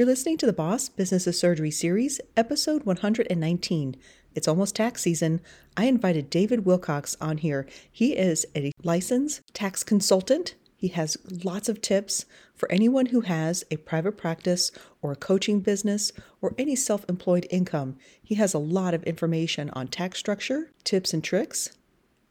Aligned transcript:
You're 0.00 0.06
listening 0.06 0.38
to 0.38 0.46
the 0.46 0.54
Boss 0.54 0.88
Business 0.88 1.26
of 1.26 1.34
Surgery 1.34 1.70
series, 1.70 2.22
episode 2.34 2.84
119. 2.84 3.96
It's 4.34 4.48
almost 4.48 4.76
tax 4.76 5.02
season. 5.02 5.42
I 5.76 5.84
invited 5.84 6.30
David 6.30 6.64
Wilcox 6.64 7.18
on 7.20 7.36
here. 7.36 7.66
He 7.92 8.16
is 8.16 8.46
a 8.56 8.72
licensed 8.82 9.42
tax 9.52 9.84
consultant. 9.84 10.54
He 10.74 10.88
has 10.88 11.18
lots 11.44 11.68
of 11.68 11.82
tips 11.82 12.24
for 12.54 12.72
anyone 12.72 13.04
who 13.12 13.20
has 13.20 13.62
a 13.70 13.76
private 13.76 14.16
practice 14.16 14.72
or 15.02 15.12
a 15.12 15.16
coaching 15.16 15.60
business 15.60 16.12
or 16.40 16.54
any 16.56 16.76
self 16.76 17.04
employed 17.06 17.46
income. 17.50 17.98
He 18.22 18.36
has 18.36 18.54
a 18.54 18.58
lot 18.58 18.94
of 18.94 19.02
information 19.02 19.68
on 19.74 19.88
tax 19.88 20.18
structure, 20.18 20.70
tips 20.82 21.12
and 21.12 21.22
tricks, 21.22 21.76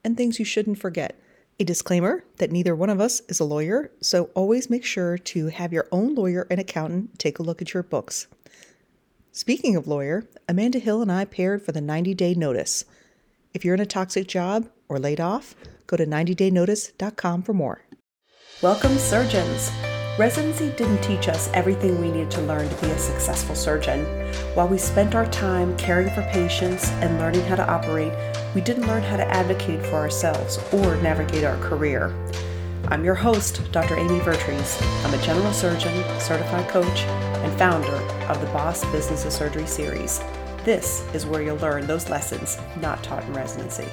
and 0.04 0.18
things 0.18 0.40
you 0.40 0.46
shouldn't 0.46 0.80
forget. 0.80 1.22
A 1.62 1.66
disclaimer 1.66 2.24
that 2.38 2.54
neither 2.54 2.74
one 2.74 2.90
of 2.90 3.02
us 3.02 3.22
is 3.28 3.42
a 3.42 3.44
lawyer, 3.44 3.92
so 4.00 4.30
always 4.34 4.70
make 4.70 4.86
sure 4.86 5.18
to 5.18 5.48
have 5.48 5.74
your 5.74 5.88
own 5.92 6.16
lawyer 6.16 6.48
and 6.50 6.58
accountant 6.58 7.20
take 7.20 7.38
a 7.38 7.44
look 7.44 7.62
at 7.62 7.74
your 7.74 7.84
books. 7.84 8.28
Speaking 9.34 9.76
of 9.76 9.86
lawyer, 9.86 10.24
Amanda 10.48 10.80
Hill 10.80 11.02
and 11.02 11.12
I 11.12 11.26
paired 11.26 11.62
for 11.62 11.74
the 11.74 11.82
90 11.82 12.14
day 12.14 12.34
notice. 12.34 12.86
If 13.54 13.66
you're 13.66 13.74
in 13.74 13.82
a 13.82 13.86
toxic 13.86 14.26
job 14.26 14.70
or 14.88 15.00
laid 15.00 15.20
off, 15.20 15.54
go 15.86 15.98
to 15.98 16.06
90daynotice.com 16.06 17.44
for 17.44 17.54
more. 17.54 17.82
Welcome, 18.62 18.98
surgeons. 18.98 19.70
Residency 20.18 20.70
didn't 20.78 21.02
teach 21.02 21.28
us 21.28 21.50
everything 21.54 22.00
we 22.00 22.10
needed 22.10 22.32
to 22.32 22.42
learn 22.42 22.70
to 22.70 22.82
be 22.82 22.92
a 22.92 22.98
successful 22.98 23.56
surgeon. 23.56 24.06
While 24.56 24.70
we 24.70 24.78
spent 24.78 25.14
our 25.14 25.26
time 25.28 25.78
caring 25.78 26.10
for 26.10 26.22
patients 26.32 26.90
and 27.02 27.20
learning 27.20 27.46
how 27.46 27.56
to 27.56 27.70
operate, 27.70 28.14
we 28.56 28.62
didn't 28.62 28.88
learn 28.88 29.04
how 29.04 29.16
to 29.16 29.28
advocate 29.28 29.86
for 29.86 29.96
ourselves 29.96 30.58
or 30.74 30.96
navigate 30.98 31.44
our 31.44 31.58
career. 31.58 32.14
I'm 32.88 33.06
your 33.06 33.14
host, 33.14 33.72
Dr. 33.72 33.96
Amy 33.96 34.20
Vertrees. 34.22 34.82
I'm 35.06 35.14
a 35.14 35.22
general 35.22 35.54
surgeon, 35.54 35.94
certified 36.20 36.68
coach, 36.68 37.02
and 37.02 37.58
founder 37.60 37.94
of 38.28 38.42
the 38.42 38.48
Boss 38.48 38.84
Business 38.92 39.24
of 39.26 39.34
Surgery 39.34 39.68
series. 39.68 40.20
This 40.66 41.06
is 41.14 41.28
where 41.28 41.44
you'll 41.44 41.58
learn 41.58 41.86
those 41.86 42.10
lessons 42.10 42.58
not 42.82 43.04
taught 43.04 43.24
in 43.24 43.34
residency. 43.34 43.86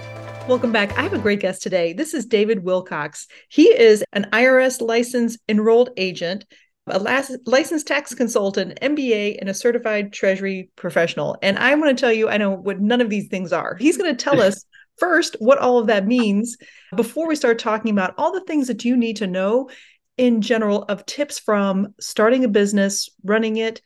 Welcome 0.49 0.73
back. 0.73 0.97
I 0.97 1.03
have 1.03 1.13
a 1.13 1.19
great 1.19 1.41
guest 1.41 1.63
today. 1.63 1.93
This 1.93 2.15
is 2.15 2.25
David 2.25 2.65
Wilcox. 2.65 3.27
He 3.51 3.65
is 3.65 4.05
an 4.15 4.27
IRS 4.33 4.81
licensed 4.81 5.39
enrolled 5.49 5.91
agent 5.99 6.47
a 6.89 6.99
licensed 7.47 7.87
tax 7.87 8.15
consultant, 8.15 8.79
MBA, 8.81 9.39
and 9.41 9.49
a 9.49 9.55
certified 9.55 10.13
treasury 10.13 10.71
professional. 10.77 11.37
And 11.43 11.59
I 11.59 11.75
want 11.75 11.97
to 11.97 12.01
tell 12.01 12.13
you, 12.13 12.29
I 12.29 12.37
know 12.37 12.51
what 12.51 12.81
none 12.81 13.01
of 13.01 13.11
these 13.11 13.29
things 13.29 13.53
are. 13.53 13.75
He's 13.77 13.97
going 13.97 14.15
to 14.15 14.25
tell 14.25 14.41
us 14.41 14.65
first 14.99 15.37
what 15.41 15.59
all 15.59 15.79
of 15.79 15.89
that 15.89 16.07
means 16.07 16.57
before 16.95 17.29
we 17.29 17.37
start 17.37 17.59
talking 17.59 17.91
about 17.91 18.15
all 18.17 18.33
the 18.33 18.45
things 18.45 18.69
that 18.69 18.85
you 18.85 18.97
need 18.97 19.17
to 19.17 19.27
know 19.27 19.69
in 20.17 20.41
general 20.41 20.85
of 20.85 21.05
tips 21.05 21.39
from 21.39 21.95
starting 22.01 22.45
a 22.45 22.49
business, 22.49 23.11
running 23.23 23.57
it, 23.57 23.83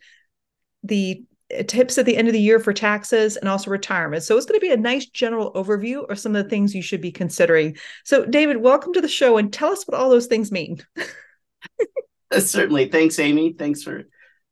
the 0.85 1.25
tips 1.67 1.99
at 1.99 2.07
the 2.07 2.17
end 2.17 2.29
of 2.29 2.33
the 2.33 2.41
year 2.41 2.61
for 2.61 2.73
taxes 2.73 3.37
and 3.37 3.49
also 3.49 3.71
retirement. 3.71 4.23
So 4.23 4.37
it's 4.37 4.47
going 4.47 4.61
to 4.61 4.65
be 4.65 4.73
a 4.73 4.77
nice 4.77 5.07
general 5.07 5.53
overview 5.55 6.09
of 6.09 6.19
some 6.19 6.37
of 6.37 6.45
the 6.45 6.51
things 6.51 6.75
you 6.75 6.83
should 6.83 7.01
be 7.01 7.11
considering. 7.11 7.77
So, 8.05 8.25
David, 8.25 8.59
welcome 8.59 8.93
to 8.93 9.01
the 9.01 9.09
show 9.09 9.37
and 9.37 9.53
tell 9.53 9.73
us 9.73 9.85
what 9.85 9.99
all 9.99 10.11
those 10.11 10.27
things 10.27 10.53
mean. 10.53 10.85
Certainly. 12.39 12.89
Thanks, 12.89 13.19
Amy. 13.19 13.53
Thanks 13.53 13.83
for 13.83 14.05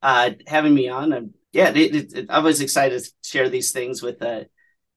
uh, 0.03 0.31
having 0.47 0.75
me 0.75 0.89
on. 0.89 1.13
I'm, 1.13 1.35
yeah, 1.53 1.71
it, 1.71 1.95
it, 1.95 2.13
it, 2.13 2.27
I 2.31 2.41
was 2.41 2.61
excited 2.61 3.03
to 3.03 3.11
share 3.25 3.49
these 3.49 3.73
things 3.73 4.03
with 4.03 4.23
uh, 4.23 4.45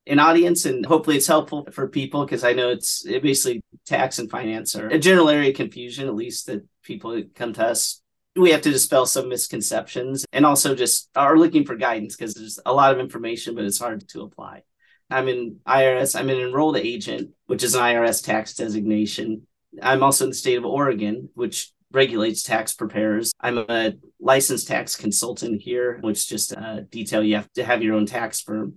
an 0.08 0.20
audience, 0.20 0.66
and 0.66 0.86
hopefully 0.86 1.18
it's 1.18 1.28
helpful 1.28 1.68
for 1.72 1.88
people 1.88 2.26
because 2.26 2.44
I 2.44 2.54
know 2.54 2.70
it's 2.70 3.06
it 3.06 3.22
basically 3.22 3.62
tax 3.86 4.20
and 4.20 4.30
finance 4.30 4.76
are 4.76 4.88
a 4.88 5.00
general 5.00 5.30
area 5.30 5.52
of 5.52 5.56
confusion, 5.56 6.08
at 6.08 6.16
least 6.16 6.48
that 6.48 6.66
people 6.84 7.22
come 7.36 7.54
to 7.54 7.66
us. 7.68 8.02
We 8.36 8.52
have 8.52 8.62
to 8.62 8.72
dispel 8.72 9.06
some 9.06 9.28
misconceptions 9.28 10.26
and 10.32 10.46
also 10.46 10.74
just 10.74 11.10
are 11.16 11.38
looking 11.38 11.66
for 11.66 11.76
guidance 11.76 12.16
because 12.16 12.34
there's 12.34 12.60
a 12.66 12.74
lot 12.74 12.94
of 12.94 13.00
information, 13.00 13.56
but 13.56 13.66
it's 13.66 13.80
hard 13.80 14.08
to 14.10 14.22
apply. 14.22 14.64
I'm 15.10 15.28
in 15.28 15.58
IRS, 15.68 16.18
I'm 16.18 16.30
an 16.30 16.40
enrolled 16.40 16.78
agent, 16.78 17.32
which 17.48 17.64
is 17.64 17.76
an 17.76 17.82
IRS 17.82 18.24
tax 18.24 18.54
designation. 18.54 19.48
I'm 19.82 20.04
also 20.04 20.24
in 20.24 20.32
the 20.32 20.36
state 20.36 20.58
of 20.58 20.66
Oregon, 20.66 21.30
which 21.34 21.72
regulates 21.92 22.44
tax 22.44 22.74
preparers. 22.74 23.34
I'm 23.40 23.58
a 23.58 23.94
licensed 24.20 24.68
tax 24.68 24.96
consultant 24.96 25.62
here, 25.62 26.00
which 26.02 26.28
just 26.28 26.56
uh, 26.56 26.82
detail 26.90 27.24
you 27.24 27.36
have 27.36 27.52
to 27.54 27.64
have 27.64 27.84
your 27.84 27.96
own 27.96 28.06
tax 28.06 28.42
firm. 28.42 28.76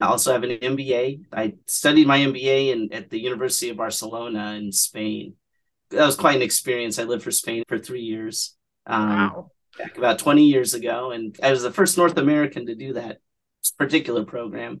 I 0.00 0.06
also 0.06 0.32
have 0.32 0.42
an 0.42 0.50
MBA. 0.50 1.20
I 1.32 1.54
studied 1.66 2.06
my 2.06 2.18
MBA 2.18 2.72
in, 2.72 2.92
at 2.92 3.10
the 3.10 3.20
University 3.20 3.70
of 3.70 3.76
Barcelona 3.76 4.54
in 4.54 4.72
Spain. 4.72 5.34
That 5.90 6.04
was 6.06 6.16
quite 6.16 6.36
an 6.36 6.42
experience. 6.42 6.98
I 6.98 7.04
lived 7.04 7.22
for 7.22 7.30
Spain 7.30 7.62
for 7.68 7.78
three 7.78 8.02
years. 8.02 8.56
Um, 8.86 9.08
wow. 9.08 9.50
Back 9.78 9.96
about 9.96 10.18
20 10.18 10.44
years 10.44 10.74
ago. 10.74 11.12
And 11.12 11.36
I 11.42 11.50
was 11.50 11.62
the 11.62 11.72
first 11.72 11.96
North 11.96 12.16
American 12.18 12.66
to 12.66 12.74
do 12.74 12.94
that 12.94 13.18
particular 13.78 14.24
program. 14.24 14.80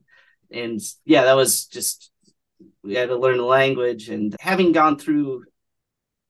And 0.50 0.80
yeah, 1.04 1.24
that 1.24 1.36
was 1.36 1.66
just, 1.66 2.10
we 2.82 2.94
had 2.94 3.08
to 3.08 3.16
learn 3.16 3.38
the 3.38 3.44
language. 3.44 4.08
And 4.08 4.34
having 4.40 4.72
gone 4.72 4.98
through 4.98 5.44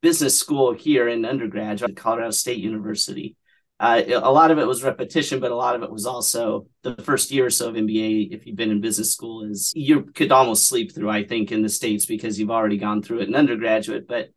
business 0.04 0.38
school 0.38 0.74
here 0.74 1.08
in 1.08 1.24
undergraduate 1.24 1.92
at 1.92 1.96
Colorado 1.96 2.30
State 2.30 2.58
University. 2.58 3.36
Uh, 3.80 4.02
a 4.08 4.30
lot 4.30 4.50
of 4.50 4.58
it 4.58 4.66
was 4.66 4.84
repetition, 4.84 5.40
but 5.40 5.50
a 5.50 5.56
lot 5.56 5.74
of 5.74 5.82
it 5.82 5.90
was 5.90 6.04
also 6.04 6.66
the 6.82 6.94
first 6.96 7.30
year 7.30 7.46
or 7.46 7.50
so 7.50 7.70
of 7.70 7.74
MBA. 7.74 8.30
If 8.30 8.46
you've 8.46 8.54
been 8.54 8.70
in 8.70 8.82
business 8.82 9.14
school, 9.14 9.44
is 9.44 9.72
you 9.74 10.02
could 10.02 10.30
almost 10.30 10.68
sleep 10.68 10.94
through. 10.94 11.08
I 11.08 11.24
think 11.24 11.52
in 11.52 11.62
the 11.62 11.70
states 11.70 12.04
because 12.04 12.38
you've 12.38 12.50
already 12.50 12.76
gone 12.76 13.00
through 13.02 13.20
it 13.20 13.28
in 13.28 13.34
undergraduate. 13.34 14.06
But 14.06 14.28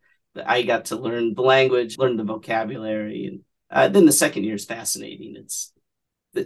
I 0.45 0.61
got 0.61 0.85
to 0.85 0.95
learn 0.95 1.33
the 1.33 1.41
language, 1.41 1.97
learn 1.97 2.15
the 2.15 2.23
vocabulary, 2.23 3.25
and 3.25 3.41
uh, 3.69 3.89
then 3.89 4.05
the 4.05 4.13
second 4.13 4.45
year 4.45 4.55
is 4.55 4.63
fascinating. 4.63 5.35
It's 5.35 5.73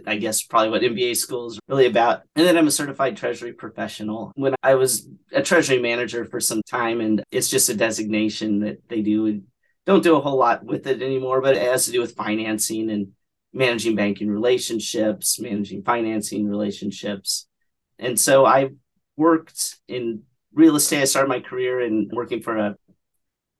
I 0.06 0.16
guess 0.16 0.42
probably 0.42 0.70
what 0.70 0.82
MBA 0.82 1.16
school 1.16 1.48
is 1.48 1.58
really 1.68 1.86
about. 1.86 2.22
And 2.36 2.46
then 2.46 2.56
I'm 2.56 2.66
a 2.66 2.72
certified 2.72 3.16
treasury 3.16 3.52
professional. 3.52 4.32
When 4.34 4.54
I 4.62 4.74
was 4.74 5.08
a 5.32 5.42
treasury 5.42 5.80
manager 5.80 6.24
for 6.24 6.40
some 6.40 6.62
time, 6.68 7.00
and 7.00 7.22
it's 7.30 7.48
just 7.48 7.68
a 7.68 7.74
designation 7.74 8.60
that 8.60 8.88
they 8.88 9.02
do. 9.02 9.42
Don't 9.84 10.02
do 10.02 10.16
a 10.16 10.20
whole 10.20 10.38
lot 10.38 10.64
with 10.64 10.86
it 10.86 11.02
anymore, 11.02 11.40
but 11.40 11.56
it 11.56 11.62
has 11.62 11.86
to 11.86 11.92
do 11.92 12.00
with 12.00 12.14
financing 12.14 12.90
and 12.90 13.08
managing 13.52 13.96
banking 13.96 14.30
relationships, 14.30 15.40
managing 15.40 15.82
financing 15.82 16.46
relationships. 16.48 17.46
And 17.98 18.18
so 18.18 18.46
I 18.46 18.70
worked 19.16 19.76
in 19.88 20.22
real 20.54 20.76
estate. 20.76 21.02
I 21.02 21.04
started 21.04 21.28
my 21.28 21.40
career 21.40 21.80
in 21.80 22.10
working 22.12 22.42
for 22.42 22.56
a 22.56 22.76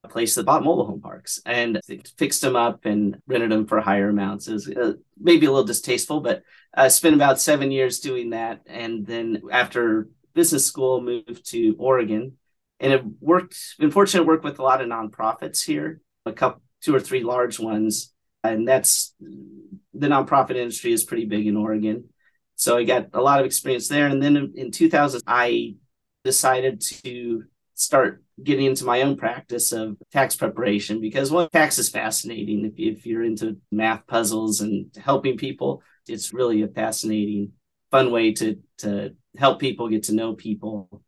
a 0.04 0.08
place 0.08 0.34
that 0.34 0.44
bought 0.44 0.64
mobile 0.64 0.86
home 0.86 1.00
parks 1.00 1.40
and 1.46 1.80
fixed 2.18 2.42
them 2.42 2.56
up 2.56 2.84
and 2.84 3.18
rented 3.26 3.50
them 3.50 3.66
for 3.66 3.80
higher 3.80 4.08
amounts. 4.08 4.48
Was 4.48 4.68
uh, 4.68 4.94
maybe 5.18 5.46
a 5.46 5.50
little 5.50 5.64
distasteful, 5.64 6.20
but 6.20 6.42
I 6.74 6.88
spent 6.88 7.14
about 7.14 7.40
seven 7.40 7.70
years 7.70 8.00
doing 8.00 8.30
that. 8.30 8.62
And 8.66 9.06
then 9.06 9.42
after 9.52 10.08
business 10.34 10.66
school, 10.66 11.00
moved 11.00 11.48
to 11.50 11.76
Oregon 11.78 12.32
and 12.80 12.92
it 12.92 13.02
worked, 13.20 13.56
been 13.78 13.92
fortunate 13.92 14.24
to 14.24 14.26
work 14.26 14.42
with 14.42 14.58
a 14.58 14.62
lot 14.62 14.80
of 14.80 14.88
nonprofits 14.88 15.62
here, 15.62 16.00
a 16.26 16.32
couple, 16.32 16.62
two 16.80 16.94
or 16.94 17.00
three 17.00 17.22
large 17.22 17.60
ones. 17.60 18.12
And 18.42 18.66
that's 18.66 19.14
the 19.20 20.08
nonprofit 20.08 20.56
industry 20.56 20.92
is 20.92 21.04
pretty 21.04 21.26
big 21.26 21.46
in 21.46 21.56
Oregon. 21.56 22.08
So 22.56 22.76
I 22.76 22.82
got 22.82 23.08
a 23.12 23.20
lot 23.20 23.38
of 23.38 23.46
experience 23.46 23.86
there. 23.86 24.08
And 24.08 24.20
then 24.20 24.52
in 24.56 24.72
2000, 24.72 25.22
I 25.28 25.76
decided 26.24 26.80
to 26.80 27.44
start 27.74 28.22
getting 28.42 28.66
into 28.66 28.84
my 28.84 29.02
own 29.02 29.16
practice 29.16 29.72
of 29.72 29.96
tax 30.12 30.36
preparation 30.36 31.00
because 31.00 31.30
well, 31.30 31.48
tax 31.48 31.78
is 31.78 31.88
fascinating. 31.88 32.64
If, 32.64 32.96
if 32.98 33.06
you're 33.06 33.24
into 33.24 33.58
math 33.70 34.06
puzzles 34.06 34.60
and 34.60 34.86
helping 34.96 35.36
people, 35.36 35.82
it's 36.08 36.32
really 36.32 36.62
a 36.62 36.68
fascinating, 36.68 37.52
fun 37.90 38.10
way 38.10 38.32
to 38.34 38.58
to 38.78 39.14
help 39.36 39.60
people 39.60 39.88
get 39.88 40.04
to 40.04 40.14
know 40.14 40.34
people. 40.34 41.02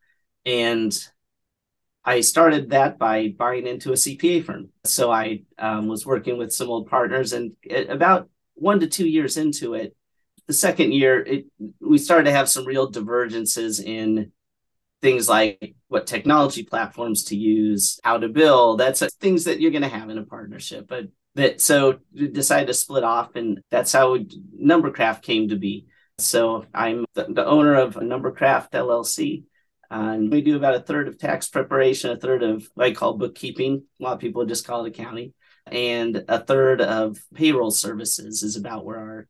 And 0.47 0.97
I 2.05 2.21
started 2.21 2.71
that 2.71 2.99
by 2.99 3.35
buying 3.37 3.67
into 3.67 3.91
a 3.91 3.97
CPA 3.97 4.45
firm. 4.45 4.69
So 4.85 5.11
I 5.11 5.43
um, 5.59 5.89
was 5.89 6.05
working 6.05 6.37
with 6.37 6.53
some 6.53 6.69
old 6.69 6.89
partners, 6.89 7.33
and 7.33 7.53
about 7.89 8.29
one 8.55 8.81
to 8.81 8.87
two 8.87 9.09
years 9.09 9.37
into 9.37 9.75
it, 9.75 9.97
the 10.47 10.53
second 10.53 10.93
year, 10.93 11.23
it, 11.23 11.47
we 11.81 11.99
started 11.99 12.25
to 12.25 12.33
have 12.33 12.49
some 12.49 12.67
real 12.67 12.91
divergences 12.91 13.81
in 13.81 14.33
things 15.05 15.29
like 15.29 15.75
what 15.89 16.07
technology 16.07 16.63
platforms 16.63 17.25
to 17.25 17.37
use, 17.37 18.01
how 18.03 18.17
to 18.17 18.27
build. 18.27 18.81
That's 18.81 19.05
things 19.17 19.45
that 19.45 19.61
you're 19.61 19.71
going 19.71 19.83
to 19.83 19.89
have 19.89 20.09
in 20.09 20.17
a 20.17 20.25
partnership. 20.25 20.87
But 20.89 21.09
that 21.35 21.61
so 21.61 21.99
decided 22.15 22.69
to 22.69 22.75
split 22.75 23.05
off, 23.05 23.37
and 23.37 23.61
that's 23.71 23.93
how 23.93 24.17
Numbercraft 24.17 25.21
came 25.21 25.51
to 25.51 25.57
be. 25.57 25.89
So 26.17 26.65
I'm 26.73 27.05
the, 27.13 27.27
the 27.29 27.45
owner 27.45 27.75
of 27.75 27.97
Numbercraft 27.97 28.71
LLC. 28.71 29.45
And 29.91 30.33
we 30.33 30.41
do 30.41 30.57
about 30.57 30.77
a 30.77 30.81
third 30.81 31.07
of 31.07 31.19
tax 31.19 31.49
preparation, 31.49 32.11
a 32.11 32.17
third 32.17 32.43
of 32.43 32.67
what 32.73 32.87
I 32.87 32.95
call 32.95 33.19
bookkeeping. 33.19 33.83
A 34.01 34.03
lot 34.03 34.15
of 34.15 34.21
people 34.21 34.47
just 34.47 34.67
call 34.67 34.87
it 34.87 34.89
accounting. 34.89 35.35
And 35.67 36.25
a 36.29 36.43
third 36.43 36.81
of 36.81 37.19
payroll 37.35 37.71
services 37.71 38.43
is 38.43 38.57
about 38.57 38.87
where 38.87 38.99
our 38.99 39.29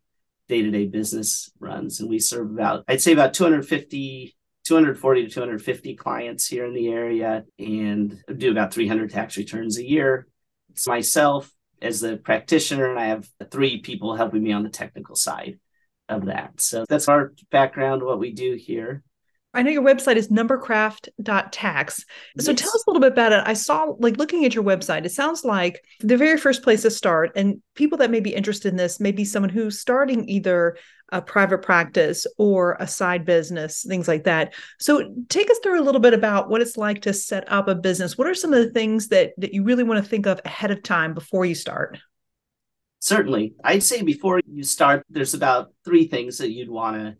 day 0.48 0.62
to 0.62 0.70
day 0.70 0.86
business 0.86 1.50
runs. 1.58 1.98
And 1.98 2.08
we 2.08 2.20
serve 2.20 2.52
about, 2.52 2.84
I'd 2.86 3.02
say 3.02 3.12
about 3.12 3.34
250 3.34 4.36
240 4.64 5.25
to 5.25 5.31
250 5.31 5.94
clients 5.96 6.46
here 6.46 6.64
in 6.64 6.75
the 6.75 6.88
area 6.88 7.44
and 7.58 8.22
do 8.37 8.50
about 8.50 8.72
300 8.72 9.11
tax 9.11 9.37
returns 9.37 9.78
a 9.78 9.87
year. 9.87 10.26
It's 10.70 10.87
myself 10.87 11.50
as 11.82 12.00
the 12.00 12.16
practitioner, 12.16 12.90
and 12.90 12.99
I 12.99 13.06
have 13.06 13.28
three 13.50 13.81
people 13.81 14.16
helping 14.16 14.43
me 14.43 14.52
on 14.52 14.62
the 14.62 14.70
technical 14.70 15.16
side 15.16 15.58
of 16.08 16.26
that. 16.26 16.61
So 16.61 16.84
that's 16.88 17.08
our 17.08 17.32
background, 17.50 18.02
what 18.02 18.19
we 18.19 18.32
do 18.32 18.55
here. 18.55 19.02
I 19.54 19.62
know 19.62 19.70
your 19.70 19.82
website 19.82 20.16
is 20.16 20.28
numbercraft.tax. 20.28 22.04
So 22.40 22.50
yes. 22.50 22.60
tell 22.60 22.70
us 22.70 22.84
a 22.86 22.90
little 22.90 23.00
bit 23.00 23.12
about 23.12 23.32
it. 23.32 23.42
I 23.46 23.54
saw, 23.54 23.94
like, 23.98 24.16
looking 24.16 24.44
at 24.44 24.54
your 24.54 24.64
website, 24.64 25.04
it 25.04 25.12
sounds 25.12 25.44
like 25.44 25.82
the 26.00 26.16
very 26.16 26.36
first 26.36 26.62
place 26.62 26.82
to 26.82 26.90
start, 26.90 27.32
and 27.36 27.62
people 27.74 27.98
that 27.98 28.10
may 28.10 28.20
be 28.20 28.34
interested 28.34 28.68
in 28.68 28.76
this 28.76 29.00
may 29.00 29.12
be 29.12 29.24
someone 29.24 29.50
who's 29.50 29.78
starting 29.78 30.28
either 30.28 30.76
a 31.12 31.22
private 31.22 31.58
practice 31.58 32.26
or 32.38 32.76
a 32.80 32.88
side 32.88 33.24
business, 33.24 33.84
things 33.86 34.08
like 34.08 34.24
that. 34.24 34.54
So 34.80 35.14
take 35.28 35.50
us 35.50 35.58
through 35.62 35.80
a 35.80 35.84
little 35.84 36.00
bit 36.00 36.14
about 36.14 36.48
what 36.48 36.60
it's 36.60 36.76
like 36.76 37.02
to 37.02 37.12
set 37.12 37.50
up 37.52 37.68
a 37.68 37.74
business. 37.74 38.18
What 38.18 38.26
are 38.26 38.34
some 38.34 38.52
of 38.52 38.64
the 38.64 38.72
things 38.72 39.08
that, 39.08 39.32
that 39.38 39.54
you 39.54 39.62
really 39.62 39.84
want 39.84 40.02
to 40.02 40.10
think 40.10 40.26
of 40.26 40.40
ahead 40.44 40.72
of 40.72 40.82
time 40.82 41.14
before 41.14 41.44
you 41.44 41.54
start? 41.54 41.98
Certainly. 42.98 43.54
I'd 43.62 43.82
say 43.82 44.02
before 44.02 44.40
you 44.50 44.62
start, 44.64 45.04
there's 45.10 45.34
about 45.34 45.72
three 45.84 46.08
things 46.08 46.38
that 46.38 46.50
you'd 46.50 46.70
want 46.70 46.96
to 46.96 47.16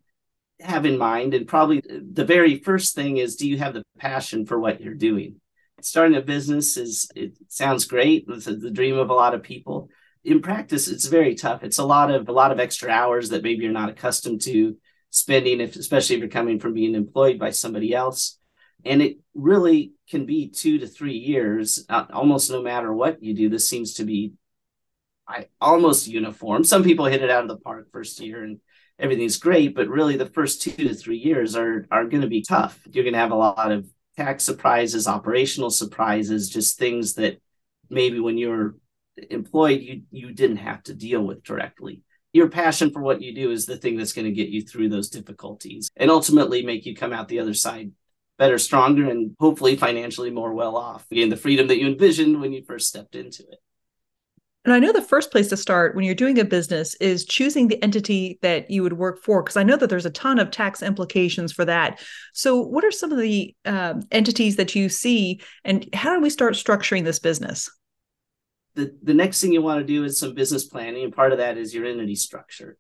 have 0.60 0.86
in 0.86 0.98
mind. 0.98 1.34
And 1.34 1.46
probably 1.46 1.82
the 1.88 2.24
very 2.24 2.58
first 2.58 2.94
thing 2.94 3.16
is 3.16 3.36
do 3.36 3.48
you 3.48 3.58
have 3.58 3.74
the 3.74 3.82
passion 3.98 4.46
for 4.46 4.58
what 4.58 4.80
you're 4.80 4.94
doing? 4.94 5.40
Starting 5.80 6.16
a 6.16 6.22
business 6.22 6.76
is, 6.76 7.10
it 7.14 7.34
sounds 7.48 7.84
great. 7.84 8.24
It's 8.28 8.46
the 8.46 8.70
dream 8.70 8.96
of 8.96 9.10
a 9.10 9.14
lot 9.14 9.34
of 9.34 9.42
people. 9.42 9.90
In 10.24 10.40
practice, 10.40 10.88
it's 10.88 11.06
very 11.06 11.34
tough. 11.34 11.62
It's 11.62 11.78
a 11.78 11.84
lot 11.84 12.10
of 12.10 12.28
a 12.28 12.32
lot 12.32 12.50
of 12.50 12.58
extra 12.58 12.90
hours 12.90 13.28
that 13.28 13.42
maybe 13.42 13.62
you're 13.64 13.72
not 13.72 13.90
accustomed 13.90 14.40
to 14.42 14.78
spending, 15.10 15.60
if 15.60 15.76
especially 15.76 16.16
if 16.16 16.20
you're 16.20 16.30
coming 16.30 16.58
from 16.58 16.72
being 16.72 16.94
employed 16.94 17.38
by 17.38 17.50
somebody 17.50 17.92
else. 17.92 18.38
And 18.86 19.02
it 19.02 19.18
really 19.34 19.92
can 20.08 20.24
be 20.24 20.48
two 20.48 20.78
to 20.78 20.86
three 20.86 21.18
years, 21.18 21.84
uh, 21.90 22.04
almost 22.12 22.50
no 22.50 22.62
matter 22.62 22.92
what 22.92 23.22
you 23.22 23.34
do. 23.34 23.50
This 23.50 23.68
seems 23.68 23.94
to 23.94 24.04
be 24.04 24.32
I, 25.26 25.46
almost 25.60 26.08
uniform. 26.08 26.64
Some 26.64 26.84
people 26.84 27.06
hit 27.06 27.22
it 27.22 27.30
out 27.30 27.42
of 27.42 27.48
the 27.48 27.56
park 27.58 27.88
first 27.92 28.20
year 28.20 28.42
and 28.42 28.60
everything's 28.99 29.38
great, 29.38 29.75
but 29.75 29.88
really 29.88 30.17
the 30.17 30.26
first 30.26 30.62
two 30.62 30.73
to 30.73 30.94
three 30.94 31.19
years 31.19 31.56
are 31.56 31.87
are 31.91 32.05
going 32.05 32.23
to 32.23 32.29
be 32.29 32.43
tough. 32.43 32.79
You're 32.91 33.05
going 33.05 33.14
to 33.14 33.20
have 33.20 33.32
a 33.32 33.37
lot 33.37 33.73
of 33.73 33.88
tax 34.17 34.44
surprises, 34.44 35.08
operational 35.08 35.70
surprises, 35.70 36.50
just 36.50 36.79
things 36.79 37.14
that 37.14 37.41
maybe 37.91 38.20
when 38.20 38.38
you're 38.38 38.76
employed 39.31 39.81
you 39.81 40.02
you 40.11 40.32
didn't 40.32 40.56
have 40.56 40.82
to 40.85 40.94
deal 40.94 41.23
with 41.23 41.43
directly. 41.43 42.02
Your 42.32 42.49
passion 42.49 42.91
for 42.91 43.00
what 43.00 43.23
you 43.23 43.32
do 43.32 43.52
is 43.52 43.64
the 43.64 43.76
thing 43.76 43.96
that's 43.96 44.12
going 44.12 44.25
to 44.25 44.32
get 44.32 44.49
you 44.49 44.62
through 44.62 44.88
those 44.88 45.08
difficulties 45.08 45.88
and 45.97 46.11
ultimately 46.11 46.64
make 46.64 46.85
you 46.85 46.97
come 46.97 47.12
out 47.12 47.29
the 47.29 47.38
other 47.38 47.55
side 47.55 47.93
better, 48.38 48.58
stronger, 48.58 49.08
and 49.08 49.37
hopefully 49.38 49.76
financially 49.76 50.31
more 50.31 50.52
well 50.52 50.76
off. 50.76 51.06
Again, 51.11 51.29
the 51.29 51.37
freedom 51.37 51.69
that 51.69 51.79
you 51.79 51.87
envisioned 51.87 52.40
when 52.40 52.52
you 52.52 52.64
first 52.64 52.88
stepped 52.88 53.14
into 53.14 53.43
it. 53.44 53.61
And 54.64 54.72
I 54.72 54.78
know 54.78 54.93
the 54.93 55.02
first 55.02 55.31
place 55.31 55.49
to 55.49 55.58
start 55.58 55.94
when 55.94 56.05
you're 56.05 56.14
doing 56.14 56.38
a 56.38 56.44
business 56.44 56.94
is 56.94 57.26
choosing 57.26 57.69
the 57.69 57.82
entity 57.82 58.38
that 58.40 58.70
you 58.70 58.82
would 58.82 58.94
work 58.94 59.22
for, 59.22 59.43
because 59.43 59.58
I 59.58 59.62
know 59.62 59.76
that 59.76 59.90
there's 59.90 60.06
a 60.06 60.11
ton 60.11 60.38
of 60.38 60.50
tax 60.50 60.82
implications 60.82 61.52
for 61.52 61.66
that. 61.66 62.00
So, 62.32 62.61
what 62.61 62.84
are 62.84 62.90
some 62.90 63.12
of 63.12 63.19
the 63.19 63.55
uh, 63.66 63.94
entities 64.11 64.56
that 64.56 64.75
you 64.75 64.88
see, 64.88 65.43
and 65.64 65.87
how 65.93 66.14
do 66.14 66.20
we 66.20 66.31
start 66.31 66.55
structuring 66.55 67.05
this 67.05 67.19
business? 67.19 67.70
The, 68.75 68.96
the 69.02 69.14
next 69.14 69.40
thing 69.40 69.52
you 69.52 69.62
want 69.62 69.81
to 69.81 69.87
do 69.87 70.02
is 70.05 70.19
some 70.19 70.34
business 70.34 70.64
planning, 70.64 71.05
and 71.05 71.14
part 71.14 71.32
of 71.32 71.38
that 71.38 71.58
is 71.58 71.75
your 71.75 71.84
entity 71.84 72.14
structure. 72.14 72.78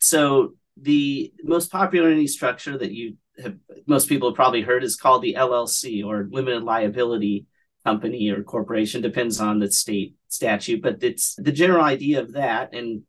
So, 0.00 0.54
the 0.80 1.32
most 1.44 1.70
popular 1.70 2.08
entity 2.08 2.28
structure 2.28 2.78
that 2.78 2.92
you 2.92 3.16
have, 3.42 3.56
most 3.86 4.08
people 4.08 4.30
have 4.30 4.36
probably 4.36 4.62
heard 4.62 4.84
is 4.84 4.96
called 4.96 5.22
the 5.22 5.34
LLC 5.38 6.02
or 6.04 6.28
limited 6.30 6.62
liability 6.62 7.46
company 7.86 8.30
or 8.30 8.42
corporation, 8.42 9.00
depends 9.00 9.40
on 9.40 9.60
the 9.60 9.70
state 9.70 10.16
statute, 10.28 10.82
but 10.82 11.02
it's 11.02 11.36
the 11.36 11.52
general 11.52 11.84
idea 11.84 12.20
of 12.20 12.32
that. 12.32 12.74
And 12.74 13.02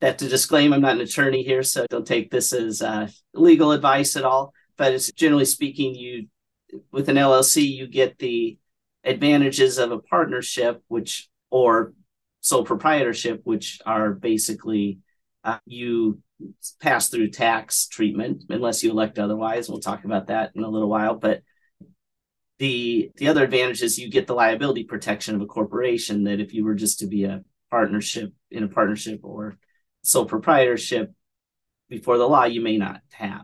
that 0.00 0.18
to 0.18 0.28
disclaim, 0.28 0.72
I'm 0.72 0.80
not 0.80 0.96
an 0.96 1.02
attorney 1.02 1.42
here, 1.42 1.62
so 1.62 1.86
don't 1.90 2.06
take 2.06 2.30
this 2.30 2.52
as 2.52 2.80
uh, 2.80 3.08
legal 3.34 3.72
advice 3.72 4.16
at 4.16 4.24
all. 4.24 4.54
But 4.78 4.94
it's 4.94 5.12
generally 5.12 5.44
speaking, 5.44 5.94
you 5.94 6.28
with 6.90 7.10
an 7.10 7.16
LLC, 7.16 7.62
you 7.70 7.86
get 7.86 8.18
the 8.18 8.58
advantages 9.04 9.76
of 9.76 9.92
a 9.92 9.98
partnership, 9.98 10.82
which 10.88 11.28
or 11.50 11.92
sole 12.40 12.64
proprietorship, 12.64 13.42
which 13.44 13.80
are 13.84 14.12
basically 14.12 14.98
uh, 15.44 15.58
you 15.66 16.20
pass 16.80 17.08
through 17.08 17.28
tax 17.28 17.86
treatment 17.86 18.44
unless 18.48 18.82
you 18.82 18.90
elect 18.90 19.18
otherwise. 19.18 19.68
We'll 19.68 19.80
talk 19.80 20.04
about 20.04 20.28
that 20.28 20.52
in 20.54 20.62
a 20.62 20.68
little 20.68 20.88
while, 20.88 21.16
but 21.16 21.42
the 22.62 23.10
the 23.16 23.26
other 23.26 23.42
advantage 23.42 23.82
is 23.82 23.98
you 23.98 24.08
get 24.08 24.28
the 24.28 24.34
liability 24.34 24.84
protection 24.84 25.34
of 25.34 25.40
a 25.40 25.46
corporation 25.46 26.22
that 26.22 26.38
if 26.38 26.54
you 26.54 26.64
were 26.64 26.76
just 26.76 27.00
to 27.00 27.08
be 27.08 27.24
a 27.24 27.42
partnership 27.72 28.32
in 28.52 28.62
a 28.62 28.68
partnership 28.68 29.18
or 29.24 29.58
sole 30.04 30.26
proprietorship 30.26 31.12
before 31.88 32.18
the 32.18 32.28
law 32.28 32.44
you 32.44 32.60
may 32.60 32.76
not 32.76 33.00
have. 33.10 33.42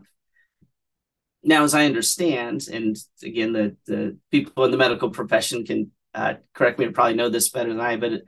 Now 1.43 1.65
as 1.65 1.75
i 1.75 1.85
understand 1.85 2.69
and 2.73 2.97
again 3.25 3.53
the 3.53 3.77
the 3.87 4.17
people 4.31 4.65
in 4.65 4.71
the 4.71 4.77
medical 4.77 5.11
profession 5.11 5.65
can 5.65 5.91
uh, 6.15 6.35
correct 6.55 6.79
me 6.79 6.87
or 6.87 6.93
probably 6.93 7.15
know 7.15 7.29
this 7.29 7.49
better 7.49 7.71
than 7.71 7.81
i 7.81 7.97
but 7.97 8.23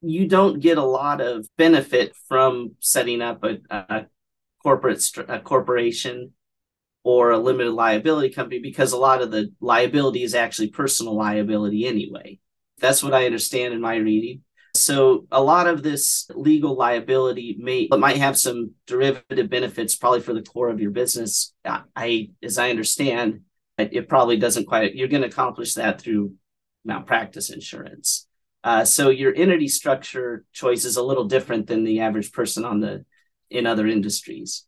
you 0.00 0.26
don't 0.26 0.58
get 0.58 0.78
a 0.78 0.84
lot 1.00 1.20
of 1.20 1.46
benefit 1.56 2.12
from 2.28 2.74
setting 2.80 3.22
up 3.22 3.44
a, 3.44 3.58
a 3.70 4.06
corporate 4.64 5.00
a 5.28 5.38
corporation 5.38 6.32
or 7.04 7.30
a 7.30 7.38
limited 7.38 7.72
liability 7.72 8.32
company 8.32 8.60
because 8.60 8.92
a 8.92 8.96
lot 8.96 9.22
of 9.22 9.30
the 9.30 9.52
liability 9.60 10.22
is 10.22 10.34
actually 10.34 10.68
personal 10.68 11.16
liability 11.16 11.86
anyway. 11.86 12.38
That's 12.78 13.02
what 13.02 13.14
I 13.14 13.26
understand 13.26 13.74
in 13.74 13.80
my 13.80 13.96
reading. 13.96 14.42
So 14.74 15.26
a 15.30 15.42
lot 15.42 15.66
of 15.66 15.82
this 15.82 16.26
legal 16.34 16.74
liability 16.76 17.56
may 17.60 17.88
might 17.90 18.16
have 18.16 18.38
some 18.38 18.72
derivative 18.86 19.50
benefits 19.50 19.94
probably 19.94 20.20
for 20.20 20.32
the 20.32 20.42
core 20.42 20.70
of 20.70 20.80
your 20.80 20.90
business. 20.90 21.52
I 21.64 22.30
as 22.42 22.56
I 22.56 22.70
understand, 22.70 23.42
it 23.76 24.08
probably 24.08 24.38
doesn't 24.38 24.66
quite 24.66 24.94
you're 24.94 25.08
going 25.08 25.22
to 25.22 25.28
accomplish 25.28 25.74
that 25.74 26.00
through 26.00 26.34
malpractice 26.84 27.50
insurance. 27.50 28.26
Uh, 28.64 28.84
so 28.84 29.10
your 29.10 29.34
entity 29.34 29.68
structure 29.68 30.44
choice 30.52 30.84
is 30.84 30.96
a 30.96 31.02
little 31.02 31.24
different 31.24 31.66
than 31.66 31.84
the 31.84 32.00
average 32.00 32.32
person 32.32 32.64
on 32.64 32.80
the 32.80 33.04
in 33.50 33.66
other 33.66 33.86
industries. 33.86 34.64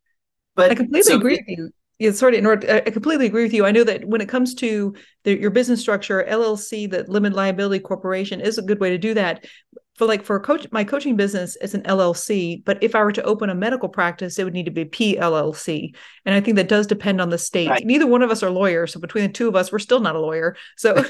But 0.54 0.70
I 0.70 0.74
completely 0.74 1.12
so, 1.12 1.16
agree 1.16 1.36
with 1.36 1.48
you 1.58 1.70
yeah, 1.98 2.10
sorry 2.10 2.36
in 2.36 2.46
order, 2.46 2.82
I 2.86 2.90
completely 2.90 3.26
agree 3.26 3.44
with 3.44 3.52
you. 3.52 3.64
I 3.64 3.70
know 3.70 3.84
that 3.84 4.04
when 4.06 4.20
it 4.20 4.28
comes 4.28 4.54
to 4.56 4.94
the, 5.22 5.38
your 5.38 5.50
business 5.50 5.80
structure, 5.80 6.26
LLC, 6.28 6.90
the 6.90 7.04
limited 7.04 7.36
liability 7.36 7.82
corporation 7.82 8.40
is 8.40 8.58
a 8.58 8.62
good 8.62 8.80
way 8.80 8.90
to 8.90 8.98
do 8.98 9.14
that. 9.14 9.46
For 9.94 10.06
like 10.06 10.24
for 10.24 10.34
a 10.34 10.40
coach, 10.40 10.66
my 10.72 10.82
coaching 10.82 11.14
business 11.14 11.54
is 11.56 11.72
an 11.72 11.82
LLC, 11.82 12.64
but 12.64 12.82
if 12.82 12.96
I 12.96 13.04
were 13.04 13.12
to 13.12 13.22
open 13.22 13.48
a 13.48 13.54
medical 13.54 13.88
practice, 13.88 14.40
it 14.40 14.44
would 14.44 14.52
need 14.52 14.64
to 14.64 14.72
be 14.72 14.84
PLLC, 14.84 15.94
and 16.24 16.34
I 16.34 16.40
think 16.40 16.56
that 16.56 16.68
does 16.68 16.88
depend 16.88 17.20
on 17.20 17.30
the 17.30 17.38
state. 17.38 17.70
Right. 17.70 17.86
Neither 17.86 18.08
one 18.08 18.22
of 18.22 18.30
us 18.32 18.42
are 18.42 18.50
lawyers, 18.50 18.92
so 18.92 18.98
between 18.98 19.22
the 19.22 19.32
two 19.32 19.46
of 19.46 19.54
us, 19.54 19.70
we're 19.70 19.78
still 19.78 20.00
not 20.00 20.16
a 20.16 20.20
lawyer. 20.20 20.56
So. 20.76 20.96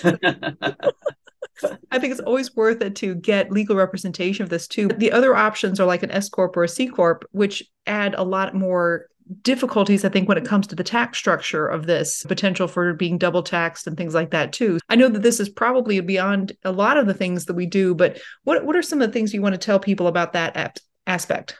I 1.90 1.98
think 1.98 2.10
it's 2.10 2.20
always 2.20 2.54
worth 2.56 2.82
it 2.82 2.96
to 2.96 3.14
get 3.14 3.52
legal 3.52 3.76
representation 3.76 4.42
of 4.42 4.48
this 4.48 4.66
too. 4.66 4.88
The 4.88 5.12
other 5.12 5.36
options 5.36 5.78
are 5.78 5.86
like 5.86 6.02
an 6.02 6.10
S 6.10 6.28
corp 6.28 6.56
or 6.56 6.64
a 6.64 6.68
C 6.68 6.88
corp, 6.88 7.24
which 7.30 7.62
add 7.86 8.14
a 8.14 8.24
lot 8.24 8.54
more 8.54 9.06
difficulties, 9.42 10.04
I 10.04 10.08
think, 10.08 10.28
when 10.28 10.38
it 10.38 10.44
comes 10.44 10.66
to 10.68 10.74
the 10.74 10.84
tax 10.84 11.18
structure 11.18 11.66
of 11.66 11.86
this 11.86 12.22
potential 12.24 12.68
for 12.68 12.94
being 12.94 13.18
double 13.18 13.42
taxed 13.42 13.86
and 13.86 13.96
things 13.96 14.14
like 14.14 14.30
that 14.30 14.52
too. 14.52 14.78
I 14.88 14.96
know 14.96 15.08
that 15.08 15.22
this 15.22 15.40
is 15.40 15.48
probably 15.48 16.00
beyond 16.00 16.52
a 16.64 16.72
lot 16.72 16.96
of 16.96 17.06
the 17.06 17.14
things 17.14 17.46
that 17.46 17.54
we 17.54 17.66
do, 17.66 17.94
but 17.94 18.20
what 18.44 18.64
what 18.64 18.76
are 18.76 18.82
some 18.82 19.00
of 19.00 19.08
the 19.08 19.12
things 19.12 19.32
you 19.32 19.42
want 19.42 19.54
to 19.54 19.58
tell 19.58 19.78
people 19.78 20.06
about 20.06 20.32
that 20.34 20.78
aspect? 21.06 21.56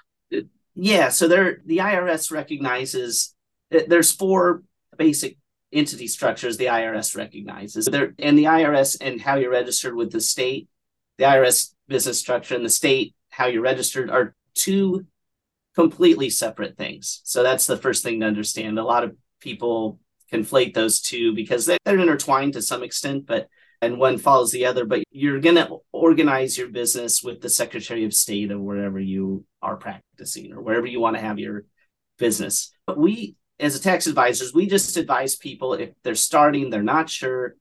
Yeah, 0.74 1.08
so 1.08 1.28
there 1.28 1.58
the 1.64 1.78
IRS 1.78 2.30
recognizes 2.30 3.34
eh, 3.70 3.84
there's 3.86 4.12
four 4.12 4.62
basic 4.96 5.38
entity 5.72 6.06
structures 6.06 6.56
the 6.56 6.66
IRS 6.66 7.16
recognizes. 7.16 7.86
There 7.86 8.14
and 8.18 8.38
the 8.38 8.44
IRS 8.44 8.96
and 9.00 9.20
how 9.20 9.36
you're 9.36 9.50
registered 9.50 9.94
with 9.94 10.12
the 10.12 10.20
state, 10.20 10.68
the 11.18 11.24
IRS 11.24 11.74
business 11.88 12.18
structure 12.18 12.54
and 12.54 12.64
the 12.64 12.70
state 12.70 13.14
how 13.30 13.46
you're 13.46 13.62
registered 13.62 14.10
are 14.10 14.34
two 14.54 15.06
completely 15.74 16.30
separate 16.30 16.76
things. 16.76 17.20
So 17.24 17.42
that's 17.42 17.66
the 17.66 17.76
first 17.76 18.02
thing 18.02 18.20
to 18.20 18.26
understand. 18.26 18.78
A 18.78 18.84
lot 18.84 19.04
of 19.04 19.16
people 19.40 19.98
conflate 20.32 20.74
those 20.74 21.00
two 21.00 21.34
because 21.34 21.66
they're 21.66 21.78
intertwined 21.98 22.54
to 22.54 22.62
some 22.62 22.82
extent, 22.82 23.26
but 23.26 23.48
and 23.82 23.98
one 23.98 24.18
follows 24.18 24.50
the 24.50 24.66
other. 24.66 24.84
But 24.84 25.04
you're 25.10 25.40
going 25.40 25.56
to 25.56 25.78
organize 25.92 26.56
your 26.56 26.68
business 26.68 27.22
with 27.22 27.40
the 27.40 27.50
Secretary 27.50 28.04
of 28.04 28.14
State 28.14 28.50
of 28.50 28.60
wherever 28.60 28.98
you 28.98 29.44
are 29.60 29.76
practicing 29.76 30.52
or 30.52 30.62
wherever 30.62 30.86
you 30.86 31.00
want 31.00 31.16
to 31.16 31.22
have 31.22 31.38
your 31.38 31.64
business. 32.18 32.72
But 32.86 32.98
we, 32.98 33.36
as 33.60 33.78
tax 33.80 34.06
advisors, 34.06 34.54
we 34.54 34.66
just 34.66 34.96
advise 34.96 35.36
people 35.36 35.74
if 35.74 35.90
they're 36.02 36.14
starting, 36.14 36.70
they're 36.70 36.82
not 36.82 37.10
sure. 37.10 37.56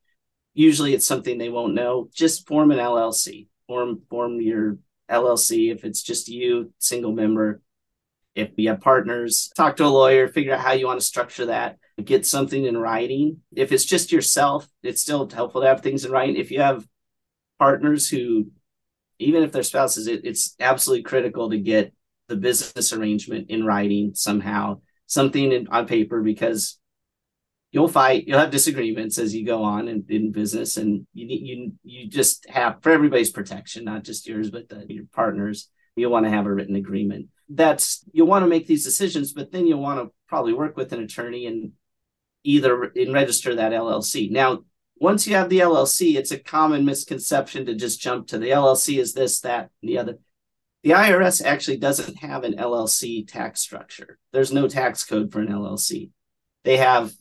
Usually, 0.54 0.94
it's 0.94 1.06
something 1.06 1.36
they 1.36 1.50
won't 1.50 1.74
know. 1.74 2.08
Just 2.14 2.46
form 2.46 2.70
an 2.70 2.78
LLC. 2.78 3.48
Form 3.66 4.02
form 4.08 4.40
your 4.40 4.78
LLC 5.10 5.72
if 5.74 5.84
it's 5.84 6.02
just 6.02 6.28
you, 6.28 6.72
single 6.78 7.12
member 7.12 7.60
if 8.34 8.50
you 8.56 8.68
have 8.70 8.80
partners, 8.80 9.50
talk 9.56 9.76
to 9.76 9.84
a 9.84 9.86
lawyer, 9.86 10.28
figure 10.28 10.54
out 10.54 10.60
how 10.60 10.72
you 10.72 10.86
want 10.86 11.00
to 11.00 11.06
structure 11.06 11.46
that, 11.46 11.78
get 12.02 12.26
something 12.26 12.64
in 12.64 12.76
writing. 12.76 13.40
If 13.54 13.70
it's 13.72 13.84
just 13.84 14.12
yourself, 14.12 14.68
it's 14.82 15.00
still 15.00 15.28
helpful 15.28 15.60
to 15.60 15.68
have 15.68 15.82
things 15.82 16.04
in 16.04 16.10
writing. 16.10 16.36
If 16.36 16.50
you 16.50 16.60
have 16.60 16.86
partners 17.58 18.08
who 18.08 18.50
even 19.18 19.42
if 19.42 19.52
they're 19.52 19.62
spouses, 19.62 20.06
it, 20.06 20.24
it's 20.24 20.54
absolutely 20.60 21.02
critical 21.02 21.50
to 21.50 21.58
get 21.58 21.92
the 22.28 22.36
business 22.36 22.92
arrangement 22.92 23.50
in 23.50 23.64
writing 23.64 24.12
somehow, 24.14 24.80
something 25.06 25.52
in, 25.52 25.68
on 25.68 25.86
paper, 25.86 26.22
because 26.22 26.78
you'll 27.70 27.88
fight, 27.88 28.24
you'll 28.26 28.38
have 28.38 28.50
disagreements 28.50 29.18
as 29.18 29.34
you 29.34 29.46
go 29.46 29.62
on 29.62 29.88
in, 29.88 30.04
in 30.08 30.32
business, 30.32 30.76
and 30.76 31.06
you 31.12 31.26
you 31.26 31.72
you 31.82 32.08
just 32.08 32.48
have 32.48 32.82
for 32.82 32.90
everybody's 32.90 33.30
protection, 33.30 33.84
not 33.84 34.04
just 34.04 34.26
yours, 34.26 34.50
but 34.50 34.68
the, 34.68 34.84
your 34.88 35.04
partners. 35.12 35.68
You'll 35.96 36.10
want 36.10 36.26
to 36.26 36.30
have 36.30 36.46
a 36.46 36.52
written 36.52 36.74
agreement. 36.74 37.28
That's 37.48 38.04
you'll 38.12 38.26
want 38.26 38.44
to 38.44 38.48
make 38.48 38.66
these 38.66 38.84
decisions, 38.84 39.32
but 39.32 39.52
then 39.52 39.66
you'll 39.66 39.80
want 39.80 40.00
to 40.00 40.12
probably 40.28 40.52
work 40.52 40.76
with 40.76 40.92
an 40.92 41.02
attorney 41.02 41.46
and 41.46 41.72
either 42.42 42.84
and 42.84 43.12
register 43.12 43.54
that 43.54 43.72
LLC. 43.72 44.30
Now, 44.30 44.64
once 44.96 45.26
you 45.26 45.34
have 45.34 45.48
the 45.48 45.60
LLC, 45.60 46.16
it's 46.16 46.30
a 46.30 46.38
common 46.38 46.84
misconception 46.84 47.66
to 47.66 47.74
just 47.74 48.00
jump 48.00 48.28
to 48.28 48.38
the 48.38 48.50
LLC 48.50 48.98
is 48.98 49.12
this, 49.12 49.40
that, 49.40 49.70
and 49.82 49.88
the 49.88 49.98
other. 49.98 50.18
The 50.82 50.90
IRS 50.90 51.44
actually 51.44 51.78
doesn't 51.78 52.18
have 52.18 52.44
an 52.44 52.56
LLC 52.56 53.26
tax 53.26 53.60
structure. 53.60 54.18
There's 54.32 54.52
no 54.52 54.68
tax 54.68 55.02
code 55.02 55.32
for 55.32 55.40
an 55.40 55.48
LLC. 55.48 56.10
They 56.62 56.76
have 56.76 57.12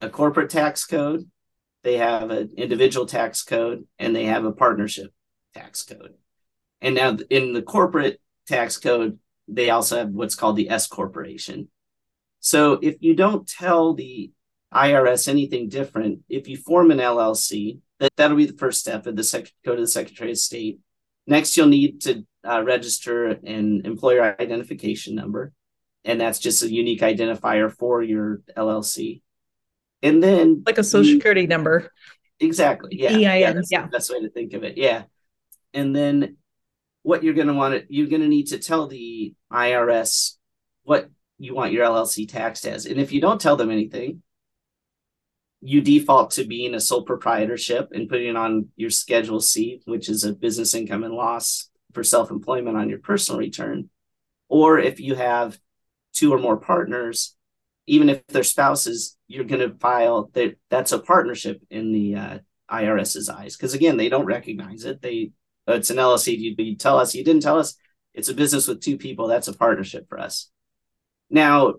a 0.00 0.08
corporate 0.08 0.50
tax 0.50 0.84
code, 0.84 1.28
they 1.82 1.98
have 1.98 2.30
an 2.30 2.52
individual 2.56 3.06
tax 3.06 3.42
code, 3.42 3.86
and 3.98 4.16
they 4.16 4.24
have 4.24 4.44
a 4.44 4.52
partnership 4.52 5.12
tax 5.54 5.82
code. 5.82 6.14
And 6.80 6.94
now 6.94 7.16
in 7.30 7.52
the 7.52 7.62
corporate 7.62 8.20
tax 8.46 8.78
code, 8.78 9.18
they 9.48 9.70
also 9.70 9.98
have 9.98 10.10
what's 10.10 10.34
called 10.34 10.56
the 10.56 10.70
S 10.70 10.86
corporation. 10.86 11.68
So 12.40 12.78
if 12.82 12.96
you 13.00 13.14
don't 13.14 13.48
tell 13.48 13.94
the 13.94 14.30
IRS 14.72 15.28
anything 15.28 15.68
different, 15.68 16.20
if 16.28 16.48
you 16.48 16.56
form 16.56 16.90
an 16.90 16.98
LLC, 16.98 17.78
that, 18.00 18.10
that'll 18.16 18.36
be 18.36 18.46
the 18.46 18.58
first 18.58 18.80
step 18.80 19.06
of 19.06 19.16
the 19.16 19.24
sec- 19.24 19.52
go 19.64 19.74
to 19.74 19.80
the 19.80 19.88
Secretary 19.88 20.30
of 20.30 20.38
State. 20.38 20.80
Next, 21.26 21.56
you'll 21.56 21.68
need 21.68 22.02
to 22.02 22.26
uh, 22.46 22.62
register 22.62 23.28
an 23.28 23.82
employer 23.84 24.36
identification 24.38 25.14
number, 25.14 25.52
and 26.04 26.20
that's 26.20 26.38
just 26.38 26.62
a 26.62 26.70
unique 26.70 27.00
identifier 27.00 27.72
for 27.72 28.02
your 28.02 28.42
LLC. 28.56 29.22
And 30.02 30.22
then, 30.22 30.62
like 30.66 30.76
a 30.76 30.84
social 30.84 31.12
you, 31.12 31.14
security 31.16 31.46
number. 31.46 31.90
Exactly. 32.40 32.90
Yeah. 33.00 33.12
EIN. 33.12 33.20
Yeah. 33.20 33.52
That's 33.52 33.70
yeah. 33.70 33.82
the 33.82 33.88
best 33.88 34.12
way 34.12 34.20
to 34.20 34.28
think 34.28 34.52
of 34.52 34.64
it. 34.64 34.76
Yeah. 34.76 35.04
And 35.72 35.96
then, 35.96 36.36
what 37.04 37.22
you're 37.22 37.34
going 37.34 37.46
to 37.48 37.54
want 37.54 37.74
to 37.74 37.94
you're 37.94 38.08
going 38.08 38.22
to 38.22 38.28
need 38.28 38.48
to 38.48 38.58
tell 38.58 38.88
the 38.88 39.34
IRS 39.52 40.36
what 40.84 41.10
you 41.38 41.54
want 41.54 41.72
your 41.72 41.86
LLC 41.86 42.28
taxed 42.28 42.66
as, 42.66 42.86
and 42.86 42.98
if 42.98 43.12
you 43.12 43.20
don't 43.20 43.40
tell 43.40 43.56
them 43.56 43.70
anything, 43.70 44.22
you 45.60 45.80
default 45.80 46.32
to 46.32 46.44
being 46.44 46.74
a 46.74 46.80
sole 46.80 47.02
proprietorship 47.02 47.90
and 47.92 48.08
putting 48.08 48.36
on 48.36 48.68
your 48.76 48.90
Schedule 48.90 49.40
C, 49.40 49.82
which 49.84 50.08
is 50.08 50.24
a 50.24 50.32
business 50.32 50.74
income 50.74 51.04
and 51.04 51.14
loss 51.14 51.68
for 51.92 52.02
self 52.02 52.30
employment 52.30 52.76
on 52.76 52.88
your 52.88 52.98
personal 52.98 53.38
return. 53.38 53.90
Or 54.48 54.78
if 54.78 54.98
you 54.98 55.14
have 55.14 55.58
two 56.14 56.32
or 56.32 56.38
more 56.38 56.56
partners, 56.56 57.36
even 57.86 58.08
if 58.08 58.26
they're 58.28 58.44
spouses, 58.44 59.16
you're 59.28 59.44
going 59.44 59.60
to 59.60 59.76
file 59.78 60.30
that 60.32 60.56
that's 60.70 60.92
a 60.92 60.98
partnership 60.98 61.62
in 61.70 61.92
the 61.92 62.14
uh, 62.14 62.38
IRS's 62.70 63.28
eyes. 63.28 63.56
Because 63.56 63.74
again, 63.74 63.98
they 63.98 64.08
don't 64.08 64.24
recognize 64.24 64.84
it. 64.84 65.02
They 65.02 65.32
it's 65.66 65.90
an 65.90 65.96
LLC. 65.96 66.38
You, 66.38 66.54
you 66.58 66.76
tell 66.76 66.98
us 66.98 67.14
you 67.14 67.24
didn't 67.24 67.42
tell 67.42 67.58
us 67.58 67.76
it's 68.12 68.28
a 68.28 68.34
business 68.34 68.68
with 68.68 68.80
two 68.80 68.98
people. 68.98 69.26
That's 69.26 69.48
a 69.48 69.52
partnership 69.52 70.08
for 70.08 70.18
us. 70.18 70.50
Now, 71.30 71.74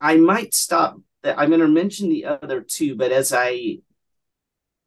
I 0.00 0.16
might 0.16 0.54
stop 0.54 0.96
I'm 1.24 1.48
going 1.48 1.60
to 1.60 1.68
mention 1.68 2.08
the 2.08 2.26
other 2.26 2.60
two, 2.60 2.96
but 2.96 3.12
as 3.12 3.32
I, 3.32 3.78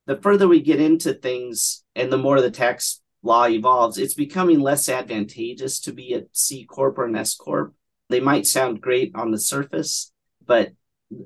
the 0.06 0.18
further 0.18 0.48
we 0.48 0.62
get 0.62 0.80
into 0.80 1.14
things 1.14 1.84
and 1.96 2.12
the 2.12 2.18
more 2.18 2.42
the 2.42 2.52
tax 2.52 3.02
law 3.24 3.48
evolves, 3.48 3.98
it's 3.98 4.14
becoming 4.14 4.60
less 4.60 4.88
advantageous 4.88 5.80
to 5.82 5.94
be 5.94 6.14
a 6.14 6.24
C 6.32 6.66
Corp 6.66 6.98
or 6.98 7.06
an 7.06 7.16
S 7.16 7.36
Corp. 7.36 7.74
They 8.10 8.20
might 8.20 8.46
sound 8.46 8.82
great 8.82 9.14
on 9.16 9.32
the 9.32 9.40
surface, 9.40 10.12
but 10.46 10.72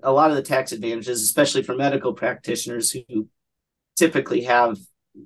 a 0.02 0.12
lot 0.12 0.30
of 0.30 0.38
the 0.38 0.44
tax 0.44 0.72
advantages, 0.72 1.22
especially 1.22 1.64
for 1.64 1.76
medical 1.76 2.14
practitioners 2.14 2.92
who 2.92 3.28
typically 3.98 4.44
have 4.44 4.78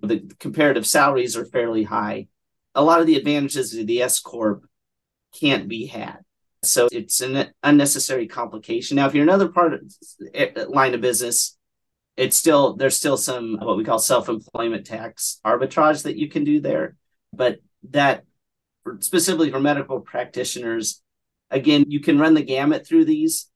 the 0.01 0.32
comparative 0.39 0.86
salaries 0.86 1.38
are 1.38 1.46
fairly 1.46 1.84
high, 1.84 2.27
a 2.74 2.84
lot 2.84 3.01
of 3.01 3.08
the 3.08 3.15
advantages 3.15 3.74
of 3.74 3.88
the 3.88 4.01
S 4.01 4.20
Corp 4.20 4.65
can't 5.39 5.68
be 5.68 5.86
had. 5.86 6.20
So 6.63 6.88
it's 6.92 7.22
an 7.22 7.51
unnecessary 7.63 8.27
complication. 8.27 8.96
Now, 8.96 9.08
if 9.08 9.13
you're 9.13 9.24
another 9.24 9.50
part 9.50 9.74
of 9.74 9.82
eh, 10.34 10.51
line 10.68 10.94
of 10.94 11.01
business, 11.01 11.58
it's 12.18 12.38
still 12.38 12.75
there's 12.75 12.98
still 12.98 13.18
some 13.18 13.58
what 13.62 13.77
we 13.77 13.84
call 13.84 14.00
self-employment 14.00 14.86
tax 14.86 15.39
arbitrage 15.46 16.04
that 16.04 16.18
you 16.18 16.30
can 16.30 16.44
do 16.44 16.60
there, 16.62 16.96
but 17.34 17.60
that 17.92 18.24
specifically 19.00 19.51
for 19.51 19.60
medical 19.60 20.00
practitioners, 20.00 21.01
again, 21.51 21.86
you 21.88 22.00
can 22.00 22.20
run 22.20 22.34
the 22.34 22.44
gamut 22.44 22.88
through 22.88 23.06
these. 23.06 23.50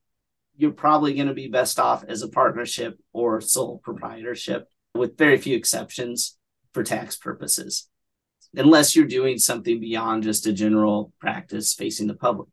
You're 0.57 0.71
probably 0.71 1.13
going 1.13 1.27
to 1.27 1.33
be 1.33 1.47
best 1.47 1.79
off 1.79 2.03
as 2.03 2.21
a 2.21 2.27
partnership 2.27 2.99
or 3.13 3.39
sole 3.39 3.79
proprietorship, 3.79 4.67
with 4.99 5.17
very 5.17 5.37
few 5.37 5.55
exceptions 5.55 6.37
for 6.73 6.83
tax 6.83 7.17
purposes, 7.17 7.89
unless 8.55 8.95
you're 8.95 9.05
doing 9.05 9.37
something 9.37 9.79
beyond 9.79 10.23
just 10.23 10.45
a 10.45 10.53
general 10.53 11.13
practice 11.19 11.73
facing 11.73 12.07
the 12.07 12.13
public. 12.13 12.49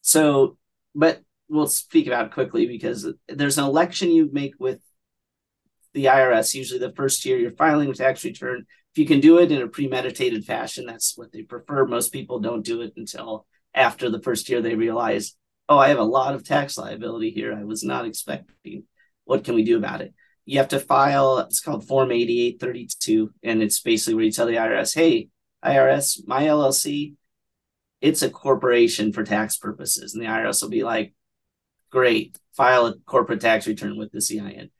So, 0.00 0.56
but 0.94 1.20
we'll 1.48 1.68
speak 1.68 2.06
about 2.06 2.32
quickly 2.32 2.66
because 2.66 3.06
there's 3.28 3.58
an 3.58 3.64
election 3.64 4.10
you 4.10 4.28
make 4.32 4.54
with 4.58 4.80
the 5.94 6.06
IRS. 6.06 6.54
Usually, 6.54 6.80
the 6.80 6.92
first 6.92 7.24
year 7.24 7.38
you're 7.38 7.52
filing 7.52 7.88
with 7.88 7.98
tax 7.98 8.24
return. 8.24 8.66
If 8.92 8.98
you 8.98 9.06
can 9.06 9.20
do 9.20 9.38
it 9.38 9.52
in 9.52 9.62
a 9.62 9.68
premeditated 9.68 10.44
fashion, 10.44 10.86
that's 10.86 11.16
what 11.16 11.32
they 11.32 11.42
prefer. 11.42 11.86
Most 11.86 12.12
people 12.12 12.40
don't 12.40 12.64
do 12.64 12.82
it 12.82 12.94
until 12.96 13.46
after 13.74 14.10
the 14.10 14.22
first 14.22 14.48
year 14.48 14.62
they 14.62 14.74
realize, 14.74 15.34
oh, 15.68 15.78
I 15.78 15.88
have 15.88 15.98
a 15.98 16.04
lot 16.04 16.34
of 16.34 16.44
tax 16.44 16.78
liability 16.78 17.30
here. 17.30 17.54
I 17.54 17.64
was 17.64 17.84
not 17.84 18.06
expecting. 18.06 18.84
What 19.24 19.44
can 19.44 19.54
we 19.54 19.64
do 19.64 19.76
about 19.76 20.00
it? 20.00 20.14
You 20.46 20.58
have 20.58 20.68
to 20.68 20.80
file. 20.80 21.38
It's 21.38 21.60
called 21.60 21.86
Form 21.86 22.10
8832, 22.10 23.32
and 23.42 23.62
it's 23.62 23.80
basically 23.80 24.14
where 24.14 24.24
you 24.24 24.32
tell 24.32 24.46
the 24.46 24.54
IRS, 24.54 24.94
hey, 24.94 25.28
IRS, 25.64 26.26
my 26.26 26.44
LLC 26.44 27.16
it's 28.00 28.22
a 28.22 28.30
corporation 28.30 29.12
for 29.12 29.24
tax 29.24 29.56
purposes. 29.56 30.14
And 30.14 30.22
the 30.22 30.28
IRS 30.28 30.62
will 30.62 30.70
be 30.70 30.84
like, 30.84 31.14
great, 31.90 32.38
file 32.52 32.86
a 32.86 32.94
corporate 33.06 33.40
tax 33.40 33.66
return 33.66 33.96
with 33.96 34.12
the 34.12 34.20
CIN. 34.20 34.70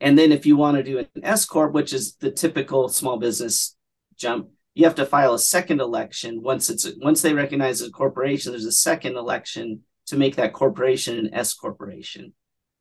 And 0.00 0.18
then 0.18 0.32
if 0.32 0.44
you 0.44 0.56
want 0.56 0.76
to 0.76 0.82
do 0.82 0.98
an 0.98 1.08
S 1.22 1.46
Corp, 1.46 1.72
which 1.72 1.92
is 1.92 2.16
the 2.16 2.30
typical 2.30 2.88
small 2.88 3.18
business 3.18 3.76
jump, 4.16 4.48
you 4.74 4.84
have 4.84 4.96
to 4.96 5.06
file 5.06 5.32
a 5.32 5.38
second 5.38 5.80
election 5.80 6.42
once 6.42 6.68
it's 6.68 6.86
once 6.98 7.22
they 7.22 7.32
recognize 7.32 7.80
a 7.80 7.90
corporation, 7.90 8.52
there's 8.52 8.66
a 8.66 8.72
second 8.72 9.16
election 9.16 9.80
to 10.06 10.16
make 10.16 10.36
that 10.36 10.52
corporation 10.52 11.18
an 11.18 11.32
S 11.32 11.54
corporation. 11.54 12.34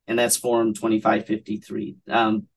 And 0.08 0.20
that's 0.20 0.38
form 0.38 0.74
2553. 0.74 1.98
Um, 2.10 2.48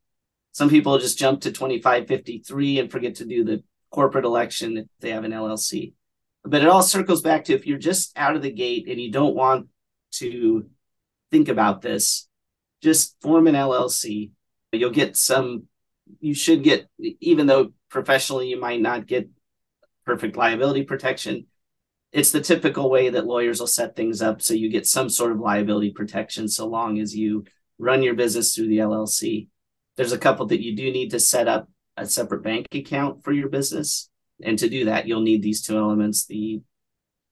some 0.53 0.69
people 0.69 0.99
just 0.99 1.19
jump 1.19 1.43
to 1.43 1.53
2553 1.53 2.81
and 2.81 2.91
forget 2.91 3.17
to 3.17 3.25
do 3.25 3.45
the 3.45 3.63
corporate 3.91 4.25
election 4.25 4.77
if 4.77 4.87
they 5.01 5.11
have 5.11 5.25
an 5.25 5.33
LLC 5.33 5.93
but 6.45 6.63
it 6.63 6.69
all 6.69 6.83
circles 6.83 7.21
back 7.21 7.45
to 7.45 7.55
if 7.55 7.67
you're 7.67 7.79
just 7.79 8.17
out 8.17 8.37
of 8.37 8.43
the 8.43 8.53
gate 8.53 8.89
and 8.89 9.01
you 9.01 9.11
don't 9.11 9.35
want 9.35 9.69
to 10.13 10.69
think 11.31 11.49
about 11.49 11.83
this, 11.83 12.29
just 12.83 13.17
form 13.21 13.47
an 13.47 13.55
LLC. 13.55 14.31
You'll 14.73 14.91
get 14.91 15.17
some, 15.17 15.65
you 16.21 16.35
should 16.35 16.63
get, 16.63 16.89
even 16.99 17.47
though 17.47 17.73
professionally 17.91 18.49
you 18.49 18.61
might 18.61 18.81
not 18.81 19.07
get 19.07 19.29
perfect 20.07 20.37
liability 20.37 20.85
protection, 20.85 21.47
it's 22.13 22.33
the 22.33 22.41
typical 22.41 22.91
way 22.91 23.11
that 23.11 23.27
lawyers 23.27 23.61
will 23.61 23.67
set 23.67 23.95
things 23.95 24.23
up 24.23 24.41
so 24.41 24.55
you 24.55 24.71
get 24.71 24.87
some 24.87 25.09
sort 25.09 25.33
of 25.33 25.41
liability 25.41 25.91
protection 25.91 26.49
so 26.49 26.67
long 26.67 26.99
as 26.99 27.15
you 27.15 27.45
run 27.79 28.03
your 28.03 28.15
business 28.15 28.55
through 28.55 28.69
the 28.69 28.79
LLC. 28.79 29.49
There's 29.97 30.13
a 30.13 30.19
couple 30.19 30.47
that 30.47 30.63
you 30.63 30.75
do 30.75 30.91
need 30.91 31.11
to 31.11 31.21
set 31.21 31.49
up 31.49 31.69
a 31.97 32.07
separate 32.07 32.43
bank 32.43 32.67
account 32.73 33.25
for 33.25 33.33
your 33.33 33.49
business 33.49 34.09
and 34.43 34.59
to 34.59 34.69
do 34.69 34.85
that, 34.87 35.07
you'll 35.07 35.21
need 35.21 35.43
these 35.43 35.63
two 35.63 35.77
elements 35.77 36.27
the 36.27 36.63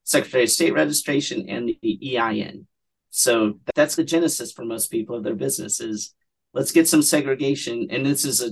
Secretary 0.03 0.43
of 0.43 0.49
State 0.49 0.73
registration 0.73 1.49
and 1.49 1.71
the 1.81 2.17
EIN. 2.17 2.67
So 3.09 3.59
that's 3.75 3.95
the 3.95 4.03
genesis 4.03 4.51
for 4.51 4.65
most 4.65 4.91
people 4.91 5.15
of 5.15 5.23
their 5.23 5.35
businesses. 5.35 6.13
Let's 6.53 6.71
get 6.71 6.87
some 6.87 7.01
segregation. 7.01 7.87
And 7.89 8.05
this 8.05 8.25
is 8.25 8.41
a 8.41 8.51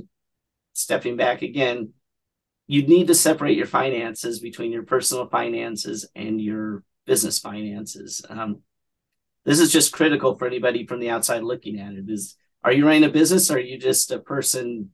stepping 0.73 1.17
back 1.17 1.41
again. 1.41 1.93
You 2.67 2.85
need 2.87 3.07
to 3.07 3.15
separate 3.15 3.57
your 3.57 3.67
finances 3.67 4.39
between 4.39 4.71
your 4.71 4.83
personal 4.83 5.27
finances 5.27 6.09
and 6.15 6.41
your 6.41 6.83
business 7.05 7.39
finances. 7.39 8.25
Um, 8.27 8.61
this 9.45 9.59
is 9.59 9.71
just 9.71 9.93
critical 9.93 10.35
for 10.35 10.47
anybody 10.47 10.87
from 10.87 10.99
the 10.99 11.11
outside 11.11 11.43
looking 11.43 11.79
at 11.79 11.93
it. 11.93 12.05
Is 12.07 12.35
are 12.63 12.71
you 12.71 12.85
running 12.85 13.03
a 13.03 13.09
business 13.09 13.51
or 13.51 13.57
are 13.57 13.59
you 13.59 13.77
just 13.77 14.11
a 14.11 14.19
person 14.19 14.89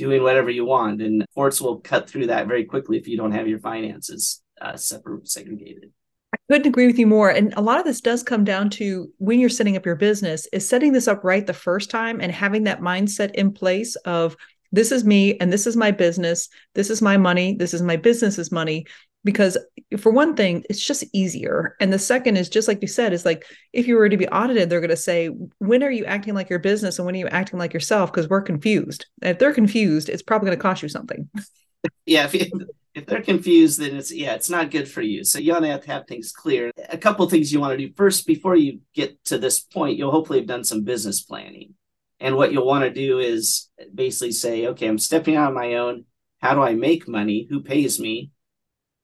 doing 0.00 0.22
whatever 0.22 0.48
you 0.48 0.64
want. 0.64 1.02
And 1.02 1.24
courts 1.34 1.60
will 1.60 1.78
cut 1.80 2.08
through 2.08 2.28
that 2.28 2.46
very 2.46 2.64
quickly 2.64 2.96
if 2.96 3.06
you 3.06 3.18
don't 3.18 3.32
have 3.32 3.46
your 3.46 3.58
finances 3.58 4.42
uh, 4.60 4.74
separate, 4.74 5.28
segregated. 5.28 5.90
I 6.32 6.38
couldn't 6.48 6.68
agree 6.68 6.86
with 6.86 6.98
you 6.98 7.06
more. 7.06 7.28
And 7.28 7.52
a 7.56 7.60
lot 7.60 7.78
of 7.78 7.84
this 7.84 8.00
does 8.00 8.22
come 8.22 8.42
down 8.42 8.70
to 8.70 9.10
when 9.18 9.38
you're 9.38 9.50
setting 9.50 9.76
up 9.76 9.84
your 9.84 9.96
business, 9.96 10.48
is 10.54 10.66
setting 10.66 10.92
this 10.92 11.06
up 11.06 11.22
right 11.22 11.46
the 11.46 11.52
first 11.52 11.90
time 11.90 12.20
and 12.20 12.32
having 12.32 12.64
that 12.64 12.80
mindset 12.80 13.32
in 13.34 13.52
place 13.52 13.94
of 13.96 14.36
this 14.72 14.92
is 14.92 15.04
me 15.04 15.36
and 15.38 15.52
this 15.52 15.66
is 15.66 15.76
my 15.76 15.90
business. 15.90 16.48
This 16.74 16.90
is 16.90 17.02
my 17.02 17.16
money. 17.16 17.54
This 17.54 17.74
is 17.74 17.82
my 17.82 17.96
business's 17.96 18.52
money. 18.52 18.86
Because 19.22 19.58
for 19.98 20.10
one 20.10 20.34
thing, 20.34 20.64
it's 20.70 20.84
just 20.84 21.04
easier. 21.12 21.76
And 21.78 21.92
the 21.92 21.98
second 21.98 22.38
is 22.38 22.48
just 22.48 22.68
like 22.68 22.80
you 22.80 22.88
said, 22.88 23.12
is 23.12 23.26
like 23.26 23.44
if 23.74 23.86
you 23.86 23.96
were 23.96 24.08
to 24.08 24.16
be 24.16 24.28
audited, 24.28 24.70
they're 24.70 24.80
going 24.80 24.88
to 24.88 24.96
say, 24.96 25.26
when 25.58 25.82
are 25.82 25.90
you 25.90 26.06
acting 26.06 26.32
like 26.32 26.48
your 26.48 26.58
business 26.58 26.98
and 26.98 27.04
when 27.04 27.14
are 27.14 27.18
you 27.18 27.28
acting 27.28 27.58
like 27.58 27.74
yourself? 27.74 28.10
Because 28.10 28.30
we're 28.30 28.40
confused. 28.40 29.06
And 29.20 29.32
if 29.32 29.38
they're 29.38 29.52
confused, 29.52 30.08
it's 30.08 30.22
probably 30.22 30.46
going 30.46 30.58
to 30.58 30.62
cost 30.62 30.82
you 30.82 30.88
something. 30.88 31.28
yeah. 32.06 32.24
If, 32.24 32.34
you, 32.34 32.66
if 32.94 33.04
they're 33.04 33.20
confused, 33.20 33.80
then 33.80 33.94
it's, 33.96 34.10
yeah, 34.10 34.32
it's 34.34 34.48
not 34.48 34.70
good 34.70 34.88
for 34.88 35.02
you. 35.02 35.22
So 35.22 35.38
you 35.38 35.52
want 35.52 35.64
to 35.66 35.70
have 35.72 35.82
to 35.82 35.90
have 35.92 36.06
things 36.06 36.32
clear. 36.32 36.70
A 36.88 36.96
couple 36.96 37.28
things 37.28 37.52
you 37.52 37.60
want 37.60 37.78
to 37.78 37.86
do 37.86 37.92
first 37.94 38.26
before 38.26 38.56
you 38.56 38.80
get 38.94 39.22
to 39.26 39.36
this 39.36 39.60
point, 39.60 39.98
you'll 39.98 40.12
hopefully 40.12 40.38
have 40.38 40.48
done 40.48 40.64
some 40.64 40.84
business 40.84 41.20
planning. 41.20 41.74
And 42.20 42.36
what 42.36 42.52
you'll 42.52 42.66
want 42.66 42.84
to 42.84 42.90
do 42.90 43.18
is 43.18 43.70
basically 43.94 44.32
say, 44.32 44.66
okay, 44.68 44.86
I'm 44.86 44.98
stepping 44.98 45.36
out 45.36 45.48
on 45.48 45.54
my 45.54 45.74
own. 45.74 46.04
How 46.38 46.54
do 46.54 46.60
I 46.60 46.74
make 46.74 47.08
money? 47.08 47.46
Who 47.50 47.62
pays 47.62 47.98
me? 47.98 48.30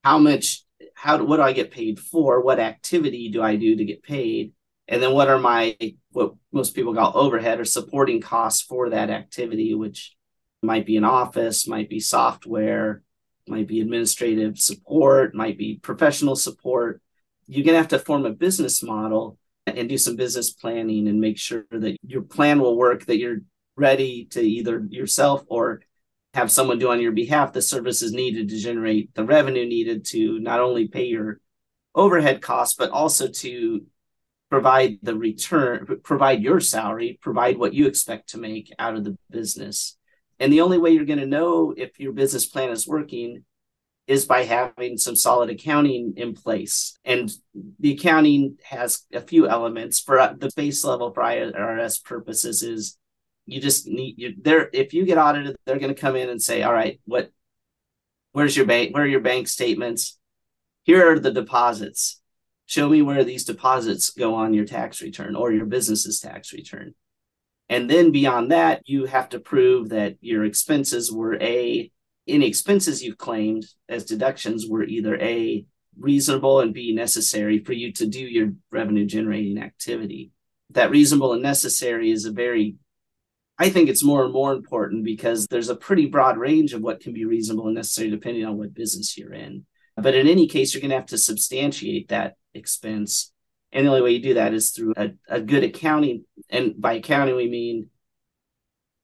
How 0.04 0.18
much? 0.18 0.64
How 0.94 1.22
what 1.24 1.36
do 1.36 1.42
I 1.42 1.52
get 1.52 1.70
paid 1.70 1.98
for? 1.98 2.42
What 2.42 2.60
activity 2.60 3.30
do 3.30 3.42
I 3.42 3.56
do 3.56 3.76
to 3.76 3.84
get 3.84 4.02
paid? 4.02 4.52
And 4.88 5.02
then 5.02 5.12
what 5.12 5.28
are 5.28 5.38
my 5.38 5.76
what 6.12 6.34
most 6.52 6.74
people 6.74 6.94
call 6.94 7.12
overhead 7.16 7.58
or 7.58 7.64
supporting 7.64 8.20
costs 8.20 8.62
for 8.62 8.90
that 8.90 9.10
activity, 9.10 9.74
which 9.74 10.14
might 10.62 10.86
be 10.86 10.96
an 10.96 11.04
office, 11.04 11.66
might 11.66 11.88
be 11.88 12.00
software, 12.00 13.02
might 13.48 13.66
be 13.66 13.80
administrative 13.80 14.58
support, 14.58 15.34
might 15.34 15.58
be 15.58 15.78
professional 15.82 16.36
support. 16.36 17.00
You're 17.46 17.64
gonna 17.64 17.78
have 17.78 17.88
to 17.88 17.98
form 17.98 18.26
a 18.26 18.30
business 18.30 18.82
model 18.82 19.38
and 19.66 19.88
do 19.88 19.98
some 19.98 20.16
business 20.16 20.52
planning 20.52 21.08
and 21.08 21.20
make 21.20 21.38
sure 21.38 21.64
that 21.70 21.96
your 22.06 22.22
plan 22.22 22.60
will 22.60 22.76
work, 22.76 23.04
that 23.06 23.18
you're 23.18 23.40
ready 23.76 24.26
to 24.30 24.40
either 24.40 24.86
yourself 24.88 25.42
or 25.48 25.82
have 26.34 26.50
someone 26.50 26.78
do 26.78 26.90
on 26.90 27.00
your 27.00 27.12
behalf 27.12 27.52
the 27.52 27.62
services 27.62 28.12
needed 28.12 28.48
to 28.48 28.58
generate 28.58 29.14
the 29.14 29.24
revenue 29.24 29.66
needed 29.66 30.04
to 30.04 30.38
not 30.38 30.60
only 30.60 30.86
pay 30.86 31.04
your 31.04 31.40
overhead 31.94 32.42
costs, 32.42 32.76
but 32.76 32.90
also 32.90 33.26
to 33.26 33.84
provide 34.50 34.98
the 35.02 35.16
return, 35.16 35.86
provide 36.04 36.42
your 36.42 36.60
salary, 36.60 37.18
provide 37.20 37.56
what 37.56 37.74
you 37.74 37.86
expect 37.86 38.28
to 38.28 38.38
make 38.38 38.72
out 38.78 38.94
of 38.94 39.02
the 39.02 39.16
business. 39.30 39.96
And 40.38 40.52
the 40.52 40.60
only 40.60 40.78
way 40.78 40.90
you're 40.90 41.06
going 41.06 41.18
to 41.18 41.26
know 41.26 41.74
if 41.76 41.98
your 41.98 42.12
business 42.12 42.46
plan 42.46 42.70
is 42.70 42.86
working 42.86 43.44
is 44.06 44.24
by 44.24 44.44
having 44.44 44.96
some 44.96 45.16
solid 45.16 45.50
accounting 45.50 46.14
in 46.16 46.32
place. 46.32 46.96
And 47.04 47.30
the 47.80 47.92
accounting 47.92 48.56
has 48.64 49.04
a 49.12 49.20
few 49.20 49.48
elements. 49.48 50.00
For 50.00 50.18
uh, 50.18 50.34
the 50.38 50.50
base 50.56 50.84
level 50.84 51.12
for 51.12 51.22
IRS 51.22 52.04
purposes 52.04 52.62
is 52.62 52.96
you 53.46 53.60
just 53.60 53.86
need 53.86 54.18
you 54.18 54.34
there 54.40 54.68
if 54.72 54.92
you 54.92 55.06
get 55.06 55.18
audited 55.18 55.56
they're 55.64 55.78
going 55.78 55.94
to 55.94 56.00
come 56.00 56.16
in 56.16 56.28
and 56.28 56.42
say 56.42 56.62
all 56.62 56.72
right 56.72 57.00
what 57.04 57.30
where's 58.32 58.56
your 58.56 58.66
bank 58.66 58.92
where 58.94 59.04
are 59.04 59.08
your 59.08 59.20
bank 59.20 59.48
statements? 59.48 60.18
Here 60.82 61.10
are 61.10 61.18
the 61.18 61.32
deposits. 61.32 62.20
Show 62.66 62.88
me 62.88 63.02
where 63.02 63.24
these 63.24 63.44
deposits 63.44 64.10
go 64.10 64.34
on 64.34 64.54
your 64.54 64.64
tax 64.64 65.00
return 65.00 65.36
or 65.36 65.52
your 65.52 65.66
business's 65.66 66.20
tax 66.20 66.52
return. 66.52 66.94
And 67.68 67.88
then 67.88 68.12
beyond 68.12 68.50
that 68.50 68.82
you 68.84 69.06
have 69.06 69.28
to 69.30 69.40
prove 69.40 69.90
that 69.90 70.16
your 70.20 70.44
expenses 70.44 71.10
were 71.10 71.40
a 71.40 71.90
any 72.28 72.46
expenses 72.46 73.02
you've 73.02 73.18
claimed 73.18 73.66
as 73.88 74.04
deductions 74.04 74.66
were 74.68 74.84
either 74.84 75.16
A, 75.16 75.64
reasonable, 75.98 76.60
and 76.60 76.74
B, 76.74 76.92
necessary 76.92 77.60
for 77.60 77.72
you 77.72 77.92
to 77.94 78.06
do 78.06 78.20
your 78.20 78.52
revenue 78.70 79.06
generating 79.06 79.58
activity. 79.58 80.32
That 80.70 80.90
reasonable 80.90 81.32
and 81.32 81.42
necessary 81.42 82.10
is 82.10 82.24
a 82.24 82.32
very, 82.32 82.76
I 83.58 83.70
think 83.70 83.88
it's 83.88 84.04
more 84.04 84.24
and 84.24 84.32
more 84.32 84.52
important 84.52 85.04
because 85.04 85.46
there's 85.46 85.68
a 85.68 85.76
pretty 85.76 86.06
broad 86.06 86.36
range 86.36 86.72
of 86.72 86.82
what 86.82 87.00
can 87.00 87.12
be 87.12 87.24
reasonable 87.24 87.66
and 87.66 87.76
necessary 87.76 88.10
depending 88.10 88.44
on 88.44 88.56
what 88.56 88.74
business 88.74 89.16
you're 89.16 89.32
in. 89.32 89.64
But 89.96 90.14
in 90.14 90.26
any 90.26 90.46
case, 90.46 90.74
you're 90.74 90.82
going 90.82 90.90
to 90.90 90.96
have 90.96 91.06
to 91.06 91.18
substantiate 91.18 92.08
that 92.08 92.34
expense. 92.52 93.32
And 93.72 93.86
the 93.86 93.90
only 93.90 94.02
way 94.02 94.10
you 94.12 94.22
do 94.22 94.34
that 94.34 94.52
is 94.52 94.70
through 94.70 94.92
a, 94.96 95.12
a 95.28 95.40
good 95.40 95.64
accounting. 95.64 96.24
And 96.50 96.74
by 96.78 96.94
accounting, 96.94 97.36
we 97.36 97.48
mean 97.48 97.88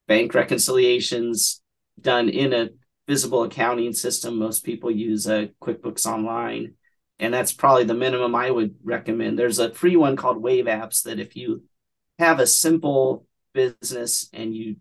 bank 0.06 0.34
reconciliations 0.34 1.62
done 2.00 2.28
in 2.28 2.52
a 2.52 2.68
visible 3.06 3.42
accounting 3.44 3.92
system. 3.92 4.38
Most 4.38 4.64
people 4.64 4.90
use 4.90 5.26
a 5.26 5.44
uh, 5.44 5.46
QuickBooks 5.62 6.06
Online, 6.06 6.74
and 7.18 7.32
that's 7.32 7.52
probably 7.52 7.84
the 7.84 7.94
minimum 7.94 8.34
I 8.34 8.50
would 8.50 8.76
recommend. 8.82 9.38
There's 9.38 9.58
a 9.58 9.72
free 9.72 9.96
one 9.96 10.16
called 10.16 10.42
Wave 10.42 10.66
Apps 10.66 11.02
that 11.04 11.18
if 11.18 11.36
you 11.36 11.64
have 12.18 12.40
a 12.40 12.46
simple 12.46 13.26
business 13.52 14.28
and 14.32 14.54
you, 14.54 14.76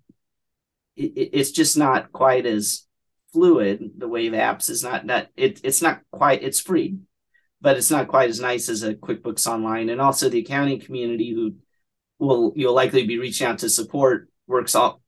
it, 0.95 1.29
it's 1.33 1.51
just 1.51 1.77
not 1.77 2.11
quite 2.11 2.45
as 2.45 2.85
fluid. 3.33 3.91
The 3.97 4.07
Wave 4.07 4.33
Apps 4.33 4.69
is 4.69 4.83
not 4.83 5.05
not 5.05 5.27
it, 5.35 5.61
it's 5.63 5.81
not 5.81 6.01
quite 6.11 6.43
it's 6.43 6.59
free, 6.59 6.97
but 7.61 7.77
it's 7.77 7.91
not 7.91 8.07
quite 8.07 8.29
as 8.29 8.39
nice 8.39 8.69
as 8.69 8.83
a 8.83 8.93
QuickBooks 8.93 9.47
Online. 9.47 9.89
And 9.89 10.01
also 10.01 10.29
the 10.29 10.39
accounting 10.39 10.79
community 10.79 11.33
who 11.33 11.55
will 12.19 12.53
you'll 12.55 12.73
likely 12.73 13.05
be 13.05 13.17
reaching 13.17 13.47
out 13.47 13.59
to 13.59 13.69
support 13.69 14.29
works 14.47 14.75
all 14.75 15.01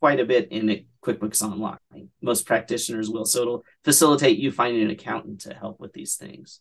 quite 0.00 0.20
a 0.20 0.24
bit 0.24 0.48
in 0.50 0.84
QuickBooks 1.04 1.42
Online. 1.42 1.78
Most 2.22 2.46
practitioners 2.46 3.08
will. 3.10 3.24
So 3.24 3.42
it'll 3.42 3.64
facilitate 3.84 4.38
you 4.38 4.50
finding 4.50 4.82
an 4.82 4.90
accountant 4.90 5.40
to 5.42 5.54
help 5.54 5.80
with 5.80 5.92
these 5.92 6.16
things. 6.16 6.60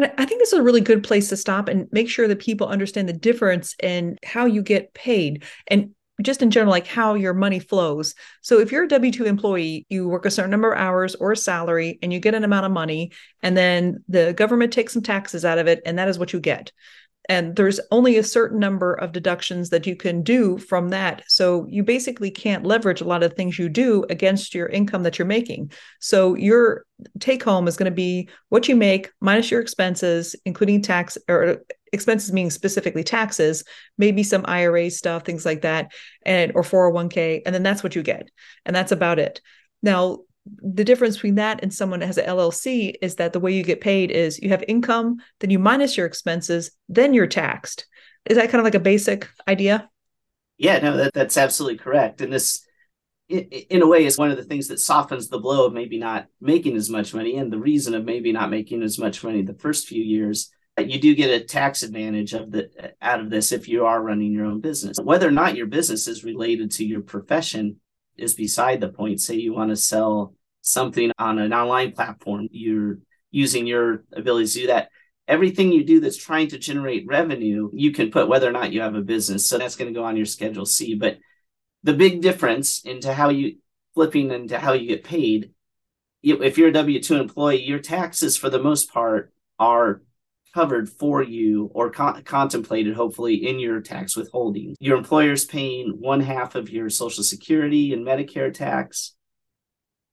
I 0.00 0.24
think 0.24 0.40
this 0.40 0.52
is 0.52 0.58
a 0.58 0.62
really 0.62 0.80
good 0.80 1.04
place 1.04 1.28
to 1.28 1.36
stop 1.36 1.68
and 1.68 1.86
make 1.92 2.08
sure 2.08 2.26
that 2.26 2.38
people 2.38 2.66
understand 2.66 3.08
the 3.08 3.12
difference 3.12 3.76
in 3.82 4.18
how 4.24 4.46
you 4.46 4.62
get 4.62 4.94
paid 4.94 5.44
and 5.66 5.90
just 6.20 6.42
in 6.42 6.50
general, 6.50 6.70
like 6.70 6.86
how 6.86 7.14
your 7.14 7.34
money 7.34 7.58
flows. 7.58 8.14
So 8.42 8.60
if 8.60 8.70
you're 8.70 8.84
a 8.84 8.88
W 8.88 9.12
2 9.12 9.24
employee, 9.24 9.86
you 9.88 10.08
work 10.08 10.24
a 10.24 10.30
certain 10.30 10.50
number 10.50 10.72
of 10.72 10.78
hours 10.78 11.14
or 11.14 11.32
a 11.32 11.36
salary 11.36 11.98
and 12.02 12.12
you 12.12 12.20
get 12.20 12.34
an 12.34 12.44
amount 12.44 12.66
of 12.66 12.72
money, 12.72 13.12
and 13.42 13.56
then 13.56 14.04
the 14.08 14.32
government 14.34 14.72
takes 14.72 14.92
some 14.92 15.02
taxes 15.02 15.44
out 15.44 15.58
of 15.58 15.66
it, 15.66 15.80
and 15.84 15.98
that 15.98 16.08
is 16.08 16.18
what 16.18 16.32
you 16.32 16.38
get 16.38 16.70
and 17.28 17.54
there's 17.54 17.80
only 17.90 18.16
a 18.16 18.24
certain 18.24 18.58
number 18.58 18.94
of 18.94 19.12
deductions 19.12 19.70
that 19.70 19.86
you 19.86 19.94
can 19.94 20.22
do 20.22 20.58
from 20.58 20.88
that. 20.88 21.22
So 21.28 21.66
you 21.68 21.84
basically 21.84 22.30
can't 22.30 22.66
leverage 22.66 23.00
a 23.00 23.06
lot 23.06 23.22
of 23.22 23.34
things 23.34 23.58
you 23.58 23.68
do 23.68 24.04
against 24.10 24.54
your 24.54 24.66
income 24.66 25.04
that 25.04 25.18
you're 25.18 25.26
making. 25.26 25.72
So 26.00 26.34
your 26.34 26.84
take 27.20 27.42
home 27.42 27.68
is 27.68 27.76
going 27.76 27.90
to 27.90 27.94
be 27.94 28.28
what 28.48 28.68
you 28.68 28.76
make 28.76 29.10
minus 29.20 29.50
your 29.50 29.60
expenses 29.60 30.36
including 30.44 30.82
tax 30.82 31.18
or 31.28 31.58
expenses 31.92 32.32
meaning 32.32 32.50
specifically 32.50 33.02
taxes 33.02 33.64
maybe 33.98 34.22
some 34.22 34.44
ira 34.46 34.88
stuff 34.88 35.24
things 35.24 35.44
like 35.44 35.62
that 35.62 35.90
and 36.24 36.52
or 36.54 36.62
401k 36.62 37.42
and 37.44 37.52
then 37.52 37.64
that's 37.64 37.82
what 37.82 37.96
you 37.96 38.02
get 38.02 38.30
and 38.64 38.74
that's 38.74 38.92
about 38.92 39.18
it. 39.18 39.40
Now 39.82 40.20
the 40.44 40.84
difference 40.84 41.16
between 41.16 41.36
that 41.36 41.60
and 41.62 41.72
someone 41.72 42.00
that 42.00 42.06
has 42.06 42.18
an 42.18 42.26
LLC 42.26 42.94
is 43.00 43.16
that 43.16 43.32
the 43.32 43.40
way 43.40 43.52
you 43.52 43.62
get 43.62 43.80
paid 43.80 44.10
is 44.10 44.40
you 44.40 44.48
have 44.48 44.64
income, 44.66 45.18
then 45.40 45.50
you 45.50 45.58
minus 45.58 45.96
your 45.96 46.06
expenses, 46.06 46.72
then 46.88 47.14
you're 47.14 47.26
taxed. 47.26 47.86
Is 48.26 48.36
that 48.36 48.50
kind 48.50 48.60
of 48.60 48.64
like 48.64 48.74
a 48.74 48.80
basic 48.80 49.28
idea? 49.46 49.88
Yeah, 50.58 50.78
no, 50.78 50.96
that, 50.96 51.14
that's 51.14 51.36
absolutely 51.36 51.78
correct. 51.78 52.20
And 52.20 52.32
this, 52.32 52.66
in 53.28 53.82
a 53.82 53.86
way, 53.86 54.04
is 54.04 54.18
one 54.18 54.30
of 54.30 54.36
the 54.36 54.44
things 54.44 54.68
that 54.68 54.80
softens 54.80 55.28
the 55.28 55.40
blow 55.40 55.66
of 55.66 55.72
maybe 55.72 55.98
not 55.98 56.26
making 56.40 56.76
as 56.76 56.90
much 56.90 57.14
money 57.14 57.36
and 57.36 57.52
the 57.52 57.58
reason 57.58 57.94
of 57.94 58.04
maybe 58.04 58.32
not 58.32 58.50
making 58.50 58.82
as 58.82 58.98
much 58.98 59.24
money 59.24 59.42
the 59.42 59.54
first 59.54 59.86
few 59.86 60.02
years. 60.02 60.50
You 60.78 61.00
do 61.00 61.14
get 61.14 61.30
a 61.30 61.44
tax 61.44 61.82
advantage 61.82 62.32
of 62.32 62.50
the 62.50 62.94
out 63.00 63.20
of 63.20 63.28
this 63.28 63.52
if 63.52 63.68
you 63.68 63.84
are 63.84 64.02
running 64.02 64.32
your 64.32 64.46
own 64.46 64.60
business. 64.60 64.98
Whether 65.02 65.28
or 65.28 65.32
not 65.32 65.56
your 65.56 65.66
business 65.66 66.08
is 66.08 66.24
related 66.24 66.72
to 66.72 66.84
your 66.84 67.02
profession, 67.02 67.80
is 68.22 68.34
beside 68.34 68.80
the 68.80 68.88
point. 68.88 69.20
Say 69.20 69.36
you 69.36 69.52
want 69.52 69.70
to 69.70 69.76
sell 69.76 70.34
something 70.62 71.10
on 71.18 71.38
an 71.38 71.52
online 71.52 71.92
platform, 71.92 72.48
you're 72.52 72.98
using 73.30 73.66
your 73.66 74.04
ability 74.12 74.46
to 74.46 74.60
do 74.60 74.66
that. 74.68 74.90
Everything 75.26 75.72
you 75.72 75.84
do 75.84 76.00
that's 76.00 76.16
trying 76.16 76.48
to 76.48 76.58
generate 76.58 77.06
revenue, 77.06 77.70
you 77.72 77.92
can 77.92 78.10
put 78.10 78.28
whether 78.28 78.48
or 78.48 78.52
not 78.52 78.72
you 78.72 78.80
have 78.80 78.94
a 78.94 79.00
business. 79.00 79.46
So 79.46 79.58
that's 79.58 79.76
going 79.76 79.92
to 79.92 79.98
go 79.98 80.04
on 80.04 80.16
your 80.16 80.26
schedule 80.26 80.66
C. 80.66 80.94
But 80.94 81.18
the 81.82 81.94
big 81.94 82.22
difference 82.22 82.82
into 82.84 83.12
how 83.12 83.30
you 83.30 83.56
flipping 83.94 84.30
into 84.30 84.58
how 84.58 84.72
you 84.72 84.86
get 84.88 85.04
paid, 85.04 85.52
if 86.22 86.58
you're 86.58 86.68
a 86.68 86.72
W 86.72 87.02
2 87.02 87.16
employee, 87.16 87.62
your 87.62 87.78
taxes 87.78 88.36
for 88.36 88.50
the 88.50 88.62
most 88.62 88.92
part 88.92 89.32
are 89.58 90.02
covered 90.54 90.88
for 90.88 91.22
you 91.22 91.70
or 91.74 91.90
con- 91.90 92.22
contemplated, 92.22 92.94
hopefully, 92.94 93.46
in 93.46 93.58
your 93.58 93.80
tax 93.80 94.16
withholding. 94.16 94.76
Your 94.80 94.98
employer's 94.98 95.44
paying 95.44 95.96
one 95.98 96.20
half 96.20 96.54
of 96.54 96.70
your 96.70 96.90
Social 96.90 97.24
Security 97.24 97.92
and 97.92 98.06
Medicare 98.06 98.52
tax, 98.52 99.14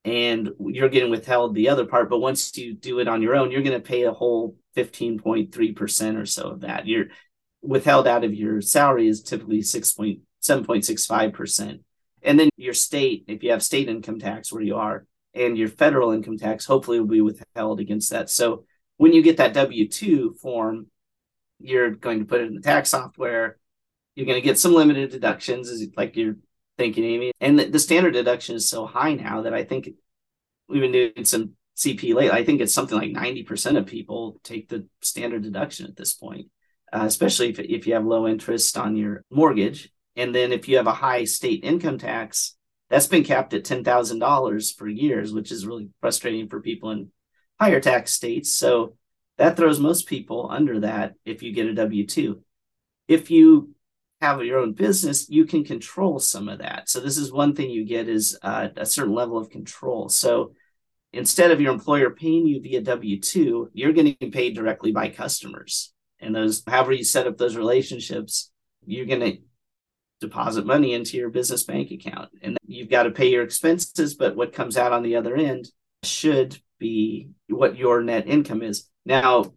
and 0.06 0.50
you're 0.60 0.90
getting 0.90 1.12
withheld 1.12 1.56
the 1.56 1.70
other 1.70 1.86
part. 1.86 2.10
But 2.10 2.20
once 2.20 2.56
you 2.58 2.74
do 2.74 3.00
it 3.00 3.08
on 3.08 3.22
your 3.22 3.36
own, 3.36 3.52
you're 3.52 3.64
going 3.64 3.80
to 3.80 3.88
pay 3.88 4.04
a 4.04 4.12
whole 4.12 4.56
15.3% 4.76 6.22
or 6.22 6.26
so 6.26 6.50
of 6.50 6.62
that. 6.62 6.88
You're 6.88 7.08
withheld 7.62 8.08
out 8.08 8.24
of 8.24 8.34
your 8.34 8.62
salary 8.62 9.08
is 9.08 9.22
typically 9.22 9.60
6.7.65%. 9.60 11.82
And 12.22 12.38
then 12.40 12.50
your 12.58 12.74
state, 12.74 13.24
if 13.28 13.44
you 13.44 13.52
have 13.52 13.62
state 13.64 13.88
income 13.90 14.20
tax 14.20 14.52
where 14.52 14.64
you 14.64 14.76
are, 14.76 15.06
and 15.34 15.58
your 15.58 15.70
federal 15.70 16.12
income 16.12 16.38
tax 16.38 16.66
hopefully 16.66 17.00
will 17.00 17.08
be 17.08 17.22
withheld 17.22 17.80
against 17.80 18.12
that. 18.12 18.30
So 18.30 18.66
when 19.00 19.14
you 19.14 19.22
get 19.24 19.38
that 19.38 19.54
W 19.54 19.88
2 19.88 20.36
form, 20.42 20.88
you're 21.58 21.92
going 21.92 22.20
to 22.20 22.26
put 22.26 22.42
it 22.42 22.48
in 22.48 22.56
the 22.56 22.62
tax 22.62 22.90
software. 22.90 23.58
You're 24.14 24.26
going 24.26 24.40
to 24.40 24.46
get 24.46 24.60
some 24.60 24.74
limited 24.74 25.10
deductions, 25.10 25.72
like 25.96 26.18
you're 26.18 26.36
thinking, 26.78 27.06
Amy. 27.06 27.32
And 27.40 27.58
the, 27.58 27.70
the 27.70 27.80
standard 27.80 28.12
deduction 28.12 28.58
is 28.58 28.70
so 28.70 28.86
high 28.86 29.14
now 29.14 29.44
that 29.44 29.54
I 29.54 29.64
think 29.64 29.90
we've 30.68 30.82
been 30.82 30.92
doing 30.92 31.24
some 31.24 31.54
CP 31.78 32.14
late. 32.14 32.30
I 32.30 32.44
think 32.44 32.60
it's 32.60 32.74
something 32.74 32.98
like 32.98 33.12
90% 33.12 33.78
of 33.78 33.86
people 33.86 34.38
take 34.44 34.68
the 34.68 34.86
standard 35.02 35.44
deduction 35.44 35.86
at 35.86 35.96
this 35.96 36.14
point, 36.14 36.48
uh, 36.92 37.04
especially 37.06 37.52
if, 37.52 37.60
if 37.60 37.88
you 37.88 37.94
have 37.94 38.06
low 38.06 38.28
interest 38.28 38.78
on 38.78 38.98
your 38.98 39.24
mortgage. 39.32 39.90
And 40.18 40.36
then 40.36 40.52
if 40.52 40.68
you 40.68 40.76
have 40.76 40.88
a 40.88 40.94
high 40.94 41.24
state 41.24 41.64
income 41.64 42.00
tax, 42.00 42.58
that's 42.90 43.08
been 43.08 43.24
capped 43.24 43.54
at 43.54 43.64
$10,000 43.64 44.76
for 44.76 44.88
years, 44.90 45.32
which 45.32 45.54
is 45.54 45.66
really 45.66 45.88
frustrating 46.02 46.50
for 46.50 46.60
people 46.60 46.92
in 46.92 47.12
higher 47.60 47.80
tax 47.80 48.14
states. 48.14 48.54
So 48.54 48.96
that 49.38 49.58
throws 49.58 49.80
most 49.80 50.08
people 50.08 50.50
under 50.52 50.82
that 50.82 51.14
if 51.26 51.44
you 51.44 51.52
get 51.54 51.68
a 51.68 51.74
W 51.74 52.06
2. 52.06 52.42
If 53.08 53.32
you 53.32 53.74
have 54.22 54.44
your 54.44 54.60
own 54.60 54.74
business, 54.74 55.30
you 55.30 55.46
can 55.46 55.64
control 55.64 56.20
some 56.20 56.50
of 56.50 56.60
that. 56.60 56.90
So 56.90 57.00
this 57.00 57.18
is 57.18 57.32
one 57.32 57.56
thing 57.56 57.70
you 57.70 57.86
get 57.86 58.10
is 58.10 58.38
uh, 58.42 58.68
a 58.76 58.86
certain 58.86 59.14
level 59.14 59.38
of 59.38 59.50
control. 59.50 60.10
So 60.10 60.54
instead 61.14 61.52
of 61.52 61.62
your 61.62 61.74
employer 61.74 62.10
paying 62.10 62.46
you 62.46 62.62
via 62.62 62.82
W 62.82 63.20
two, 63.20 63.70
you're 63.74 63.94
getting 63.94 64.16
paid 64.32 64.56
directly 64.56 64.92
by 64.92 65.10
customers, 65.10 65.94
and 66.20 66.36
those 66.36 66.62
however 66.68 66.92
you 66.92 67.04
set 67.04 67.28
up 67.28 67.38
those 67.38 67.56
relationships, 67.56 68.52
you're 68.86 69.06
going 69.06 69.22
to 69.22 69.38
deposit 70.20 70.66
money 70.66 70.94
into 70.94 71.18
your 71.18 71.30
business 71.30 71.64
bank 71.64 71.92
account, 71.92 72.30
and 72.42 72.58
you've 72.66 72.90
got 72.90 73.04
to 73.04 73.12
pay 73.12 73.30
your 73.30 73.44
expenses, 73.44 74.16
but 74.16 74.36
what 74.36 74.54
comes 74.54 74.76
out 74.76 74.92
on 74.92 75.02
the 75.02 75.16
other 75.16 75.36
end 75.36 75.72
should 76.04 76.60
be 76.80 77.30
what 77.48 77.78
your 77.78 78.02
net 78.02 78.28
income 78.28 78.62
is. 78.62 78.90
Now, 79.06 79.54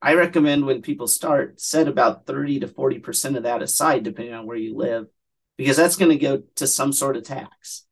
I 0.00 0.14
recommend 0.14 0.66
when 0.66 0.82
people 0.82 1.06
start, 1.06 1.60
set 1.60 1.86
about 1.86 2.26
30 2.26 2.60
to 2.60 2.68
40% 2.68 3.36
of 3.36 3.44
that 3.44 3.62
aside, 3.62 4.02
depending 4.02 4.34
on 4.34 4.46
where 4.46 4.56
you 4.56 4.76
live, 4.76 5.06
because 5.56 5.76
that's 5.76 5.96
going 5.96 6.10
to 6.10 6.18
go 6.18 6.42
to 6.56 6.66
some 6.66 6.92
sort 6.92 7.16
of 7.16 7.22
tax. 7.22 7.84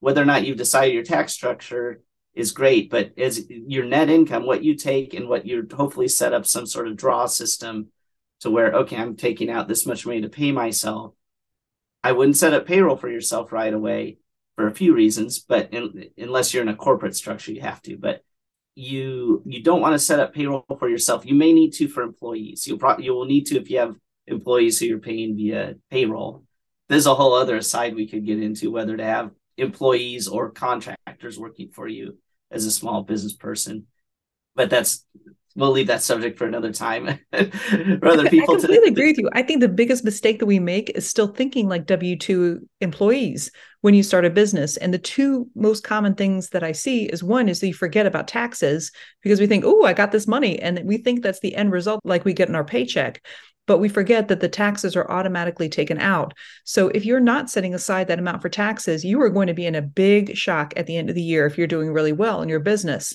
Whether 0.00 0.22
or 0.22 0.26
not 0.26 0.46
you've 0.46 0.56
decided 0.56 0.94
your 0.94 1.02
tax 1.02 1.32
structure 1.32 2.02
is 2.34 2.52
great, 2.52 2.90
but 2.90 3.12
as 3.18 3.44
your 3.50 3.84
net 3.84 4.08
income, 4.08 4.46
what 4.46 4.64
you 4.64 4.74
take 4.74 5.12
and 5.12 5.28
what 5.28 5.44
you 5.44 5.66
hopefully 5.70 6.08
set 6.08 6.32
up 6.32 6.46
some 6.46 6.64
sort 6.64 6.88
of 6.88 6.96
draw 6.96 7.26
system 7.26 7.88
to 8.40 8.50
where, 8.50 8.72
okay, 8.72 8.96
I'm 8.96 9.16
taking 9.16 9.50
out 9.50 9.68
this 9.68 9.84
much 9.84 10.06
money 10.06 10.22
to 10.22 10.28
pay 10.30 10.52
myself. 10.52 11.12
I 12.02 12.12
wouldn't 12.12 12.38
set 12.38 12.54
up 12.54 12.66
payroll 12.66 12.96
for 12.96 13.10
yourself 13.10 13.52
right 13.52 13.72
away 13.72 14.18
for 14.60 14.66
a 14.66 14.74
few 14.74 14.94
reasons, 14.94 15.38
but 15.38 15.72
in, 15.72 16.10
unless 16.18 16.52
you're 16.52 16.62
in 16.62 16.68
a 16.68 16.76
corporate 16.76 17.16
structure, 17.16 17.50
you 17.50 17.62
have 17.62 17.80
to. 17.80 17.96
But 17.96 18.22
you 18.74 19.42
you 19.46 19.62
don't 19.62 19.80
want 19.80 19.94
to 19.94 19.98
set 19.98 20.20
up 20.20 20.34
payroll 20.34 20.66
for 20.78 20.86
yourself. 20.86 21.24
You 21.24 21.34
may 21.34 21.54
need 21.54 21.72
to 21.74 21.88
for 21.88 22.02
employees. 22.02 22.66
You'll 22.66 22.78
probably 22.78 23.06
you 23.06 23.14
will 23.14 23.24
need 23.24 23.46
to 23.46 23.58
if 23.58 23.70
you 23.70 23.78
have 23.78 23.96
employees 24.26 24.78
who 24.78 24.84
you're 24.84 24.98
paying 24.98 25.34
via 25.34 25.76
payroll. 25.90 26.44
There's 26.90 27.06
a 27.06 27.14
whole 27.14 27.32
other 27.32 27.62
side 27.62 27.94
we 27.94 28.06
could 28.06 28.26
get 28.26 28.42
into 28.42 28.70
whether 28.70 28.98
to 28.98 29.04
have 29.04 29.30
employees 29.56 30.28
or 30.28 30.50
contractors 30.50 31.38
working 31.38 31.70
for 31.70 31.88
you 31.88 32.18
as 32.50 32.66
a 32.66 32.70
small 32.70 33.02
business 33.02 33.32
person. 33.32 33.86
But 34.56 34.68
that's 34.68 35.06
we'll 35.60 35.70
leave 35.70 35.86
that 35.88 36.02
subject 36.02 36.38
for 36.38 36.46
another 36.46 36.72
time 36.72 37.06
for 37.32 38.08
other 38.08 38.28
people. 38.28 38.54
I 38.54 38.58
completely 38.58 38.88
to, 38.88 38.92
agree 38.92 39.10
with 39.10 39.18
you. 39.18 39.28
I 39.32 39.42
think 39.42 39.60
the 39.60 39.68
biggest 39.68 40.04
mistake 40.04 40.38
that 40.38 40.46
we 40.46 40.58
make 40.58 40.90
is 40.90 41.08
still 41.08 41.28
thinking 41.28 41.68
like 41.68 41.86
W 41.86 42.16
two 42.16 42.66
employees 42.80 43.50
when 43.82 43.94
you 43.94 44.02
start 44.02 44.24
a 44.24 44.30
business. 44.30 44.76
And 44.76 44.92
the 44.92 44.98
two 44.98 45.48
most 45.54 45.84
common 45.84 46.14
things 46.14 46.50
that 46.50 46.62
I 46.62 46.72
see 46.72 47.04
is 47.04 47.22
one 47.22 47.48
is 47.48 47.60
that 47.60 47.68
you 47.68 47.74
forget 47.74 48.06
about 48.06 48.28
taxes 48.28 48.90
because 49.22 49.40
we 49.40 49.46
think, 49.46 49.64
oh, 49.64 49.84
I 49.84 49.92
got 49.92 50.12
this 50.12 50.26
money, 50.26 50.58
and 50.58 50.80
we 50.84 50.98
think 50.98 51.22
that's 51.22 51.40
the 51.40 51.54
end 51.54 51.72
result, 51.72 52.00
like 52.04 52.24
we 52.24 52.32
get 52.32 52.48
in 52.48 52.54
our 52.54 52.64
paycheck. 52.64 53.24
But 53.66 53.78
we 53.78 53.88
forget 53.88 54.26
that 54.28 54.40
the 54.40 54.48
taxes 54.48 54.96
are 54.96 55.08
automatically 55.08 55.68
taken 55.68 56.00
out. 56.00 56.34
So 56.64 56.88
if 56.88 57.04
you're 57.04 57.20
not 57.20 57.50
setting 57.50 57.72
aside 57.72 58.08
that 58.08 58.18
amount 58.18 58.42
for 58.42 58.48
taxes, 58.48 59.04
you 59.04 59.20
are 59.20 59.28
going 59.28 59.46
to 59.46 59.54
be 59.54 59.66
in 59.66 59.76
a 59.76 59.82
big 59.82 60.36
shock 60.36 60.72
at 60.76 60.86
the 60.86 60.96
end 60.96 61.08
of 61.08 61.14
the 61.14 61.22
year 61.22 61.46
if 61.46 61.56
you're 61.56 61.68
doing 61.68 61.92
really 61.92 62.12
well 62.12 62.42
in 62.42 62.48
your 62.48 62.58
business 62.58 63.14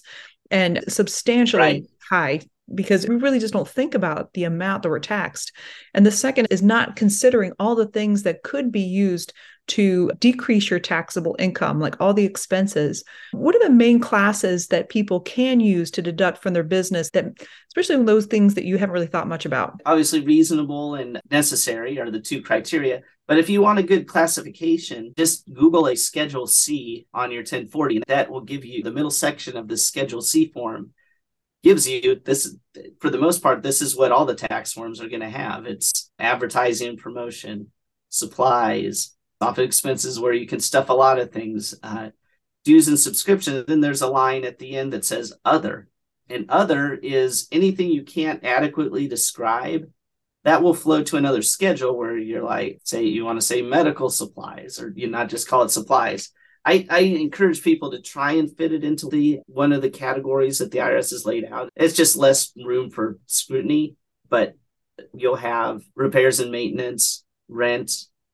and 0.52 0.84
substantially 0.88 1.62
right. 1.62 1.84
High 2.10 2.42
because 2.74 3.08
we 3.08 3.16
really 3.16 3.40
just 3.40 3.54
don't 3.54 3.68
think 3.68 3.94
about 3.94 4.34
the 4.34 4.44
amount 4.44 4.84
that 4.84 4.90
we're 4.90 5.00
taxed. 5.00 5.52
And 5.94 6.06
the 6.06 6.12
second 6.12 6.48
is 6.50 6.64
not 6.64 6.96
considering 6.96 7.54
all 7.60 7.76
the 7.76 7.86
things 7.86 8.24
that 8.24 8.44
could 8.44 8.72
be 8.72 8.82
used 8.82 9.34
to 9.68 10.12
decrease 10.20 10.70
your 10.70 10.80
taxable 10.80 11.36
income, 11.40 11.80
like 11.80 12.00
all 12.00 12.14
the 12.14 12.26
expenses. 12.26 13.04
What 13.32 13.56
are 13.56 13.64
the 13.64 13.72
main 13.72 14.00
classes 14.00 14.68
that 14.68 14.90
people 14.90 15.20
can 15.22 15.60
use 15.60 15.90
to 15.92 16.02
deduct 16.02 16.42
from 16.42 16.54
their 16.54 16.64
business 16.64 17.10
that, 17.12 17.26
especially 17.70 18.04
those 18.04 18.28
things 18.28 18.54
that 18.56 18.66
you 18.66 18.78
haven't 18.78 18.94
really 18.94 19.08
thought 19.08 19.28
much 19.28 19.46
about? 19.46 19.80
Obviously, 19.86 20.22
reasonable 20.22 20.96
and 20.96 21.20
necessary 21.32 22.00
are 22.00 22.12
the 22.12 22.20
two 22.20 22.42
criteria. 22.42 23.02
But 23.28 23.40
if 23.40 23.50
you 23.50 23.62
want 23.62 23.80
a 23.80 23.84
good 23.84 24.08
classification, 24.08 25.14
just 25.18 25.52
Google 25.52 25.88
a 25.88 25.96
Schedule 25.96 26.46
C 26.46 27.08
on 27.12 27.32
your 27.32 27.42
1040. 27.42 28.04
That 28.08 28.30
will 28.30 28.42
give 28.42 28.66
you 28.66 28.84
the 28.84 28.92
middle 28.92 29.10
section 29.10 29.58
of 29.58 29.68
the 29.68 29.78
Schedule 29.78 30.22
C 30.22 30.52
form 30.52 30.92
gives 31.66 31.88
you 31.90 32.22
this 32.24 32.56
for 33.02 33.10
the 33.10 33.18
most 33.18 33.42
part 33.42 33.64
this 33.64 33.82
is 33.82 33.98
what 33.98 34.12
all 34.12 34.26
the 34.26 34.36
tax 34.36 34.72
forms 34.72 35.02
are 35.02 35.10
going 35.10 35.22
to 35.22 35.30
have. 35.30 35.66
It's 35.66 36.12
advertising 36.20 36.96
promotion 36.96 37.72
supplies 38.10 39.16
office 39.42 39.66
expenses 39.66 40.20
where 40.20 40.32
you 40.32 40.46
can 40.46 40.60
stuff 40.60 40.90
a 40.90 40.94
lot 40.94 41.18
of 41.18 41.32
things 41.32 41.74
uh, 41.82 42.10
dues 42.64 42.88
and 42.88 43.00
subscriptions. 43.00 43.66
Then 43.66 43.82
there's 43.82 44.04
a 44.04 44.08
line 44.08 44.46
at 44.46 44.60
the 44.60 44.78
end 44.78 44.94
that 44.94 45.06
says 45.06 45.34
other. 45.44 45.90
And 46.30 46.46
other 46.50 46.94
is 46.94 47.48
anything 47.52 47.90
you 47.90 48.04
can't 48.04 48.46
adequately 48.46 49.08
describe 49.08 49.90
that 50.44 50.62
will 50.62 50.76
flow 50.76 51.02
to 51.04 51.18
another 51.18 51.42
schedule 51.42 51.98
where 51.98 52.16
you're 52.16 52.44
like 52.44 52.80
say 52.84 53.06
you 53.06 53.26
want 53.26 53.40
to 53.40 53.46
say 53.46 53.64
medical 53.64 54.12
supplies 54.12 54.80
or 54.80 54.94
you 54.96 55.10
not 55.10 55.30
just 55.30 55.48
call 55.48 55.64
it 55.64 55.70
supplies 55.70 56.32
I, 56.66 56.88
I 56.90 57.00
encourage 57.00 57.64
people 57.64 57.92
to 57.92 58.02
try 58.02 58.34
and 58.34 58.56
fit 58.56 58.74
it 58.74 58.84
into 58.84 59.08
the 59.08 59.42
one 59.46 59.72
of 59.72 59.84
the 59.84 59.90
categories 59.90 60.58
that 60.58 60.72
the 60.72 60.80
IRS 60.80 61.12
has 61.12 61.26
laid 61.26 61.46
out. 61.46 61.70
It's 61.76 61.96
just 61.96 62.18
less 62.18 62.52
room 62.58 62.90
for 62.90 63.20
scrutiny, 63.28 63.96
but 64.30 64.56
you'll 65.14 65.36
have 65.36 65.84
repairs 65.96 66.40
and 66.40 66.52
maintenance, 66.52 67.24
rent. 67.48 67.92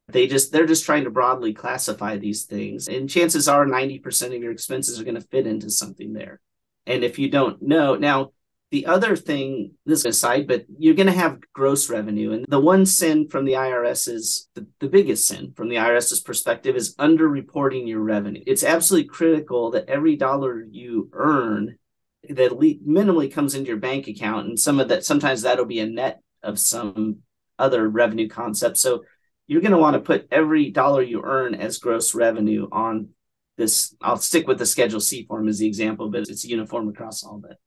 They 0.07 0.27
just 0.27 0.51
they're 0.51 0.65
just 0.65 0.85
trying 0.85 1.03
to 1.03 1.09
broadly 1.09 1.53
classify 1.53 2.17
these 2.17 2.45
things. 2.45 2.87
And 2.87 3.09
chances 3.09 3.47
are 3.49 3.65
90% 3.65 4.35
of 4.35 4.41
your 4.41 4.51
expenses 4.51 4.99
are 4.99 5.03
going 5.03 5.15
to 5.15 5.27
fit 5.27 5.45
into 5.45 5.69
something 5.69 6.13
there. 6.13 6.39
And 6.85 7.03
if 7.03 7.19
you 7.19 7.29
don't 7.29 7.61
know, 7.61 7.95
now 7.95 8.31
the 8.71 8.85
other 8.85 9.17
thing, 9.17 9.73
this 9.85 10.05
aside, 10.05 10.47
but 10.47 10.65
you're 10.79 10.95
going 10.95 11.07
to 11.07 11.13
have 11.13 11.39
gross 11.53 11.89
revenue. 11.89 12.31
And 12.31 12.45
the 12.47 12.59
one 12.59 12.85
sin 12.85 13.27
from 13.27 13.43
the 13.43 13.53
IRS 13.53 14.07
is 14.07 14.47
the, 14.55 14.65
the 14.79 14.87
biggest 14.87 15.27
sin 15.27 15.51
from 15.57 15.67
the 15.67 15.75
IRS's 15.75 16.21
perspective 16.21 16.77
is 16.77 16.95
underreporting 16.95 17.85
your 17.85 17.99
revenue. 17.99 18.41
It's 18.47 18.63
absolutely 18.63 19.09
critical 19.09 19.71
that 19.71 19.89
every 19.89 20.15
dollar 20.15 20.63
you 20.63 21.09
earn 21.11 21.77
that 22.29 22.51
minimally 22.51 23.31
comes 23.31 23.55
into 23.55 23.67
your 23.67 23.77
bank 23.77 24.07
account. 24.07 24.47
And 24.47 24.57
some 24.57 24.79
of 24.79 24.87
that, 24.87 25.03
sometimes 25.03 25.41
that'll 25.41 25.65
be 25.65 25.81
a 25.81 25.85
net 25.85 26.21
of 26.41 26.57
some 26.57 27.17
other 27.59 27.89
revenue 27.89 28.29
concept. 28.29 28.77
So 28.77 29.03
you're 29.47 29.61
going 29.61 29.73
to 29.73 29.77
want 29.77 29.95
to 29.95 29.99
put 29.99 30.29
every 30.31 30.71
dollar 30.71 31.01
you 31.01 31.21
earn 31.25 31.55
as 31.55 31.77
gross 31.77 32.15
revenue 32.15 32.69
on 32.71 33.09
this. 33.57 33.93
I'll 34.01 34.15
stick 34.15 34.47
with 34.47 34.59
the 34.59 34.65
Schedule 34.65 35.01
C 35.01 35.25
form 35.25 35.49
as 35.49 35.59
the 35.59 35.67
example, 35.67 36.09
but 36.09 36.21
it's 36.21 36.45
uniform 36.45 36.87
across 36.87 37.21
all 37.21 37.41
of 37.43 37.51
it 37.51 37.57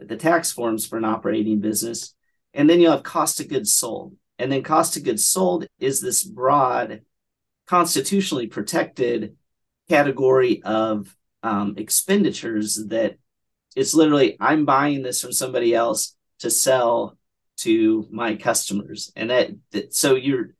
the 0.00 0.16
tax 0.16 0.52
forms 0.52 0.86
for 0.86 0.96
an 0.96 1.04
operating 1.04 1.60
business. 1.60 2.14
And 2.54 2.68
then 2.68 2.80
you'll 2.80 2.92
have 2.92 3.02
cost 3.02 3.40
of 3.40 3.48
goods 3.48 3.72
sold. 3.72 4.16
And 4.38 4.50
then 4.50 4.62
cost 4.62 4.96
of 4.96 5.04
goods 5.04 5.26
sold 5.26 5.66
is 5.78 6.00
this 6.00 6.24
broad, 6.24 7.02
constitutionally 7.66 8.46
protected 8.46 9.36
category 9.88 10.62
of 10.62 11.14
um, 11.42 11.74
expenditures 11.76 12.76
that 12.88 13.16
it's 13.74 13.94
literally, 13.94 14.36
I'm 14.40 14.64
buying 14.64 15.02
this 15.02 15.20
from 15.20 15.32
somebody 15.32 15.74
else 15.74 16.16
to 16.40 16.50
sell 16.50 17.18
to 17.58 18.06
my 18.10 18.36
customers. 18.36 19.12
And 19.16 19.30
that, 19.30 19.50
that 19.72 19.94
so 19.94 20.14
you're, 20.14 20.50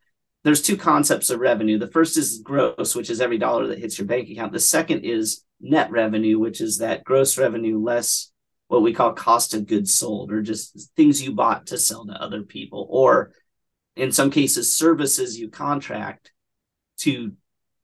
there's 0.44 0.62
two 0.62 0.77
concepts 0.77 1.31
of 1.31 1.40
revenue. 1.40 1.79
The 1.79 1.88
first 1.88 2.16
is 2.16 2.38
gross, 2.38 2.94
which 2.94 3.11
is 3.11 3.20
every 3.20 3.38
dollar 3.38 3.66
that 3.68 3.79
hits 3.79 3.99
your 3.99 4.07
bank 4.07 4.29
account. 4.29 4.53
The 4.53 4.61
second 4.61 5.01
is 5.05 5.44
net 5.61 5.90
revenue, 5.90 6.38
which 6.38 6.61
is 6.61 6.79
that 6.79 7.05
gross 7.05 7.37
revenue 7.37 7.83
less 7.83 8.31
what 8.68 8.83
we 8.83 8.92
call 8.92 9.12
cost 9.12 9.55
of 9.55 9.66
goods 9.66 9.94
sold 9.94 10.33
or 10.33 10.42
just 10.42 10.90
things 10.96 11.22
you 11.22 11.33
bought 11.33 11.66
to 11.66 11.79
sell 11.79 12.05
to 12.07 12.12
other 12.12 12.42
people 12.42 12.87
or 12.90 13.33
in 13.94 14.12
some 14.12 14.31
cases 14.31 14.76
services 14.76 15.38
you 15.38 15.48
contract 15.48 16.33
to 16.98 17.33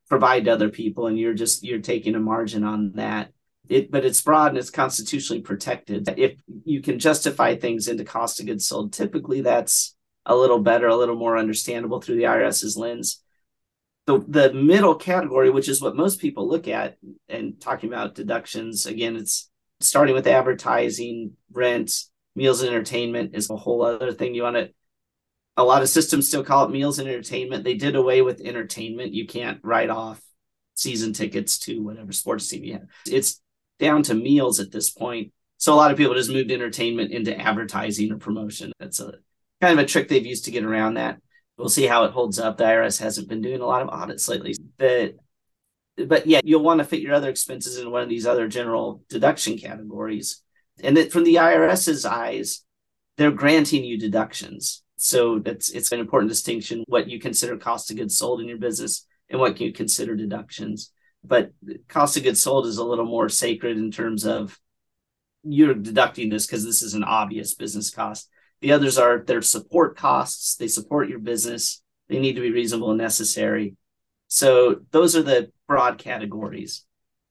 provide 0.08 0.44
to 0.44 0.52
other 0.52 0.68
people 0.68 1.06
and 1.06 1.18
you're 1.18 1.34
just 1.34 1.64
you're 1.64 1.80
taking 1.80 2.14
a 2.14 2.20
margin 2.20 2.64
on 2.64 2.92
that. 2.92 3.32
It 3.68 3.90
but 3.90 4.04
it's 4.04 4.20
broad 4.20 4.48
and 4.48 4.58
it's 4.58 4.70
constitutionally 4.70 5.40
protected. 5.40 6.08
If 6.18 6.40
you 6.64 6.82
can 6.82 6.98
justify 6.98 7.56
things 7.56 7.88
into 7.88 8.04
cost 8.04 8.40
of 8.40 8.46
goods 8.46 8.66
sold 8.66 8.92
typically 8.92 9.40
that's 9.40 9.96
a 10.26 10.36
little 10.36 10.58
better 10.58 10.88
a 10.88 10.96
little 10.96 11.16
more 11.16 11.38
understandable 11.38 12.00
through 12.00 12.16
the 12.16 12.26
irs's 12.26 12.76
lens. 12.76 13.22
The 14.06 14.22
the 14.26 14.52
middle 14.52 14.96
category 14.96 15.50
which 15.50 15.68
is 15.68 15.80
what 15.80 15.96
most 15.96 16.20
people 16.20 16.48
look 16.48 16.66
at 16.68 16.98
and 17.28 17.60
talking 17.60 17.88
about 17.88 18.14
deductions 18.16 18.84
again 18.84 19.16
it's 19.16 19.48
starting 19.84 20.14
with 20.14 20.26
advertising, 20.26 21.32
rent, 21.52 21.92
meals 22.34 22.62
and 22.62 22.70
entertainment 22.70 23.34
is 23.34 23.50
a 23.50 23.56
whole 23.56 23.82
other 23.82 24.12
thing 24.12 24.34
you 24.34 24.42
want 24.42 24.56
to 24.56 24.70
a 25.56 25.64
lot 25.64 25.82
of 25.82 25.88
systems 25.88 26.28
still 26.28 26.44
call 26.44 26.64
it 26.64 26.70
meals 26.70 26.98
and 26.98 27.08
entertainment. 27.08 27.64
They 27.64 27.74
did 27.74 27.94
away 27.94 28.22
with 28.22 28.40
entertainment. 28.40 29.12
You 29.12 29.26
can't 29.26 29.60
write 29.62 29.90
off 29.90 30.20
season 30.74 31.12
tickets 31.12 31.58
to 31.60 31.82
whatever 31.82 32.12
sports 32.12 32.48
team 32.48 32.64
you 32.64 32.72
have. 32.74 32.86
It's 33.06 33.40
down 33.78 34.02
to 34.04 34.14
meals 34.14 34.60
at 34.60 34.72
this 34.72 34.90
point. 34.90 35.32
So 35.58 35.74
a 35.74 35.76
lot 35.76 35.90
of 35.90 35.96
people 35.96 36.14
just 36.14 36.30
moved 36.30 36.50
entertainment 36.50 37.12
into 37.12 37.38
advertising 37.38 38.10
or 38.12 38.16
promotion. 38.16 38.72
That's 38.80 39.00
a 39.00 39.14
kind 39.60 39.78
of 39.78 39.84
a 39.84 39.88
trick 39.88 40.08
they've 40.08 40.24
used 40.24 40.46
to 40.46 40.50
get 40.50 40.64
around 40.64 40.94
that. 40.94 41.18
We'll 41.58 41.68
see 41.68 41.86
how 41.86 42.04
it 42.04 42.12
holds 42.12 42.38
up. 42.38 42.56
The 42.56 42.64
IRS 42.64 43.00
hasn't 43.00 43.28
been 43.28 43.42
doing 43.42 43.60
a 43.60 43.66
lot 43.66 43.82
of 43.82 43.88
audits 43.88 44.28
lately. 44.28 44.56
But 44.78 45.16
but 45.96 46.26
yeah, 46.26 46.40
you'll 46.44 46.62
want 46.62 46.78
to 46.78 46.84
fit 46.84 47.00
your 47.00 47.14
other 47.14 47.28
expenses 47.28 47.78
in 47.78 47.90
one 47.90 48.02
of 48.02 48.08
these 48.08 48.26
other 48.26 48.48
general 48.48 49.02
deduction 49.08 49.58
categories. 49.58 50.42
And 50.82 50.96
that 50.96 51.12
from 51.12 51.24
the 51.24 51.36
IRS's 51.36 52.04
eyes, 52.04 52.64
they're 53.16 53.30
granting 53.30 53.84
you 53.84 53.98
deductions. 53.98 54.82
So 54.96 55.38
that's 55.38 55.70
it's 55.70 55.92
an 55.92 56.00
important 56.00 56.30
distinction 56.30 56.84
what 56.86 57.08
you 57.08 57.18
consider 57.18 57.56
cost 57.56 57.90
of 57.90 57.96
goods 57.96 58.16
sold 58.16 58.40
in 58.40 58.48
your 58.48 58.58
business 58.58 59.06
and 59.28 59.40
what 59.40 59.60
you 59.60 59.72
consider 59.72 60.14
deductions. 60.14 60.92
But 61.24 61.52
cost 61.88 62.16
of 62.16 62.22
goods 62.22 62.40
sold 62.40 62.66
is 62.66 62.78
a 62.78 62.84
little 62.84 63.04
more 63.04 63.28
sacred 63.28 63.76
in 63.76 63.90
terms 63.90 64.24
of 64.24 64.58
you're 65.44 65.74
deducting 65.74 66.30
this 66.30 66.46
because 66.46 66.64
this 66.64 66.82
is 66.82 66.94
an 66.94 67.04
obvious 67.04 67.54
business 67.54 67.90
cost. 67.90 68.28
The 68.60 68.72
others 68.72 68.96
are 68.96 69.24
their 69.24 69.42
support 69.42 69.96
costs. 69.96 70.54
They 70.56 70.68
support 70.68 71.08
your 71.08 71.18
business. 71.18 71.82
They 72.08 72.20
need 72.20 72.34
to 72.34 72.40
be 72.40 72.52
reasonable 72.52 72.90
and 72.90 72.98
necessary. 72.98 73.76
So 74.32 74.76
those 74.92 75.14
are 75.14 75.22
the 75.22 75.50
broad 75.68 75.98
categories. 75.98 76.86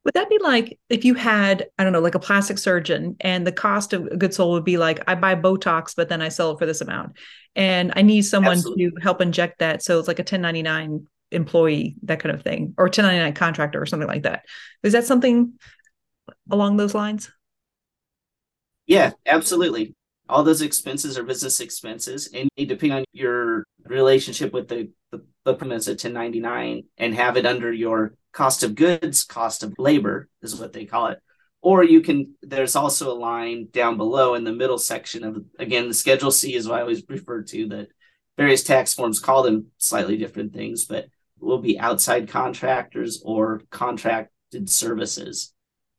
Would 0.05 0.13
that 0.13 0.29
be 0.29 0.37
like 0.37 0.77
if 0.87 1.03
you 1.03 1.15
had, 1.15 1.67
I 1.79 1.83
don't 1.83 1.93
know, 1.93 1.99
like 1.99 2.13
a 2.13 2.19
plastic 2.19 2.59
surgeon 2.59 3.15
and 3.19 3.45
the 3.45 3.51
cost 3.51 3.93
of 3.93 4.05
a 4.05 4.17
good 4.17 4.35
soul 4.35 4.51
would 4.51 4.63
be 4.63 4.77
like, 4.77 5.03
I 5.07 5.15
buy 5.15 5.33
Botox, 5.33 5.95
but 5.95 6.09
then 6.09 6.21
I 6.21 6.29
sell 6.29 6.51
it 6.51 6.59
for 6.59 6.67
this 6.67 6.79
amount. 6.79 7.17
And 7.55 7.91
I 7.95 8.03
need 8.03 8.21
someone 8.21 8.53
Absolutely. 8.53 8.91
to 8.91 9.01
help 9.01 9.19
inject 9.19 9.59
that. 9.59 9.81
So 9.81 9.97
it's 9.97 10.07
like 10.07 10.19
a 10.19 10.21
1099 10.21 11.07
employee, 11.31 11.95
that 12.03 12.19
kind 12.19 12.35
of 12.35 12.43
thing, 12.43 12.75
or 12.77 12.85
1099 12.85 13.33
contractor 13.33 13.81
or 13.81 13.87
something 13.87 14.07
like 14.07 14.23
that. 14.23 14.45
Is 14.83 14.93
that 14.93 15.05
something 15.05 15.53
along 16.51 16.77
those 16.77 16.93
lines? 16.93 17.31
Yeah, 18.85 19.13
absolutely. 19.25 19.95
All 20.29 20.43
those 20.43 20.61
expenses 20.61 21.17
are 21.17 21.23
business 21.23 21.59
expenses, 21.61 22.29
and 22.31 22.47
depending 22.55 22.91
on 22.91 23.05
your 23.11 23.65
relationship 23.91 24.53
with 24.53 24.67
the 24.67 24.89
the, 25.11 25.25
the 25.43 25.53
permits 25.53 25.87
at 25.87 26.03
1099 26.03 26.83
and 26.97 27.15
have 27.15 27.37
it 27.37 27.45
under 27.45 27.71
your 27.71 28.15
cost 28.31 28.63
of 28.63 28.75
goods, 28.75 29.23
cost 29.23 29.63
of 29.63 29.73
labor 29.77 30.29
is 30.41 30.55
what 30.55 30.73
they 30.73 30.85
call 30.85 31.07
it. 31.07 31.19
Or 31.61 31.83
you 31.83 32.01
can, 32.01 32.33
there's 32.41 32.75
also 32.75 33.11
a 33.11 33.19
line 33.19 33.67
down 33.71 33.97
below 33.97 34.33
in 34.33 34.43
the 34.43 34.53
middle 34.53 34.79
section 34.79 35.23
of, 35.23 35.43
again, 35.59 35.87
the 35.87 35.93
Schedule 35.93 36.31
C 36.31 36.55
is 36.55 36.67
what 36.67 36.79
I 36.79 36.81
always 36.81 37.03
refer 37.07 37.43
to 37.43 37.67
that 37.69 37.89
various 38.37 38.63
tax 38.63 38.93
forms 38.93 39.19
call 39.19 39.43
them 39.43 39.67
slightly 39.77 40.17
different 40.17 40.53
things, 40.53 40.85
but 40.85 41.05
will 41.39 41.59
be 41.59 41.79
outside 41.79 42.29
contractors 42.29 43.21
or 43.23 43.61
contracted 43.69 44.69
services. 44.69 45.53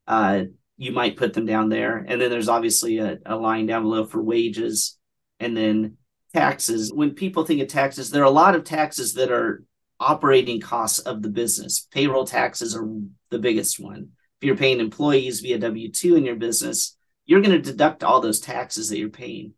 Uh, 0.06 0.44
you 0.76 0.90
might 0.90 1.16
put 1.16 1.32
them 1.32 1.46
down 1.46 1.68
there. 1.68 1.98
And 1.98 2.20
then 2.20 2.30
there's 2.30 2.48
obviously 2.48 2.98
a, 2.98 3.18
a 3.24 3.36
line 3.36 3.66
down 3.66 3.82
below 3.82 4.04
for 4.04 4.22
wages 4.22 4.98
and 5.38 5.56
then 5.56 5.96
taxes. 6.34 6.92
When 6.92 7.14
people 7.14 7.44
think 7.44 7.60
of 7.60 7.68
taxes, 7.68 8.10
there 8.10 8.22
are 8.22 8.26
a 8.26 8.30
lot 8.30 8.54
of 8.54 8.64
taxes 8.64 9.14
that 9.14 9.30
are 9.30 9.62
operating 10.00 10.60
costs 10.60 10.98
of 10.98 11.22
the 11.22 11.28
business. 11.28 11.86
Payroll 11.90 12.26
taxes 12.26 12.76
are 12.76 12.88
the 13.30 13.38
biggest 13.38 13.78
one. 13.78 14.08
If 14.40 14.46
you're 14.46 14.56
paying 14.56 14.80
employees 14.80 15.40
via 15.40 15.58
W 15.58 15.90
2 15.90 16.16
in 16.16 16.24
your 16.24 16.36
business, 16.36 16.96
you're 17.26 17.40
going 17.40 17.62
to 17.62 17.70
deduct 17.70 18.02
all 18.02 18.20
those 18.20 18.40
taxes 18.40 18.88
that 18.88 18.98
you're 18.98 19.08
paying. 19.08 19.54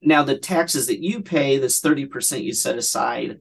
Now, 0.00 0.24
the 0.24 0.36
taxes 0.36 0.88
that 0.88 1.00
you 1.00 1.22
pay, 1.22 1.58
this 1.58 1.80
30% 1.80 2.42
you 2.42 2.52
set 2.52 2.76
aside 2.76 3.38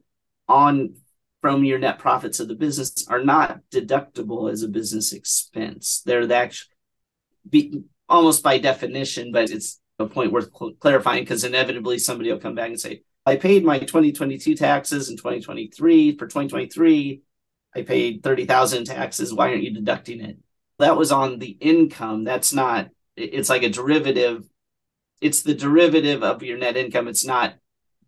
on 0.48 0.96
from 1.42 1.66
your 1.66 1.80
net 1.80 1.98
profits 1.98 2.40
of 2.40 2.48
the 2.48 2.56
business, 2.56 3.08
are 3.08 3.24
not 3.24 3.62
deductible 3.72 4.52
as 4.52 4.62
a 4.62 4.68
business 4.68 5.12
expense. 5.12 6.04
They're 6.06 6.28
the 6.28 6.36
actual, 6.36 6.70
be, 7.50 7.82
almost 8.08 8.44
by 8.44 8.60
definition, 8.60 9.32
but 9.32 9.50
it's 9.50 9.81
a 10.00 10.08
point 10.08 10.32
worth 10.32 10.50
cl- 10.58 10.74
clarifying 10.80 11.24
because 11.24 11.44
inevitably 11.44 12.00
somebody 12.00 12.32
will 12.32 12.40
come 12.40 12.56
back 12.56 12.70
and 12.70 12.80
say, 12.80 13.04
I 13.26 13.36
paid 13.36 13.64
my 13.64 13.80
2022 13.80 14.56
taxes 14.56 15.10
in 15.10 15.18
2023. 15.18 16.18
For 16.18 16.26
2023, 16.26 17.22
I 17.76 17.82
paid 17.84 18.24
30,000 18.24 18.86
taxes. 18.86 19.34
Why 19.34 19.50
aren't 19.50 19.64
you 19.64 19.74
deducting 19.74 20.22
it? 20.22 20.38
That 20.80 20.98
was 20.98 21.12
on 21.12 21.40
the 21.40 21.58
income. 21.60 22.24
That's 22.24 22.54
not, 22.54 22.90
it's 23.16 23.50
like 23.50 23.64
a 23.64 23.70
derivative. 23.70 24.44
It's 25.22 25.44
the 25.44 25.54
derivative 25.54 26.24
of 26.24 26.42
your 26.42 26.58
net 26.58 26.78
income. 26.78 27.08
It's 27.08 27.26
not 27.26 27.54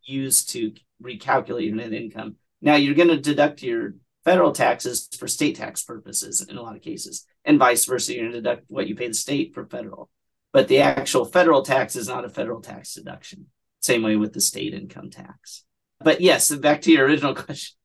used 0.04 0.50
to 0.50 0.74
recalculate 1.02 1.68
your 1.68 1.76
net 1.76 1.94
income. 1.94 2.38
Now 2.62 2.76
you're 2.76 2.96
going 2.96 3.10
to 3.10 3.20
deduct 3.20 3.62
your 3.62 3.96
federal 4.24 4.52
taxes 4.52 5.10
for 5.18 5.28
state 5.28 5.58
tax 5.58 5.84
purposes 5.84 6.42
in 6.42 6.58
a 6.58 6.62
lot 6.62 6.76
of 6.76 6.82
cases, 6.82 7.26
and 7.46 7.60
vice 7.60 7.86
versa. 7.86 8.14
You're 8.14 8.24
going 8.24 8.34
to 8.34 8.42
deduct 8.42 8.64
what 8.68 8.88
you 8.88 8.96
pay 8.96 9.08
the 9.08 9.14
state 9.14 9.54
for 9.54 9.66
federal, 9.66 10.10
but 10.54 10.68
the 10.68 10.80
actual 10.80 11.26
federal 11.26 11.64
tax 11.64 11.96
is 11.96 12.08
not 12.08 12.24
a 12.24 12.30
federal 12.30 12.62
tax 12.62 12.94
deduction. 12.94 13.48
Same 13.82 14.04
way 14.04 14.16
with 14.16 14.34
the 14.34 14.40
state 14.40 14.74
income 14.74 15.10
tax. 15.10 15.66
But 16.00 16.22
yes, 16.22 16.54
back 16.56 16.82
to 16.84 16.92
your 16.92 17.06
original 17.06 17.36
question. 17.36 17.76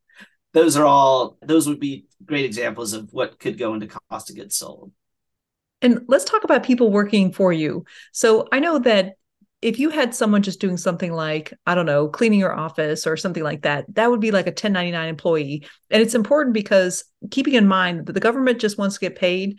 Those 0.53 0.77
are 0.77 0.85
all, 0.85 1.39
those 1.43 1.67
would 1.67 1.81
be 1.81 2.07
great 2.25 2.45
examples 2.45 2.93
of 2.93 3.13
what 3.13 3.39
could 3.39 3.59
go 3.59 3.75
into 3.75 3.89
cost 4.11 4.31
of 4.31 4.37
goods 4.37 4.57
sold. 4.57 4.93
And 5.81 6.03
let's 6.09 6.25
talk 6.25 6.45
about 6.45 6.63
people 6.63 6.91
working 6.91 7.33
for 7.33 7.53
you. 7.53 7.85
So 8.13 8.49
I 8.53 8.61
know 8.61 8.79
that 8.81 9.15
if 9.61 9.79
you 9.79 9.91
had 9.91 10.15
someone 10.15 10.43
just 10.43 10.61
doing 10.61 10.77
something 10.77 11.13
like, 11.13 11.53
I 11.67 11.75
don't 11.75 11.87
know, 11.87 12.09
cleaning 12.09 12.39
your 12.39 12.55
office 12.55 13.07
or 13.07 13.17
something 13.17 13.43
like 13.43 13.63
that, 13.63 13.93
that 13.95 14.11
would 14.11 14.21
be 14.21 14.31
like 14.31 14.47
a 14.47 14.51
1099 14.51 15.09
employee. 15.09 15.67
And 15.91 16.01
it's 16.01 16.15
important 16.15 16.55
because 16.55 17.05
keeping 17.31 17.55
in 17.55 17.67
mind 17.67 18.07
that 18.07 18.13
the 18.13 18.21
government 18.21 18.61
just 18.61 18.79
wants 18.79 18.97
to 18.97 19.01
get 19.01 19.17
paid 19.17 19.59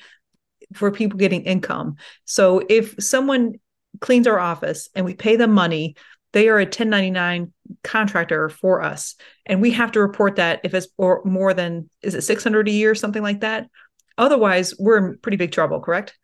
for 0.73 0.91
people 0.91 1.17
getting 1.17 1.43
income. 1.43 1.95
So 2.25 2.61
if 2.69 2.95
someone 2.99 3.55
cleans 4.01 4.27
our 4.27 4.39
office 4.39 4.89
and 4.95 5.05
we 5.05 5.13
pay 5.13 5.35
them 5.35 5.51
money, 5.51 5.95
they 6.31 6.47
are 6.47 6.59
a 6.59 6.63
1099 6.63 7.51
contractor 7.83 8.49
for 8.49 8.81
us. 8.81 9.15
And 9.45 9.61
we 9.61 9.71
have 9.71 9.91
to 9.93 9.99
report 9.99 10.35
that 10.35 10.61
if 10.63 10.73
it's 10.73 10.87
or 10.97 11.23
more 11.25 11.53
than 11.53 11.89
is 12.01 12.13
it 12.13 12.21
600 12.21 12.67
a 12.67 12.71
year 12.71 12.93
something 12.93 13.23
like 13.23 13.41
that? 13.41 13.67
Otherwise 14.17 14.73
we're 14.77 14.97
in 14.97 15.17
pretty 15.17 15.37
big 15.37 15.51
trouble 15.51 15.79
correct 15.79 16.17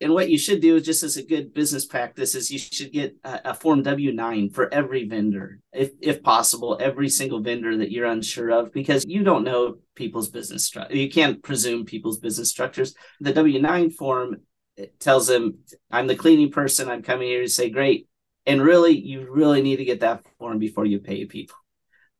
and 0.00 0.12
what 0.12 0.28
you 0.28 0.38
should 0.38 0.60
do 0.60 0.78
just 0.80 1.02
as 1.02 1.16
a 1.16 1.22
good 1.22 1.54
business 1.54 1.86
practice 1.86 2.34
is 2.34 2.50
you 2.50 2.58
should 2.58 2.92
get 2.92 3.16
a, 3.24 3.50
a 3.50 3.54
form 3.54 3.82
w9 3.82 4.52
for 4.54 4.72
every 4.72 5.08
vendor 5.08 5.60
if 5.72 5.92
if 6.00 6.22
possible 6.22 6.76
every 6.80 7.08
single 7.08 7.40
vendor 7.40 7.76
that 7.78 7.90
you're 7.90 8.06
unsure 8.06 8.50
of 8.50 8.72
because 8.72 9.04
you 9.06 9.22
don't 9.22 9.44
know 9.44 9.76
people's 9.94 10.28
business 10.28 10.64
structure 10.64 10.96
you 10.96 11.10
can't 11.10 11.42
presume 11.42 11.84
people's 11.84 12.18
business 12.18 12.50
structures. 12.50 12.94
The 13.20 13.32
w9 13.32 13.92
form 13.94 14.36
tells 14.98 15.26
them 15.26 15.58
i'm 15.90 16.06
the 16.06 16.16
cleaning 16.16 16.50
person. 16.50 16.88
I'm 16.88 17.02
coming 17.02 17.28
here 17.28 17.42
to 17.42 17.48
say 17.48 17.70
great. 17.70 18.08
And 18.48 18.62
really, 18.62 18.96
you 18.96 19.28
really 19.28 19.60
need 19.60 19.76
to 19.76 19.84
get 19.84 20.00
that 20.00 20.24
form 20.38 20.58
before 20.58 20.86
you 20.86 21.00
pay 21.00 21.24
people. 21.24 21.56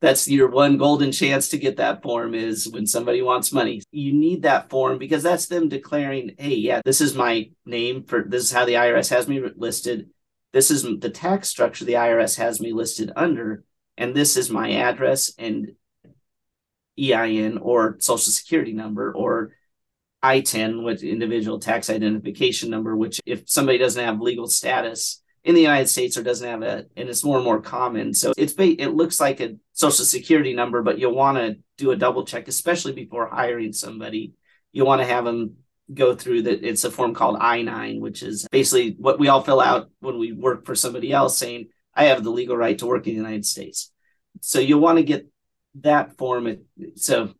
That's 0.00 0.28
your 0.28 0.50
one 0.50 0.76
golden 0.76 1.10
chance 1.10 1.48
to 1.48 1.58
get 1.58 1.78
that 1.78 2.02
form 2.02 2.34
is 2.34 2.68
when 2.68 2.86
somebody 2.86 3.22
wants 3.22 3.52
money. 3.52 3.82
You 3.90 4.12
need 4.12 4.42
that 4.42 4.68
form 4.68 4.98
because 4.98 5.22
that's 5.22 5.46
them 5.46 5.68
declaring, 5.68 6.34
hey, 6.38 6.54
yeah, 6.54 6.82
this 6.84 7.00
is 7.00 7.14
my 7.14 7.50
name 7.64 8.04
for 8.04 8.22
this 8.22 8.44
is 8.44 8.52
how 8.52 8.66
the 8.66 8.74
IRS 8.74 9.08
has 9.10 9.26
me 9.26 9.42
listed. 9.56 10.10
This 10.52 10.70
is 10.70 10.82
the 10.82 11.10
tax 11.10 11.48
structure 11.48 11.84
the 11.84 11.94
IRS 11.94 12.36
has 12.36 12.60
me 12.60 12.72
listed 12.72 13.10
under. 13.16 13.64
And 13.96 14.14
this 14.14 14.36
is 14.36 14.50
my 14.50 14.72
address 14.72 15.32
and 15.38 15.72
EIN 16.98 17.58
or 17.58 17.96
social 17.98 18.32
security 18.32 18.72
number 18.72 19.12
or 19.12 19.52
ITIN 20.22 20.82
with 20.82 21.02
individual 21.02 21.58
tax 21.58 21.88
identification 21.88 22.70
number, 22.70 22.96
which 22.96 23.20
if 23.26 23.48
somebody 23.48 23.78
doesn't 23.78 24.04
have 24.04 24.20
legal 24.20 24.48
status, 24.48 25.22
in 25.46 25.54
the 25.54 25.62
United 25.62 25.86
States 25.86 26.16
or 26.16 26.24
doesn't 26.24 26.48
have 26.48 26.62
a, 26.62 26.86
and 26.96 27.08
it's 27.08 27.22
more 27.22 27.36
and 27.36 27.44
more 27.44 27.60
common. 27.60 28.12
So 28.12 28.32
it's 28.36 28.54
it 28.58 28.94
looks 28.94 29.20
like 29.20 29.40
a 29.40 29.54
social 29.74 30.04
security 30.04 30.52
number, 30.52 30.82
but 30.82 30.98
you'll 30.98 31.14
want 31.14 31.38
to 31.38 31.56
do 31.78 31.92
a 31.92 31.96
double 31.96 32.26
check, 32.26 32.48
especially 32.48 32.92
before 32.92 33.28
hiring 33.28 33.72
somebody. 33.72 34.34
You'll 34.72 34.88
want 34.88 35.02
to 35.02 35.06
have 35.06 35.24
them 35.24 35.58
go 35.94 36.16
through 36.16 36.42
that. 36.42 36.64
It's 36.64 36.82
a 36.82 36.90
form 36.90 37.14
called 37.14 37.38
I 37.40 37.62
nine, 37.62 38.00
which 38.00 38.24
is 38.24 38.48
basically 38.50 38.96
what 38.98 39.20
we 39.20 39.28
all 39.28 39.40
fill 39.40 39.60
out 39.60 39.88
when 40.00 40.18
we 40.18 40.32
work 40.32 40.66
for 40.66 40.74
somebody 40.74 41.12
else, 41.12 41.38
saying 41.38 41.68
I 41.94 42.06
have 42.06 42.24
the 42.24 42.30
legal 42.30 42.56
right 42.56 42.76
to 42.80 42.86
work 42.86 43.06
in 43.06 43.12
the 43.12 43.20
United 43.20 43.46
States. 43.46 43.92
So 44.40 44.58
you'll 44.58 44.80
want 44.80 44.98
to 44.98 45.04
get 45.04 45.30
that 45.76 46.18
form. 46.18 46.56
So 46.96 47.32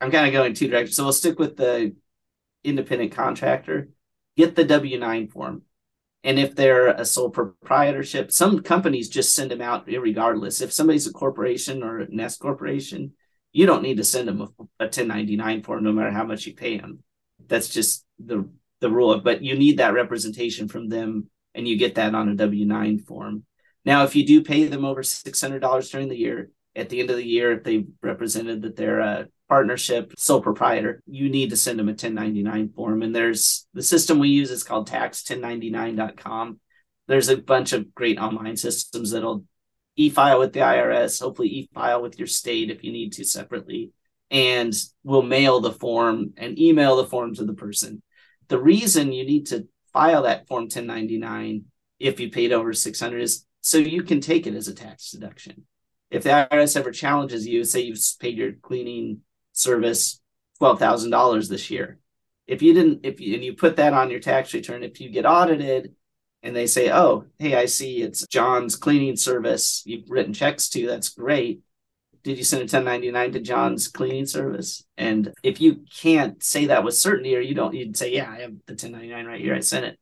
I'm 0.00 0.10
kind 0.10 0.26
of 0.26 0.32
going 0.32 0.54
two 0.54 0.68
directions. 0.68 0.96
So 0.96 1.04
we'll 1.04 1.12
stick 1.12 1.38
with 1.38 1.58
the 1.58 1.94
independent 2.64 3.12
contractor. 3.12 3.90
Get 4.38 4.56
the 4.56 4.64
W 4.64 4.98
nine 4.98 5.28
form 5.28 5.62
and 6.22 6.38
if 6.38 6.54
they're 6.54 6.88
a 6.88 7.04
sole 7.04 7.30
proprietorship, 7.30 8.30
some 8.30 8.62
companies 8.62 9.08
just 9.08 9.34
send 9.34 9.50
them 9.50 9.62
out 9.62 9.86
regardless. 9.86 10.60
If 10.60 10.72
somebody's 10.72 11.06
a 11.06 11.12
corporation 11.12 11.82
or 11.82 12.00
an 12.00 12.20
S 12.20 12.36
corporation, 12.36 13.12
you 13.52 13.66
don't 13.66 13.82
need 13.82 13.96
to 13.96 14.04
send 14.04 14.28
them 14.28 14.40
a, 14.42 14.44
a 14.44 14.84
1099 14.84 15.62
form 15.62 15.84
no 15.84 15.92
matter 15.92 16.10
how 16.10 16.24
much 16.24 16.46
you 16.46 16.54
pay 16.54 16.78
them. 16.78 17.02
That's 17.48 17.68
just 17.68 18.04
the 18.18 18.48
the 18.80 18.90
rule. 18.90 19.18
But 19.20 19.42
you 19.42 19.56
need 19.56 19.78
that 19.78 19.94
representation 19.94 20.68
from 20.68 20.88
them, 20.88 21.30
and 21.54 21.66
you 21.66 21.76
get 21.76 21.94
that 21.96 22.14
on 22.14 22.28
a 22.28 22.34
W 22.34 22.66
9 22.66 22.98
form. 22.98 23.44
Now, 23.84 24.04
if 24.04 24.14
you 24.14 24.26
do 24.26 24.42
pay 24.42 24.66
them 24.66 24.84
over 24.84 25.02
$600 25.02 25.90
during 25.90 26.08
the 26.08 26.18
year, 26.18 26.50
at 26.76 26.90
the 26.90 27.00
end 27.00 27.10
of 27.10 27.16
the 27.16 27.26
year, 27.26 27.52
if 27.52 27.64
they 27.64 27.86
represented 28.02 28.62
that 28.62 28.76
they're 28.76 29.00
a 29.00 29.28
partnership 29.50 30.12
sole 30.16 30.40
proprietor, 30.40 31.02
you 31.06 31.28
need 31.28 31.50
to 31.50 31.56
send 31.56 31.76
them 31.76 31.88
a 31.88 31.90
1099 31.90 32.68
form. 32.68 33.02
And 33.02 33.14
there's 33.14 33.66
the 33.74 33.82
system 33.82 34.20
we 34.20 34.28
use 34.28 34.52
is 34.52 34.62
called 34.62 34.88
tax1099.com. 34.88 36.60
There's 37.08 37.28
a 37.28 37.36
bunch 37.36 37.72
of 37.72 37.92
great 37.92 38.18
online 38.18 38.56
systems 38.56 39.10
that'll 39.10 39.44
e-file 39.96 40.38
with 40.38 40.52
the 40.52 40.60
IRS, 40.60 41.20
hopefully 41.20 41.48
e-file 41.48 42.00
with 42.00 42.16
your 42.16 42.28
state 42.28 42.70
if 42.70 42.84
you 42.84 42.92
need 42.92 43.12
to 43.14 43.24
separately, 43.24 43.90
and 44.30 44.72
we'll 45.02 45.22
mail 45.22 45.58
the 45.58 45.72
form 45.72 46.32
and 46.36 46.56
email 46.56 46.96
the 46.96 47.06
form 47.06 47.34
to 47.34 47.44
the 47.44 47.52
person. 47.52 48.02
The 48.46 48.58
reason 48.58 49.10
you 49.10 49.26
need 49.26 49.46
to 49.48 49.66
file 49.92 50.22
that 50.22 50.46
form 50.46 50.64
1099 50.64 51.64
if 51.98 52.20
you 52.20 52.30
paid 52.30 52.52
over 52.52 52.72
600 52.72 53.20
is 53.20 53.44
so 53.60 53.78
you 53.78 54.04
can 54.04 54.20
take 54.20 54.46
it 54.46 54.54
as 54.54 54.68
a 54.68 54.74
tax 54.74 55.10
deduction. 55.10 55.64
If 56.08 56.22
the 56.22 56.48
IRS 56.50 56.76
ever 56.76 56.92
challenges 56.92 57.48
you, 57.48 57.64
say 57.64 57.80
you've 57.80 58.00
paid 58.20 58.38
your 58.38 58.52
cleaning 58.52 59.22
service 59.60 60.20
$12,000 60.60 61.48
this 61.48 61.70
year. 61.70 61.98
If 62.46 62.62
you 62.62 62.74
didn't, 62.74 63.00
if 63.04 63.20
you, 63.20 63.34
and 63.34 63.44
you 63.44 63.54
put 63.54 63.76
that 63.76 63.92
on 63.92 64.10
your 64.10 64.20
tax 64.20 64.52
return, 64.54 64.82
if 64.82 65.00
you 65.00 65.10
get 65.10 65.26
audited 65.26 65.94
and 66.42 66.54
they 66.54 66.66
say, 66.66 66.90
oh, 66.90 67.26
hey, 67.38 67.54
I 67.54 67.66
see 67.66 68.02
it's 68.02 68.26
John's 68.26 68.76
cleaning 68.76 69.16
service 69.16 69.82
you've 69.86 70.10
written 70.10 70.32
checks 70.32 70.68
to, 70.70 70.86
that's 70.86 71.10
great. 71.10 71.60
Did 72.22 72.36
you 72.36 72.44
send 72.44 72.60
a 72.60 72.64
1099 72.64 73.32
to 73.32 73.40
John's 73.40 73.88
cleaning 73.88 74.26
service? 74.26 74.84
And 74.98 75.32
if 75.42 75.60
you 75.60 75.84
can't 75.94 76.42
say 76.42 76.66
that 76.66 76.84
with 76.84 76.96
certainty, 76.96 77.34
or 77.36 77.40
you 77.40 77.54
don't, 77.54 77.74
you'd 77.74 77.96
say, 77.96 78.12
yeah, 78.12 78.30
I 78.30 78.40
have 78.40 78.52
the 78.66 78.72
1099 78.72 79.26
right 79.26 79.40
here, 79.40 79.54
I 79.54 79.60
sent 79.60 79.86
it. 79.86 79.98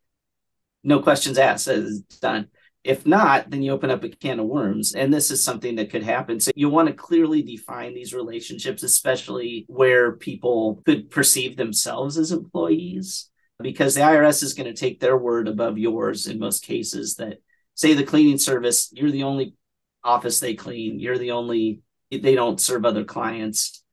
No 0.82 1.00
questions 1.00 1.38
asked, 1.38 1.68
it's 1.68 2.00
done. 2.18 2.48
If 2.88 3.04
not, 3.04 3.50
then 3.50 3.60
you 3.60 3.72
open 3.72 3.90
up 3.90 4.02
a 4.02 4.08
can 4.08 4.40
of 4.40 4.46
worms. 4.46 4.94
And 4.94 5.12
this 5.12 5.30
is 5.30 5.44
something 5.44 5.76
that 5.76 5.90
could 5.90 6.02
happen. 6.02 6.40
So 6.40 6.50
you 6.54 6.70
want 6.70 6.88
to 6.88 6.94
clearly 6.94 7.42
define 7.42 7.92
these 7.92 8.14
relationships, 8.14 8.82
especially 8.82 9.66
where 9.68 10.12
people 10.12 10.80
could 10.86 11.10
perceive 11.10 11.58
themselves 11.58 12.16
as 12.16 12.32
employees, 12.32 13.28
because 13.60 13.94
the 13.94 14.00
IRS 14.00 14.42
is 14.42 14.54
going 14.54 14.72
to 14.72 14.80
take 14.80 15.00
their 15.00 15.18
word 15.18 15.48
above 15.48 15.76
yours 15.76 16.26
in 16.28 16.38
most 16.38 16.64
cases. 16.64 17.16
That 17.16 17.42
say 17.74 17.92
the 17.92 18.04
cleaning 18.04 18.38
service, 18.38 18.88
you're 18.90 19.10
the 19.10 19.24
only 19.24 19.54
office 20.02 20.40
they 20.40 20.54
clean, 20.54 20.98
you're 20.98 21.18
the 21.18 21.32
only, 21.32 21.82
they 22.10 22.34
don't 22.34 22.58
serve 22.58 22.86
other 22.86 23.04
clients 23.04 23.84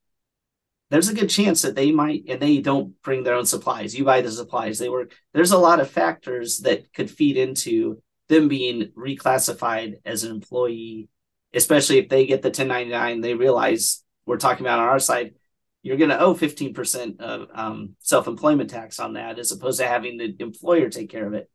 there's 0.91 1.10
a 1.10 1.15
good 1.15 1.29
chance 1.29 1.63
that 1.63 1.75
they 1.75 1.91
might 1.91 2.25
and 2.29 2.39
they 2.39 2.60
don't 2.60 3.01
bring 3.01 3.23
their 3.23 3.34
own 3.34 3.45
supplies 3.45 3.97
you 3.97 4.05
buy 4.05 4.21
the 4.21 4.31
supplies 4.31 4.77
they 4.77 4.88
work 4.88 5.13
there's 5.34 5.51
a 5.51 5.58
lot 5.58 5.79
of 5.79 5.89
factors 5.89 6.60
that 6.60 6.93
could 6.93 7.10
feed 7.10 7.38
into 7.38 8.01
them 8.27 8.47
being 8.47 8.91
reclassified 8.97 9.95
as 10.05 10.23
an 10.23 10.31
employee, 10.31 11.09
especially 11.53 11.99
if 11.99 12.09
they 12.09 12.25
get 12.25 12.41
the 12.41 12.49
1099, 12.49 13.21
they 13.21 13.33
realize 13.33 14.03
we're 14.25 14.38
talking 14.38 14.65
about 14.65 14.79
on 14.79 14.88
our 14.88 14.99
side, 14.99 15.35
you're 15.83 15.97
going 15.97 16.09
to 16.09 16.19
owe 16.19 16.33
15% 16.33 17.19
of 17.21 17.47
um, 17.53 17.95
self 17.99 18.27
employment 18.27 18.71
tax 18.71 18.99
on 18.99 19.13
that 19.13 19.38
as 19.38 19.51
opposed 19.51 19.79
to 19.79 19.88
having 19.88 20.17
the 20.17 20.35
employer 20.39 20.89
take 20.89 21.11
care 21.11 21.27
of 21.27 21.33
it. 21.33 21.49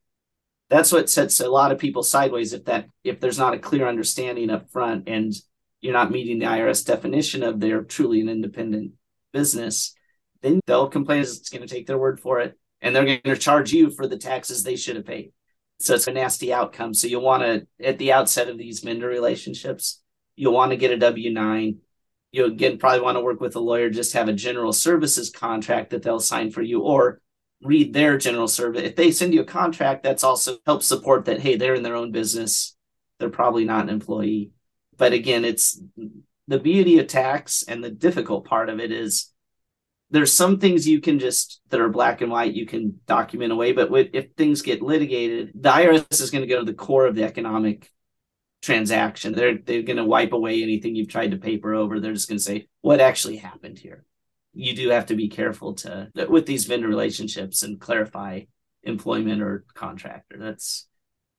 That's 0.69 0.93
what 0.93 1.11
sets 1.11 1.41
a 1.41 1.49
lot 1.49 1.73
of 1.73 1.79
people 1.79 2.05
sideways 2.05 2.53
if 2.53 2.67
that 2.67 2.87
if 3.03 3.19
there's 3.19 3.41
not 3.41 3.55
a 3.55 3.59
clear 3.59 3.89
understanding 3.89 4.51
up 4.51 4.71
front 4.71 5.09
and 5.09 5.33
you're 5.81 5.93
not 5.93 6.13
meeting 6.13 6.39
the 6.39 6.47
IRS 6.47 6.87
definition 6.87 7.43
of 7.43 7.59
they're 7.59 7.83
truly 7.83 8.21
an 8.21 8.29
independent 8.29 8.93
business, 9.33 9.97
then 10.43 10.61
they'll 10.67 10.89
complain 10.89 11.23
it's 11.23 11.49
going 11.49 11.67
to 11.67 11.75
take 11.75 11.89
their 11.89 11.99
word 11.99 12.21
for 12.21 12.39
it 12.39 12.57
and 12.81 12.95
they're 12.95 13.05
going 13.05 13.21
to 13.25 13.37
charge 13.37 13.73
you 13.73 13.91
for 13.91 14.07
the 14.07 14.17
taxes 14.17 14.63
they 14.63 14.77
should 14.77 14.97
have 14.97 15.07
paid. 15.07 15.33
So 15.81 15.95
it's 15.95 16.07
a 16.07 16.13
nasty 16.13 16.53
outcome. 16.53 16.93
So 16.93 17.07
you'll 17.07 17.23
want 17.23 17.43
to, 17.43 17.67
at 17.83 17.99
the 17.99 18.13
outset 18.13 18.49
of 18.49 18.59
these 18.59 18.81
vendor 18.81 19.09
relationships, 19.09 20.03
you'll 20.37 20.53
want 20.53 20.73
to 20.73 20.77
get 20.77 20.91
a 20.91 20.99
W 20.99 21.33
9. 21.33 21.79
You'll 22.33 22.53
again 22.53 22.79
probably 22.79 23.01
want 23.01 23.17
to 23.17 23.23
work 23.23 23.41
with 23.41 23.57
a 23.57 23.61
lawyer, 23.61 23.91
just 23.91 24.13
have 24.13 24.29
a 24.29 24.33
general 24.33 24.73
services 24.73 25.31
contract 25.31 25.91
that 25.91 26.03
they'll 26.03 26.21
sign 26.21 26.51
for 26.51 26.63
you 26.63 26.83
or 26.83 27.21
read 27.63 27.93
their 27.93 28.19
general 28.19 28.47
service. 28.47 28.83
If 28.83 28.97
they 28.97 29.11
send 29.11 29.35
you 29.35 29.41
a 29.41 29.45
contract, 29.45 30.03
that's 30.03 30.23
also 30.23 30.59
helps 30.67 30.87
support 30.87 31.25
that, 31.25 31.41
hey, 31.41 31.57
they're 31.57 31.75
in 31.75 31.83
their 31.83 31.97
own 31.97 32.13
business. 32.13 32.77
They're 33.19 33.31
probably 33.31 33.65
not 33.65 33.85
an 33.85 33.91
employee. 33.91 34.53
But 34.97 35.13
again, 35.13 35.45
it's 35.45 35.81
the 36.47 36.59
beauty 36.59 36.99
of 36.99 37.07
tax 37.07 37.65
and 37.67 37.83
the 37.83 37.91
difficult 37.91 38.45
part 38.45 38.69
of 38.69 38.81
it 38.81 38.93
is 38.93 39.30
there's 40.11 40.33
some 40.33 40.59
things 40.59 40.89
you 40.89 41.01
can 41.01 41.19
just 41.19 41.61
that 41.71 41.81
are 41.81 41.89
black 41.89 42.21
and 42.21 42.31
white 42.31 42.55
you 42.55 42.67
can 42.67 43.01
document 43.07 43.53
away 43.53 43.73
but 43.73 43.91
if 44.13 44.33
things 44.37 44.63
get 44.63 44.83
litigated 44.83 45.51
the 45.55 45.71
irs 45.71 46.21
is 46.21 46.31
going 46.31 46.43
to 46.43 46.49
go 46.49 46.59
to 46.59 46.65
the 46.65 46.75
core 46.75 47.07
of 47.07 47.15
the 47.15 47.25
economic 47.25 47.91
transaction. 48.63 49.33
They're 49.33 49.59
they're 49.59 49.83
going 49.83 49.97
to 49.97 50.05
wipe 50.05 50.33
away 50.33 50.63
anything 50.63 50.95
you've 50.95 51.09
tried 51.09 51.31
to 51.31 51.37
paper 51.39 51.75
over. 51.75 52.01
They're 52.01 52.13
just 52.13 52.29
going 52.29 52.39
to 52.39 52.45
say 52.45 52.69
what 52.81 53.01
actually 53.01 53.37
happened 53.37 53.79
here? 53.79 54.05
You 54.53 54.75
do 54.75 54.91
have 54.91 55.07
to 55.07 55.17
be 55.17 55.29
careful 55.29 55.75
to 55.75 56.11
with 56.29 56.47
these 56.47 56.67
vendor 56.67 56.89
relationships 56.89 57.63
and 57.63 57.81
clarify 57.81 58.43
employment 58.83 59.43
or 59.43 59.65
contractor 59.75 60.39
that's 60.39 60.89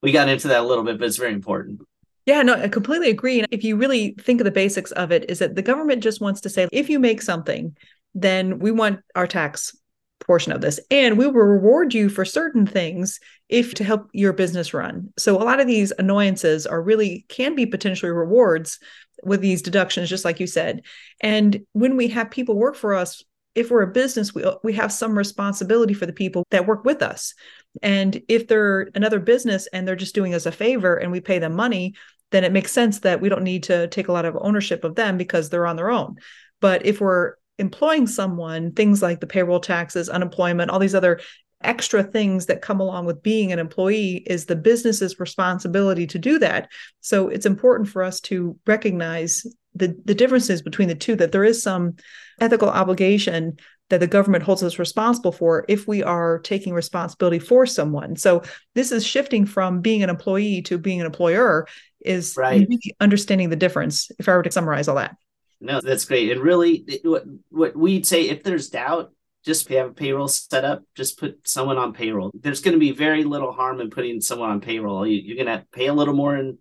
we 0.00 0.12
got 0.12 0.28
into 0.28 0.46
that 0.46 0.60
a 0.60 0.64
little 0.64 0.84
bit 0.84 0.98
but 0.98 1.06
it's 1.06 1.16
very 1.16 1.32
important. 1.32 1.80
Yeah, 2.24 2.42
no, 2.42 2.54
I 2.54 2.68
completely 2.68 3.10
agree. 3.10 3.40
And 3.40 3.48
if 3.50 3.64
you 3.64 3.76
really 3.76 4.14
think 4.20 4.40
of 4.40 4.44
the 4.44 4.52
basics 4.52 4.92
of 4.92 5.10
it, 5.10 5.28
is 5.28 5.40
that 5.40 5.56
the 5.56 5.62
government 5.62 6.04
just 6.04 6.20
wants 6.20 6.40
to 6.42 6.48
say 6.48 6.68
if 6.70 6.88
you 6.88 7.00
make 7.00 7.20
something 7.20 7.76
then 8.14 8.58
we 8.58 8.70
want 8.70 9.00
our 9.14 9.26
tax 9.26 9.76
portion 10.20 10.52
of 10.52 10.60
this. 10.60 10.78
And 10.90 11.18
we 11.18 11.26
will 11.26 11.32
reward 11.32 11.94
you 11.94 12.08
for 12.08 12.24
certain 12.24 12.66
things 12.66 13.18
if 13.48 13.74
to 13.74 13.84
help 13.84 14.08
your 14.12 14.32
business 14.32 14.72
run. 14.72 15.12
So 15.18 15.36
a 15.36 15.44
lot 15.44 15.60
of 15.60 15.66
these 15.66 15.92
annoyances 15.98 16.66
are 16.66 16.82
really 16.82 17.26
can 17.28 17.54
be 17.54 17.66
potentially 17.66 18.12
rewards 18.12 18.78
with 19.24 19.40
these 19.40 19.62
deductions 19.62 20.08
just 20.08 20.24
like 20.24 20.40
you 20.40 20.46
said. 20.46 20.82
And 21.20 21.64
when 21.72 21.96
we 21.96 22.08
have 22.08 22.30
people 22.30 22.56
work 22.56 22.76
for 22.76 22.94
us 22.94 23.22
if 23.54 23.70
we're 23.70 23.82
a 23.82 23.92
business 23.92 24.34
we, 24.34 24.42
we 24.64 24.72
have 24.72 24.90
some 24.90 25.16
responsibility 25.16 25.92
for 25.92 26.06
the 26.06 26.12
people 26.12 26.42
that 26.50 26.66
work 26.66 26.86
with 26.86 27.02
us. 27.02 27.34
And 27.82 28.22
if 28.28 28.48
they're 28.48 28.88
another 28.94 29.20
business 29.20 29.68
and 29.72 29.86
they're 29.86 29.94
just 29.94 30.14
doing 30.14 30.34
us 30.34 30.46
a 30.46 30.52
favor 30.52 30.96
and 30.96 31.12
we 31.12 31.20
pay 31.20 31.38
them 31.38 31.54
money 31.54 31.94
then 32.30 32.44
it 32.44 32.52
makes 32.52 32.72
sense 32.72 33.00
that 33.00 33.20
we 33.20 33.28
don't 33.28 33.44
need 33.44 33.64
to 33.64 33.86
take 33.88 34.08
a 34.08 34.12
lot 34.12 34.24
of 34.24 34.36
ownership 34.40 34.84
of 34.84 34.94
them 34.94 35.18
because 35.18 35.50
they're 35.50 35.66
on 35.66 35.76
their 35.76 35.90
own. 35.90 36.16
But 36.60 36.86
if 36.86 37.00
we're 37.00 37.34
employing 37.62 38.06
someone, 38.06 38.72
things 38.72 39.00
like 39.00 39.20
the 39.20 39.26
payroll 39.26 39.60
taxes, 39.60 40.10
unemployment, 40.10 40.70
all 40.70 40.80
these 40.80 40.94
other 40.94 41.20
extra 41.62 42.02
things 42.02 42.46
that 42.46 42.60
come 42.60 42.80
along 42.80 43.06
with 43.06 43.22
being 43.22 43.52
an 43.52 43.58
employee 43.58 44.16
is 44.26 44.44
the 44.44 44.56
business's 44.56 45.20
responsibility 45.20 46.06
to 46.08 46.18
do 46.18 46.38
that. 46.40 46.68
So 47.00 47.28
it's 47.28 47.46
important 47.46 47.88
for 47.88 48.02
us 48.02 48.20
to 48.22 48.58
recognize 48.66 49.46
the, 49.74 49.96
the 50.04 50.14
differences 50.14 50.60
between 50.60 50.88
the 50.88 50.96
two, 50.96 51.16
that 51.16 51.32
there 51.32 51.44
is 51.44 51.62
some 51.62 51.96
ethical 52.40 52.68
obligation 52.68 53.56
that 53.90 54.00
the 54.00 54.06
government 54.06 54.42
holds 54.42 54.62
us 54.62 54.78
responsible 54.78 55.32
for 55.32 55.64
if 55.68 55.86
we 55.86 56.02
are 56.02 56.40
taking 56.40 56.74
responsibility 56.74 57.38
for 57.38 57.64
someone. 57.64 58.16
So 58.16 58.42
this 58.74 58.90
is 58.90 59.06
shifting 59.06 59.46
from 59.46 59.80
being 59.80 60.02
an 60.02 60.10
employee 60.10 60.62
to 60.62 60.78
being 60.78 61.00
an 61.00 61.06
employer 61.06 61.66
is 62.00 62.34
right. 62.36 62.66
really 62.68 62.96
understanding 63.00 63.50
the 63.50 63.56
difference, 63.56 64.10
if 64.18 64.28
I 64.28 64.34
were 64.34 64.42
to 64.42 64.50
summarize 64.50 64.88
all 64.88 64.96
that. 64.96 65.16
No, 65.62 65.80
that's 65.80 66.04
great. 66.06 66.32
And 66.32 66.40
really, 66.40 66.84
what 67.04 67.24
what 67.50 67.76
we'd 67.76 68.04
say 68.04 68.28
if 68.28 68.42
there's 68.42 68.68
doubt, 68.68 69.12
just 69.44 69.68
have 69.68 69.90
a 69.90 69.94
payroll 69.94 70.26
set 70.26 70.64
up. 70.64 70.82
Just 70.96 71.20
put 71.20 71.46
someone 71.48 71.78
on 71.78 71.92
payroll. 71.92 72.32
There's 72.34 72.60
going 72.60 72.74
to 72.74 72.80
be 72.80 72.90
very 72.90 73.22
little 73.22 73.52
harm 73.52 73.80
in 73.80 73.88
putting 73.88 74.20
someone 74.20 74.50
on 74.50 74.60
payroll. 74.60 75.06
You, 75.06 75.32
are 75.32 75.44
going 75.44 75.58
to 75.58 75.64
pay 75.72 75.86
a 75.86 75.94
little 75.94 76.14
more 76.14 76.36
in 76.36 76.58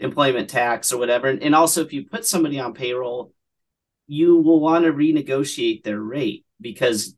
employment 0.00 0.50
tax 0.50 0.92
or 0.92 0.98
whatever. 0.98 1.28
And, 1.28 1.42
and 1.44 1.54
also, 1.54 1.84
if 1.84 1.92
you 1.92 2.06
put 2.06 2.26
somebody 2.26 2.58
on 2.58 2.74
payroll, 2.74 3.32
you 4.08 4.38
will 4.38 4.58
want 4.58 4.84
to 4.84 4.92
renegotiate 4.92 5.84
their 5.84 6.00
rate 6.00 6.44
because 6.60 7.14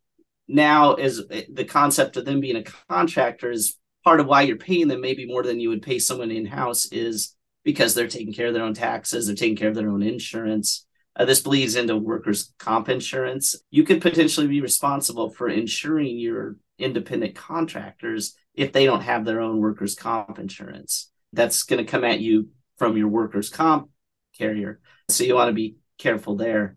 now 0.48 0.96
is 0.96 1.26
the 1.48 1.64
concept 1.64 2.18
of 2.18 2.26
them 2.26 2.40
being 2.40 2.56
a 2.56 2.64
contractor 2.90 3.50
is 3.50 3.78
part 4.04 4.20
of 4.20 4.26
why 4.26 4.42
you're 4.42 4.56
paying 4.56 4.88
them 4.88 5.00
maybe 5.00 5.26
more 5.26 5.42
than 5.42 5.60
you 5.60 5.70
would 5.70 5.80
pay 5.80 5.98
someone 5.98 6.30
in 6.30 6.44
house 6.44 6.86
is 6.92 7.34
because 7.64 7.94
they're 7.94 8.06
taking 8.08 8.34
care 8.34 8.48
of 8.48 8.54
their 8.54 8.64
own 8.64 8.74
taxes, 8.74 9.26
they're 9.26 9.36
taking 9.36 9.56
care 9.56 9.70
of 9.70 9.74
their 9.74 9.88
own 9.88 10.02
insurance 10.02 10.84
uh, 11.14 11.24
this 11.24 11.40
bleeds 11.40 11.76
into 11.76 11.96
workers' 11.96 12.52
comp 12.58 12.88
insurance. 12.88 13.54
You 13.70 13.84
could 13.84 14.00
potentially 14.00 14.46
be 14.46 14.60
responsible 14.60 15.30
for 15.30 15.48
insuring 15.48 16.18
your 16.18 16.56
independent 16.78 17.34
contractors 17.34 18.34
if 18.54 18.72
they 18.72 18.84
don't 18.84 19.02
have 19.02 19.24
their 19.24 19.40
own 19.40 19.58
workers' 19.58 19.94
comp 19.94 20.38
insurance. 20.38 21.10
That's 21.32 21.62
going 21.64 21.84
to 21.84 21.90
come 21.90 22.04
at 22.04 22.20
you 22.20 22.48
from 22.78 22.96
your 22.96 23.08
workers' 23.08 23.50
comp 23.50 23.90
carrier. 24.36 24.80
So 25.08 25.24
you 25.24 25.34
want 25.34 25.48
to 25.48 25.54
be 25.54 25.76
careful 25.98 26.36
there. 26.36 26.76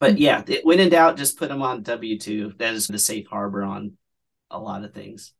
But 0.00 0.18
yeah, 0.18 0.42
when 0.62 0.78
in 0.78 0.90
doubt, 0.90 1.16
just 1.16 1.38
put 1.38 1.48
them 1.48 1.62
on 1.62 1.82
W 1.82 2.18
2. 2.18 2.54
That 2.58 2.74
is 2.74 2.86
the 2.86 2.98
safe 2.98 3.26
harbor 3.26 3.64
on 3.64 3.94
a 4.50 4.58
lot 4.58 4.84
of 4.84 4.94
things. 4.94 5.32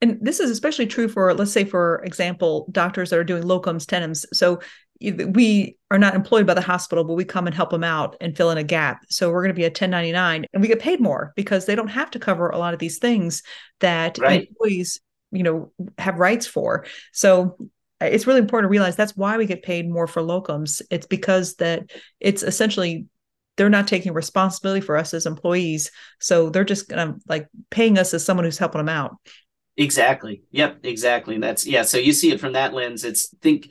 And 0.00 0.18
this 0.20 0.38
is 0.38 0.50
especially 0.50 0.86
true 0.86 1.08
for, 1.08 1.32
let's 1.34 1.52
say, 1.52 1.64
for 1.64 2.02
example, 2.04 2.68
doctors 2.70 3.10
that 3.10 3.18
are 3.18 3.24
doing 3.24 3.42
locums 3.42 3.86
tenens. 3.86 4.26
So 4.32 4.60
we 5.00 5.76
are 5.90 5.98
not 5.98 6.14
employed 6.14 6.46
by 6.46 6.54
the 6.54 6.60
hospital, 6.60 7.04
but 7.04 7.14
we 7.14 7.24
come 7.24 7.46
and 7.46 7.54
help 7.54 7.70
them 7.70 7.84
out 7.84 8.16
and 8.20 8.36
fill 8.36 8.50
in 8.50 8.58
a 8.58 8.64
gap. 8.64 9.04
So 9.08 9.30
we're 9.30 9.42
going 9.42 9.54
to 9.54 9.54
be 9.54 9.64
a 9.64 9.68
1099 9.68 10.46
and 10.52 10.62
we 10.62 10.68
get 10.68 10.80
paid 10.80 11.00
more 11.00 11.32
because 11.36 11.66
they 11.66 11.74
don't 11.74 11.88
have 11.88 12.10
to 12.12 12.18
cover 12.18 12.48
a 12.48 12.58
lot 12.58 12.74
of 12.74 12.80
these 12.80 12.98
things 12.98 13.42
that 13.80 14.18
right. 14.18 14.48
employees, 14.48 15.00
you 15.30 15.42
know, 15.42 15.72
have 15.98 16.18
rights 16.18 16.46
for. 16.46 16.86
So 17.12 17.56
uh, 18.00 18.06
it's 18.06 18.26
really 18.26 18.40
important 18.40 18.68
to 18.68 18.72
realize 18.72 18.96
that's 18.96 19.16
why 19.16 19.36
we 19.36 19.46
get 19.46 19.62
paid 19.62 19.88
more 19.88 20.06
for 20.06 20.22
locums. 20.22 20.80
It's 20.90 21.06
because 21.06 21.56
that 21.56 21.90
it's 22.20 22.42
essentially 22.42 23.06
they're 23.56 23.70
not 23.70 23.86
taking 23.86 24.12
responsibility 24.12 24.80
for 24.80 24.96
us 24.96 25.14
as 25.14 25.26
employees. 25.26 25.90
So 26.20 26.50
they're 26.50 26.64
just 26.64 26.88
gonna 26.88 27.16
like 27.28 27.46
paying 27.70 27.98
us 27.98 28.14
as 28.14 28.24
someone 28.24 28.44
who's 28.44 28.58
helping 28.58 28.80
them 28.80 28.88
out. 28.88 29.16
Exactly. 29.76 30.42
Yep, 30.52 30.80
exactly. 30.84 31.38
That's 31.38 31.66
yeah. 31.66 31.82
So 31.82 31.98
you 31.98 32.12
see 32.12 32.30
it 32.32 32.40
from 32.40 32.52
that 32.52 32.74
lens. 32.74 33.04
It's 33.04 33.28
think 33.42 33.70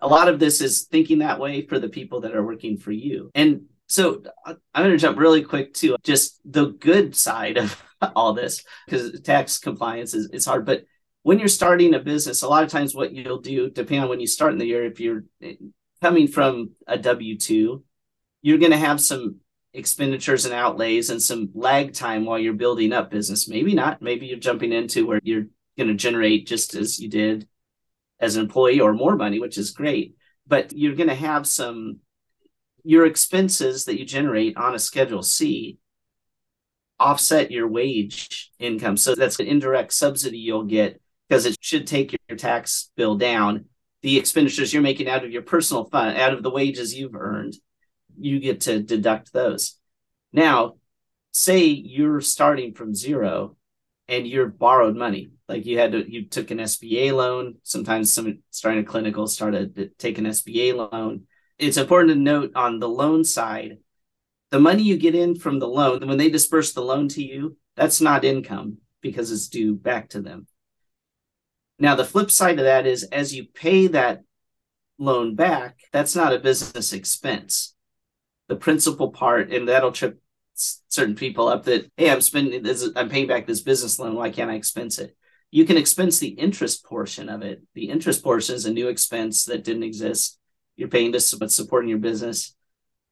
a 0.00 0.08
lot 0.08 0.28
of 0.28 0.38
this 0.38 0.60
is 0.60 0.84
thinking 0.84 1.18
that 1.18 1.38
way 1.38 1.66
for 1.66 1.78
the 1.78 1.88
people 1.88 2.22
that 2.22 2.34
are 2.34 2.44
working 2.44 2.76
for 2.76 2.92
you. 2.92 3.30
And 3.34 3.62
so 3.86 4.22
uh, 4.46 4.54
I'm 4.74 4.84
going 4.84 4.92
to 4.92 4.98
jump 4.98 5.18
really 5.18 5.42
quick 5.42 5.74
to 5.74 5.96
just 6.02 6.40
the 6.44 6.66
good 6.66 7.16
side 7.16 7.58
of 7.58 7.82
all 8.16 8.32
this 8.32 8.64
because 8.86 9.20
tax 9.20 9.58
compliance 9.58 10.14
is 10.14 10.30
it's 10.32 10.46
hard. 10.46 10.64
But 10.64 10.84
when 11.22 11.38
you're 11.38 11.48
starting 11.48 11.94
a 11.94 11.98
business, 11.98 12.42
a 12.42 12.48
lot 12.48 12.64
of 12.64 12.70
times 12.70 12.94
what 12.94 13.12
you'll 13.12 13.40
do, 13.40 13.68
depending 13.68 14.02
on 14.02 14.08
when 14.08 14.20
you 14.20 14.26
start 14.26 14.52
in 14.52 14.58
the 14.58 14.66
year, 14.66 14.84
if 14.86 15.00
you're 15.00 15.24
eh, 15.42 15.54
coming 16.00 16.28
from 16.28 16.70
a 16.86 16.96
W 16.96 17.36
2, 17.36 17.84
you're 18.42 18.58
going 18.58 18.70
to 18.70 18.78
have 18.78 19.00
some 19.00 19.36
expenditures 19.74 20.46
and 20.46 20.54
outlays 20.54 21.10
and 21.10 21.22
some 21.22 21.50
lag 21.54 21.92
time 21.92 22.24
while 22.24 22.38
you're 22.38 22.54
building 22.54 22.92
up 22.92 23.10
business. 23.10 23.48
Maybe 23.48 23.74
not. 23.74 24.00
Maybe 24.00 24.26
you're 24.26 24.38
jumping 24.38 24.72
into 24.72 25.06
where 25.06 25.20
you're 25.22 25.46
going 25.76 25.88
to 25.88 25.94
generate 25.94 26.46
just 26.46 26.74
as 26.74 26.98
you 26.98 27.08
did 27.08 27.46
as 28.20 28.36
an 28.36 28.42
employee 28.42 28.80
or 28.80 28.92
more 28.92 29.16
money, 29.16 29.38
which 29.38 29.58
is 29.58 29.70
great. 29.70 30.14
But 30.46 30.72
you're 30.72 30.96
going 30.96 31.08
to 31.08 31.14
have 31.14 31.46
some 31.46 31.98
your 32.82 33.04
expenses 33.06 33.84
that 33.84 33.98
you 33.98 34.06
generate 34.06 34.56
on 34.56 34.74
a 34.74 34.78
Schedule 34.78 35.22
C 35.22 35.78
offset 36.98 37.50
your 37.50 37.66
wage 37.66 38.50
income. 38.58 38.96
So 38.96 39.14
that's 39.14 39.40
an 39.40 39.46
indirect 39.46 39.92
subsidy 39.92 40.38
you'll 40.38 40.64
get 40.64 41.00
because 41.28 41.46
it 41.46 41.56
should 41.60 41.86
take 41.86 42.14
your 42.28 42.36
tax 42.36 42.90
bill 42.96 43.16
down. 43.16 43.64
The 44.02 44.18
expenditures 44.18 44.72
you're 44.72 44.82
making 44.82 45.08
out 45.08 45.24
of 45.24 45.30
your 45.30 45.42
personal 45.42 45.84
fund, 45.84 46.16
out 46.16 46.32
of 46.32 46.42
the 46.42 46.50
wages 46.50 46.94
you've 46.94 47.14
earned, 47.14 47.54
you 48.18 48.38
get 48.38 48.62
to 48.62 48.82
deduct 48.82 49.32
those. 49.32 49.78
Now, 50.32 50.76
say 51.32 51.66
you're 51.66 52.20
starting 52.20 52.74
from 52.74 52.94
zero 52.94 53.56
and 54.10 54.26
you're 54.26 54.48
borrowed 54.48 54.96
money, 54.96 55.30
like 55.48 55.64
you 55.64 55.78
had 55.78 55.92
to, 55.92 56.10
you 56.10 56.26
took 56.26 56.50
an 56.50 56.58
SBA 56.58 57.12
loan. 57.12 57.54
Sometimes 57.62 58.12
some 58.12 58.40
starting 58.50 58.82
a 58.82 58.84
clinical 58.84 59.28
started 59.28 59.76
to 59.76 59.88
take 59.98 60.18
an 60.18 60.26
SBA 60.26 60.74
loan. 60.74 61.22
It's 61.58 61.76
important 61.76 62.10
to 62.10 62.18
note 62.18 62.52
on 62.56 62.80
the 62.80 62.88
loan 62.88 63.22
side, 63.22 63.78
the 64.50 64.58
money 64.58 64.82
you 64.82 64.96
get 64.98 65.14
in 65.14 65.36
from 65.36 65.60
the 65.60 65.68
loan, 65.68 66.08
when 66.08 66.18
they 66.18 66.28
disperse 66.28 66.72
the 66.72 66.82
loan 66.82 67.08
to 67.10 67.22
you, 67.22 67.56
that's 67.76 68.00
not 68.00 68.24
income 68.24 68.78
because 69.00 69.30
it's 69.30 69.48
due 69.48 69.76
back 69.76 70.08
to 70.10 70.20
them. 70.20 70.48
Now, 71.78 71.94
the 71.94 72.04
flip 72.04 72.30
side 72.30 72.58
of 72.58 72.64
that 72.64 72.86
is 72.86 73.04
as 73.04 73.34
you 73.34 73.46
pay 73.46 73.86
that 73.88 74.22
loan 74.98 75.36
back, 75.36 75.78
that's 75.92 76.16
not 76.16 76.34
a 76.34 76.40
business 76.40 76.92
expense. 76.92 77.74
The 78.48 78.56
principal 78.56 79.12
part, 79.12 79.52
and 79.52 79.68
that'll 79.68 79.92
trip 79.92 80.20
certain 80.88 81.14
people 81.14 81.48
up 81.48 81.64
that, 81.64 81.90
hey, 81.96 82.10
I'm 82.10 82.20
spending 82.20 82.62
this, 82.62 82.88
I'm 82.96 83.08
paying 83.08 83.26
back 83.26 83.46
this 83.46 83.62
business 83.62 83.98
loan. 83.98 84.14
Why 84.14 84.30
can't 84.30 84.50
I 84.50 84.54
expense 84.54 84.98
it? 84.98 85.16
You 85.50 85.64
can 85.64 85.76
expense 85.76 86.18
the 86.18 86.28
interest 86.28 86.84
portion 86.84 87.28
of 87.28 87.42
it. 87.42 87.62
The 87.74 87.90
interest 87.90 88.22
portion 88.22 88.54
is 88.54 88.66
a 88.66 88.72
new 88.72 88.88
expense 88.88 89.44
that 89.46 89.64
didn't 89.64 89.82
exist. 89.82 90.38
You're 90.76 90.88
paying 90.88 91.12
to 91.12 91.36
but 91.38 91.50
supporting 91.50 91.90
your 91.90 91.98
business. 91.98 92.54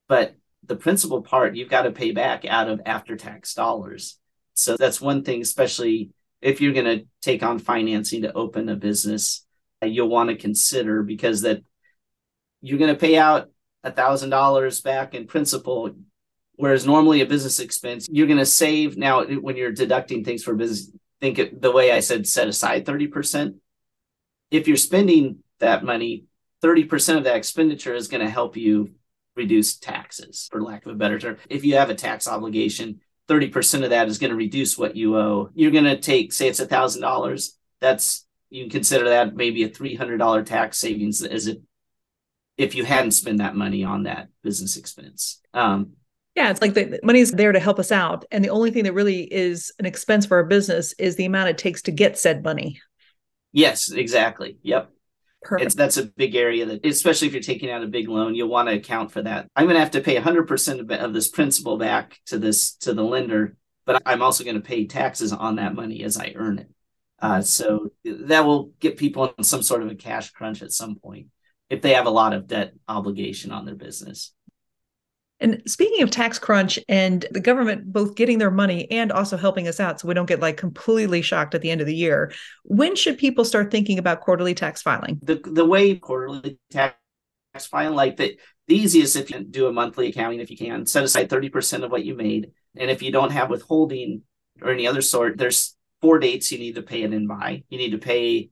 But 0.09 0.37
the 0.65 0.77
principal 0.77 1.23
part, 1.23 1.57
you've 1.57 1.69
got 1.69 1.83
to 1.83 1.91
pay 1.91 2.13
back 2.13 2.45
out 2.45 2.69
of 2.69 2.81
after 2.87 3.17
tax 3.17 3.55
dollars. 3.55 4.19
So 4.55 4.77
that's 4.77 5.01
one 5.01 5.23
thing, 5.23 5.43
especially 5.43 6.11
if 6.41 6.61
you're 6.61 6.73
going 6.73 6.99
to 6.99 7.07
take 7.23 7.43
on 7.43 7.59
financing 7.59 8.23
to 8.23 8.33
open 8.33 8.69
a 8.69 8.77
business, 8.77 9.45
you'll 9.83 10.09
want 10.09 10.31
to 10.31 10.37
consider 10.37 11.03
because 11.03 11.43
that 11.43 11.63
you're 12.61 12.79
going 12.79 12.93
to 12.93 13.01
pay 13.01 13.17
out 13.17 13.51
a 13.85 13.93
thousand 13.93 14.31
dollars 14.31 14.81
back 14.81 15.15
in 15.15 15.27
principal, 15.27 15.95
whereas 16.59 16.85
normally 16.85 17.23
a 17.23 17.27
business 17.27 17.61
expense 17.61 18.07
you're 18.11 18.27
going 18.27 18.39
to 18.39 18.47
save. 18.47 18.99
Now, 18.99 19.25
when 19.25 19.57
you're 19.57 19.73
deducting 19.73 20.25
things 20.25 20.45
for 20.45 20.55
business, 20.55 20.93
think 21.21 21.39
it, 21.39 21.63
the 21.63 21.73
way 21.73 21.91
I 21.91 22.01
said, 22.01 22.27
set 22.27 22.49
aside 22.49 22.85
thirty 22.85 23.07
percent. 23.07 23.57
If 24.51 24.69
you're 24.69 24.77
spending 24.77 25.39
that 25.61 25.85
money, 25.85 26.25
thirty 26.61 26.85
percent 26.85 27.19
of 27.19 27.25
that 27.25 27.37
expenditure 27.37 27.95
is 27.95 28.09
going 28.09 28.25
to 28.25 28.31
help 28.31 28.57
you 28.57 28.93
reduce 29.37 29.77
taxes, 29.77 30.49
for 30.51 30.61
lack 30.61 30.85
of 30.85 30.93
a 30.93 30.97
better 30.97 31.19
term. 31.19 31.37
If 31.49 31.65
you 31.65 31.77
have 31.77 31.91
a 31.91 31.95
tax 31.95 32.29
obligation, 32.29 33.01
30% 33.29 33.85
of 33.85 33.91
that 33.91 34.09
is 34.09 34.19
going 34.19 34.31
to 34.31 34.37
reduce 34.37 34.77
what 34.77 34.97
you 34.97 35.17
owe. 35.17 35.51
You're 35.55 35.71
going 35.71 35.85
to 35.85 35.99
take, 35.99 36.33
say 36.33 36.49
it's 36.49 36.61
$1,000. 36.61 37.51
That's, 37.81 38.27
you 38.51 38.65
can 38.65 38.71
consider 38.71 39.11
that 39.11 39.37
maybe 39.37 39.63
a 39.63 39.71
$300 39.71 40.45
tax 40.45 40.79
savings 40.79 41.23
as 41.23 41.47
it, 41.47 41.63
if 42.57 42.75
you 42.75 42.85
hadn't 42.85 43.13
spent 43.13 43.39
that 43.39 43.55
money 43.55 43.85
on 43.85 44.05
that 44.05 44.29
business 44.43 44.77
expense. 44.77 45.41
Um, 45.55 45.93
yeah, 46.39 46.51
it's 46.51 46.63
like 46.63 46.75
the 46.75 47.01
money 47.03 47.19
is 47.19 47.33
there 47.33 47.51
to 47.51 47.59
help 47.59 47.81
us 47.81 47.91
out. 47.91 48.25
And 48.31 48.45
the 48.45 48.51
only 48.51 48.71
thing 48.71 48.85
that 48.85 48.93
really 48.93 49.23
is 49.23 49.73
an 49.81 49.87
expense 49.87 50.25
for 50.25 50.37
our 50.37 50.45
business 50.45 50.93
is 50.93 51.17
the 51.17 51.25
amount 51.25 51.49
it 51.49 51.59
takes 51.59 51.83
to 51.83 51.91
get 51.91 52.17
said 52.17 52.45
money. 52.45 52.81
Yes, 53.51 53.91
exactly. 53.91 54.57
Yep. 54.63 54.89
It's, 55.51 55.75
that's 55.75 55.97
a 55.97 56.05
big 56.05 56.37
area 56.37 56.65
that, 56.67 56.87
especially 56.87 57.27
if 57.27 57.33
you're 57.33 57.43
taking 57.43 57.73
out 57.73 57.83
a 57.83 57.89
big 57.89 58.09
loan, 58.09 58.37
you'll 58.37 58.49
want 58.49 58.69
to 58.69 58.77
account 58.77 59.11
for 59.11 59.21
that. 59.23 59.49
I'm 59.57 59.65
going 59.65 59.75
to 59.75 59.81
have 59.81 59.91
to 59.93 60.01
pay 60.01 60.15
100% 60.15 60.81
of, 60.81 60.91
of 60.93 61.13
this 61.13 61.29
principal 61.29 61.77
back 61.77 62.21
to 62.27 62.39
this 62.39 62.75
to 62.77 62.95
the 62.95 63.03
lender, 63.03 63.57
but 63.85 64.01
I'm 64.07 64.23
also 64.23 64.45
going 64.45 64.57
to 64.57 64.69
pay 64.69 64.87
taxes 64.87 65.33
on 65.33 65.57
that 65.57 65.75
money 65.75 66.05
as 66.05 66.17
I 66.17 66.35
earn 66.37 66.61
it. 66.61 66.69
Uh, 67.19 67.43
so 67.43 67.89
that 68.05 68.47
will 68.47 68.71
get 68.79 68.97
people 68.97 69.35
in 69.37 69.43
some 69.43 69.65
sort 69.65 69.83
of 69.83 69.91
a 69.91 69.97
cash 69.97 70.31
crunch 70.31 70.63
at 70.63 70.71
some 70.71 70.95
point 70.95 71.27
if 71.69 71.83
they 71.83 71.95
have 71.95 72.07
a 72.07 72.11
lot 72.11 72.33
of 72.33 72.47
debt 72.47 72.75
obligation 72.87 73.51
on 73.51 73.65
their 73.65 73.75
business. 73.75 74.33
And 75.41 75.63
speaking 75.67 76.03
of 76.03 76.11
tax 76.11 76.39
crunch 76.39 76.79
and 76.89 77.25
the 77.31 77.41
government 77.41 77.93
both 77.93 78.17
getting 78.17 78.39
their 78.39 78.51
money 78.51 78.91
and 78.91 79.13
also 79.13 79.37
helping 79.37 79.69
us 79.69 79.79
out 79.79 80.01
so 80.01 80.09
we 80.09 80.15
don't 80.15 80.27
get 80.27 80.41
like 80.41 80.57
completely 80.57 81.23
shocked 81.23 81.55
at 81.55 81.63
the 81.63 81.71
end 81.71 81.81
of 81.81 81.87
the 81.87 81.95
year, 81.95 82.33
when 82.65 82.97
should 82.97 83.19
people 83.19 83.45
start 83.45 83.71
thinking 83.71 83.99
about 83.99 84.21
quarterly 84.21 84.55
tax 84.55 84.83
filing? 84.83 85.21
The 85.23 85.41
the 85.45 85.65
way 85.65 85.95
quarterly 85.95 86.59
tax 86.71 86.97
filing 87.67 87.95
like 87.95 88.17
the, 88.17 88.37
the 88.67 88.77
easiest 88.77 89.17
if 89.17 89.31
you 89.31 89.37
can 89.37 89.51
do 89.51 89.67
a 89.67 89.73
monthly 89.73 90.09
accounting 90.09 90.41
if 90.41 90.51
you 90.51 90.57
can, 90.57 90.87
set 90.87 91.05
aside 91.05 91.29
30% 91.29 91.85
of 91.85 91.91
what 91.91 92.05
you 92.05 92.15
made. 92.15 92.51
And 92.77 92.91
if 92.91 93.03
you 93.03 93.11
don't 93.11 93.33
have 93.33 93.51
withholding 93.51 94.23
or 94.61 94.71
any 94.71 94.87
other 94.87 95.03
sort, 95.03 95.39
there's 95.39 95.77
four 96.01 96.19
dates 96.19 96.53
you 96.53 96.59
need 96.59 96.75
to 96.77 96.83
pay 96.83 97.03
it 97.03 97.13
in 97.13 97.27
by. 97.27 97.65
You 97.69 97.79
need 97.79 97.91
to 97.91 97.99
pay 97.99 98.51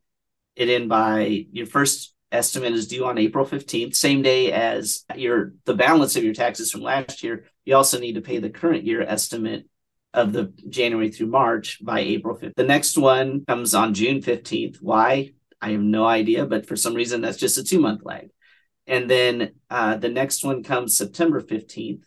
it 0.57 0.69
in 0.71 0.89
by 0.89 1.47
your 1.53 1.67
first 1.67 2.15
estimate 2.33 2.73
is 2.73 2.89
due 2.89 3.05
on 3.05 3.19
April 3.19 3.47
15th, 3.47 3.95
same 3.95 4.23
day 4.23 4.53
as 4.53 5.05
your 5.15 5.55
the 5.65 5.75
balance 5.75 6.17
of 6.17 6.25
your 6.25 6.35
taxes 6.35 6.71
from 6.71 6.83
last 6.83 7.23
year. 7.23 7.45
You 7.65 7.77
also 7.77 7.99
need 7.99 8.15
to 8.15 8.21
pay 8.21 8.39
the 8.39 8.51
current 8.51 8.85
year 8.85 9.03
estimate 9.03 9.69
of 10.13 10.33
the 10.33 10.53
January 10.69 11.11
through 11.11 11.29
March 11.29 11.85
by 11.85 12.01
April 12.01 12.37
5th. 12.37 12.55
The 12.57 12.65
next 12.65 12.97
one 12.97 13.45
comes 13.47 13.75
on 13.75 13.95
June 13.95 14.21
15th. 14.21 14.79
Why? 14.81 15.33
I 15.61 15.71
have 15.71 15.81
no 15.81 16.05
idea, 16.05 16.47
but 16.47 16.67
for 16.67 16.77
some 16.77 16.95
reason 16.95 17.21
that's 17.21 17.39
just 17.39 17.59
a 17.59 17.65
two 17.65 17.81
month 17.81 18.03
lag. 18.05 18.31
And 18.87 19.11
then 19.11 19.55
uh, 19.69 19.97
the 19.97 20.09
next 20.09 20.45
one 20.45 20.63
comes 20.63 20.97
September 20.97 21.41
15th. 21.41 22.05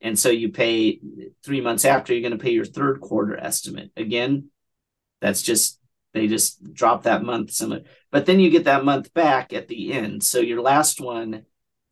And 0.00 0.18
so 0.18 0.28
you 0.30 0.50
pay 0.50 1.00
three 1.44 1.60
months 1.60 1.84
after, 1.84 2.12
you're 2.12 2.22
going 2.22 2.38
to 2.38 2.42
pay 2.42 2.52
your 2.52 2.64
third 2.64 3.00
quarter 3.00 3.36
estimate. 3.36 3.90
Again, 3.96 4.50
that's 5.20 5.42
just 5.42 5.80
they 6.14 6.26
just 6.26 6.72
drop 6.72 7.02
that 7.02 7.22
month 7.22 7.60
but 8.10 8.24
then 8.24 8.40
you 8.40 8.48
get 8.48 8.64
that 8.64 8.84
month 8.84 9.12
back 9.12 9.52
at 9.52 9.68
the 9.68 9.92
end. 9.92 10.22
So 10.22 10.38
your 10.38 10.62
last 10.62 11.00
one 11.00 11.44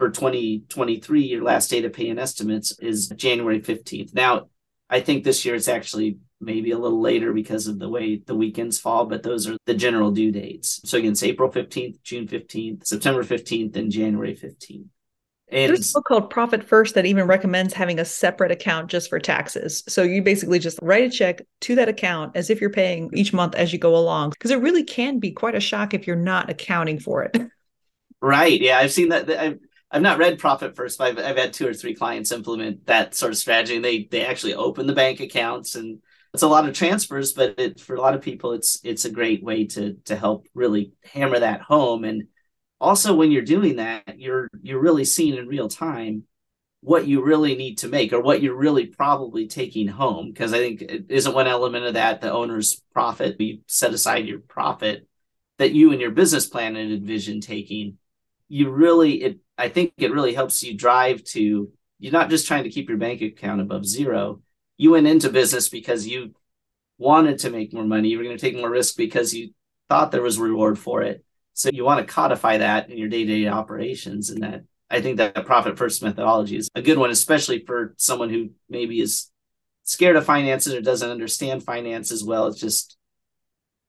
for 0.03 0.11
2023 0.11 1.23
your 1.23 1.45
last 1.45 1.71
data 1.71 1.89
pay 1.89 2.09
and 2.09 2.19
estimates 2.19 2.77
is 2.81 3.07
january 3.11 3.61
15th 3.61 4.13
now 4.13 4.49
i 4.91 4.99
think 4.99 5.23
this 5.23 5.45
year 5.45 5.55
it's 5.55 5.69
actually 5.69 6.19
maybe 6.41 6.73
a 6.73 6.77
little 6.77 7.01
later 7.01 7.33
because 7.33 7.69
of 7.69 7.79
the 7.79 7.89
way 7.89 8.21
the 8.27 8.35
weekends 8.35 8.81
fall 8.81 9.07
but 9.07 9.23
those 9.23 9.49
are 9.49 9.57
the 9.67 9.75
general 9.75 10.11
due 10.11 10.33
dates. 10.33 10.81
So 10.85 10.99
again 10.99 11.13
it's 11.13 11.23
april 11.23 11.53
15th 11.53 12.03
june 12.03 12.27
15th 12.27 12.85
september 12.85 13.23
15th 13.23 13.77
and 13.77 13.93
january 13.93 14.35
15th 14.35 14.89
and 15.53 15.69
There's 15.69 15.91
a 15.91 15.93
book 15.93 16.07
called 16.07 16.31
Profit 16.31 16.65
First 16.65 16.95
that 16.95 17.07
even 17.07 17.27
recommends 17.27 17.75
having 17.75 17.99
a 17.99 18.05
separate 18.05 18.51
account 18.51 18.91
just 18.91 19.09
for 19.09 19.19
taxes. 19.19 19.85
So 19.87 20.03
you 20.03 20.23
basically 20.23 20.59
just 20.59 20.79
write 20.83 21.05
a 21.05 21.11
check 21.11 21.43
to 21.63 21.75
that 21.75 21.89
account 21.89 22.37
as 22.37 22.51
if 22.51 22.61
you're 22.61 22.71
paying 22.71 23.11
each 23.13 23.33
month 23.33 23.55
as 23.55 23.73
you 23.73 23.79
go 23.79 23.97
along, 23.97 24.31
because 24.31 24.51
it 24.51 24.61
really 24.61 24.83
can 24.83 25.19
be 25.19 25.31
quite 25.31 25.55
a 25.55 25.61
shock 25.61 25.95
if 25.95 26.07
you're 26.07 26.17
not 26.17 26.51
accounting 26.51 26.99
for 26.99 27.23
it. 27.23 27.37
Right. 28.21 28.61
Yeah, 28.61 28.79
I've 28.79 28.93
seen 28.93 29.09
that. 29.09 29.29
I've, 29.29 29.59
I've 29.91 30.03
not 30.03 30.19
read 30.19 30.39
Profit 30.39 30.77
First, 30.77 30.99
but 30.99 31.09
I've, 31.09 31.19
I've 31.19 31.37
had 31.37 31.53
two 31.53 31.67
or 31.67 31.75
three 31.75 31.95
clients 31.95 32.31
implement 32.31 32.87
that 32.87 33.17
sort 33.17 33.33
of 33.33 33.37
strategy. 33.39 33.75
And 33.75 33.85
they 33.85 34.05
they 34.05 34.25
actually 34.25 34.55
open 34.55 34.87
the 34.87 34.95
bank 34.95 35.19
accounts, 35.19 35.75
and 35.75 36.01
it's 36.33 36.45
a 36.45 36.49
lot 36.49 36.69
of 36.69 36.75
transfers, 36.75 37.33
but 37.33 37.59
it, 37.59 37.81
for 37.81 37.97
a 37.97 38.01
lot 38.01 38.15
of 38.15 38.23
people, 38.23 38.53
it's 38.53 38.81
it's 38.85 39.05
a 39.05 39.11
great 39.11 39.43
way 39.43 39.67
to 39.67 39.95
to 40.05 40.15
help 40.15 40.47
really 40.55 40.93
hammer 41.03 41.41
that 41.41 41.63
home 41.63 42.05
and 42.05 42.29
also 42.83 43.15
when 43.15 43.31
you're 43.31 43.43
doing 43.43 43.77
that 43.77 44.19
you're 44.19 44.49
you're 44.63 44.81
really 44.81 45.05
seeing 45.05 45.37
in 45.37 45.47
real 45.47 45.69
time 45.69 46.25
what 46.81 47.07
you 47.07 47.23
really 47.23 47.55
need 47.55 47.79
to 47.79 47.89
make 47.89 48.13
or 48.13 48.21
what 48.21 48.43
you're 48.43 48.57
really 48.57 48.87
probably 48.87 49.47
taking 49.47 49.89
home 49.89 50.29
because 50.31 50.53
i 50.53 50.59
think 50.59 50.83
it 50.83 51.07
isn't 51.09 51.35
one 51.35 51.47
element 51.47 51.85
of 51.85 51.95
that 51.95 52.21
the 52.21 52.31
owner's 52.31 52.83
profit 52.93 53.41
you 53.41 53.61
set 53.67 53.95
aside 53.95 54.27
your 54.27 54.41
profit 54.41 55.07
that 55.63 55.73
you 55.73 55.93
and 55.93 56.01
your 56.01 56.11
business 56.11 56.47
plan 56.47 56.75
and 56.75 56.93
envision 56.93 57.41
taking, 57.41 57.97
you 58.49 58.69
really 58.71 59.23
it 59.23 59.39
I 59.57 59.69
think 59.69 59.93
it 59.99 60.13
really 60.13 60.35
helps 60.35 60.63
you 60.63 60.77
drive 60.77 61.23
to 61.25 61.71
you're 62.01 62.13
not 62.13 62.31
just 62.31 62.49
trying 62.49 62.65
to 62.65 62.71
keep 62.71 62.89
your 62.89 62.99
bank 62.99 63.23
account 63.23 63.61
above 63.61 63.87
zero. 63.87 64.43
You 64.77 64.91
went 64.91 65.07
into 65.07 65.31
business 65.31 65.69
because 65.69 66.07
you 66.07 66.35
wanted 66.99 67.39
to 67.41 67.51
make 67.51 67.73
more 67.73 67.85
money. 67.85 68.09
You 68.09 68.19
were 68.19 68.25
going 68.25 68.37
to 68.37 68.41
take 68.41 68.57
more 68.57 68.71
risk 68.71 68.97
because 68.97 69.33
you 69.33 69.51
thought 69.89 70.11
there 70.11 70.21
was 70.21 70.39
reward 70.39 70.81
for 70.81 71.03
it. 71.03 71.25
So 71.55 71.71
you 71.73 71.85
want 71.85 72.07
to 72.07 72.13
codify 72.13 72.59
that 72.59 72.91
in 72.91 72.99
your 72.99 73.09
day-to-day 73.09 73.49
operations 73.49 74.31
and 74.31 74.43
that 74.43 74.65
I 74.91 75.01
think 75.01 75.19
that 75.19 75.47
profit 75.47 75.79
first 75.79 76.03
methodology 76.03 76.57
is 76.57 76.69
a 76.75 76.83
good 76.83 76.99
one, 76.99 77.11
especially 77.11 77.65
for 77.65 77.95
someone 77.97 78.31
who 78.31 78.51
maybe 78.69 79.01
is 79.01 79.31
scared 79.85 80.17
of 80.17 80.25
finances 80.25 80.75
or 80.75 80.81
doesn't 80.81 81.11
understand 81.11 81.65
finances 81.65 82.25
well. 82.25 82.47
It's 82.47 82.61
just 82.61 82.97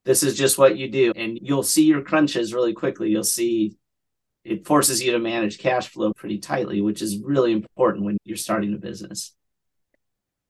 this 0.05 0.24
is 0.24 0.38
just 0.38 0.57
what 0.57 0.78
you 0.78 0.89
do. 0.89 1.14
And 1.16 1.39
you'll 1.41 1.64
see 1.64 1.84
your 1.84 2.01
crunches 2.01 2.53
really 2.53 2.74
quickly. 2.74 3.09
You'll 3.09 3.24
see 3.24 3.78
it 4.43 4.66
forces 4.66 5.01
you 5.01 5.14
to 5.14 5.20
manage 5.20 5.59
cash 5.59 5.88
flow 5.88 6.14
pretty 6.14 6.39
tightly, 6.39 6.82
which 6.82 7.01
is 7.01 7.20
really 7.20 7.53
important 7.53 8.03
when 8.03 8.18
you're 8.26 8.36
starting 8.36 8.74
a 8.74 8.78
business. 8.78 9.34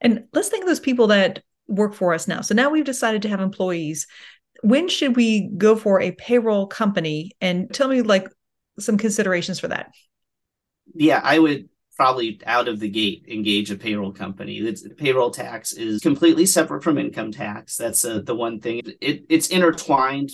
And 0.01 0.26
let's 0.34 0.49
think 0.49 0.64
of 0.64 0.68
those 0.68 0.80
people 0.80 1.07
that 1.07 1.43
work 1.68 1.93
for 1.93 2.14
us 2.14 2.28
now. 2.28 2.41
So 2.41 2.55
now 2.55 2.70
we've 2.70 2.84
decided 2.84 3.22
to 3.22 3.30
have 3.30 3.39
employees. 3.39 4.07
When 4.64 4.88
should 4.88 5.16
we 5.16 5.49
go 5.57 5.76
for 5.76 6.01
a 6.01 6.11
payroll 6.11 6.68
company? 6.68 7.32
And 7.41 7.72
tell 7.74 7.88
me 7.88 8.01
like 8.01 8.28
some 8.80 8.97
considerations 8.97 9.59
for 9.59 9.68
that. 9.68 9.91
Yeah, 10.95 11.22
I 11.24 11.38
would 11.38 11.70
probably 11.95 12.39
out 12.45 12.68
of 12.68 12.80
the 12.80 12.89
gate 12.89 13.26
engage 13.30 13.72
a 13.72 13.76
payroll 13.76 14.11
company. 14.11 14.57
It's, 14.57 14.84
payroll 14.97 15.32
tax 15.32 15.74
is 15.74 16.01
completely 16.01 16.45
separate 16.45 16.84
from 16.84 16.97
income 16.97 17.32
tax. 17.32 17.78
That's 17.78 18.03
uh, 18.03 18.22
the 18.26 18.36
one 18.36 18.59
thing. 18.59 18.82
It, 18.99 19.26
it's 19.30 19.47
intertwined 19.47 20.32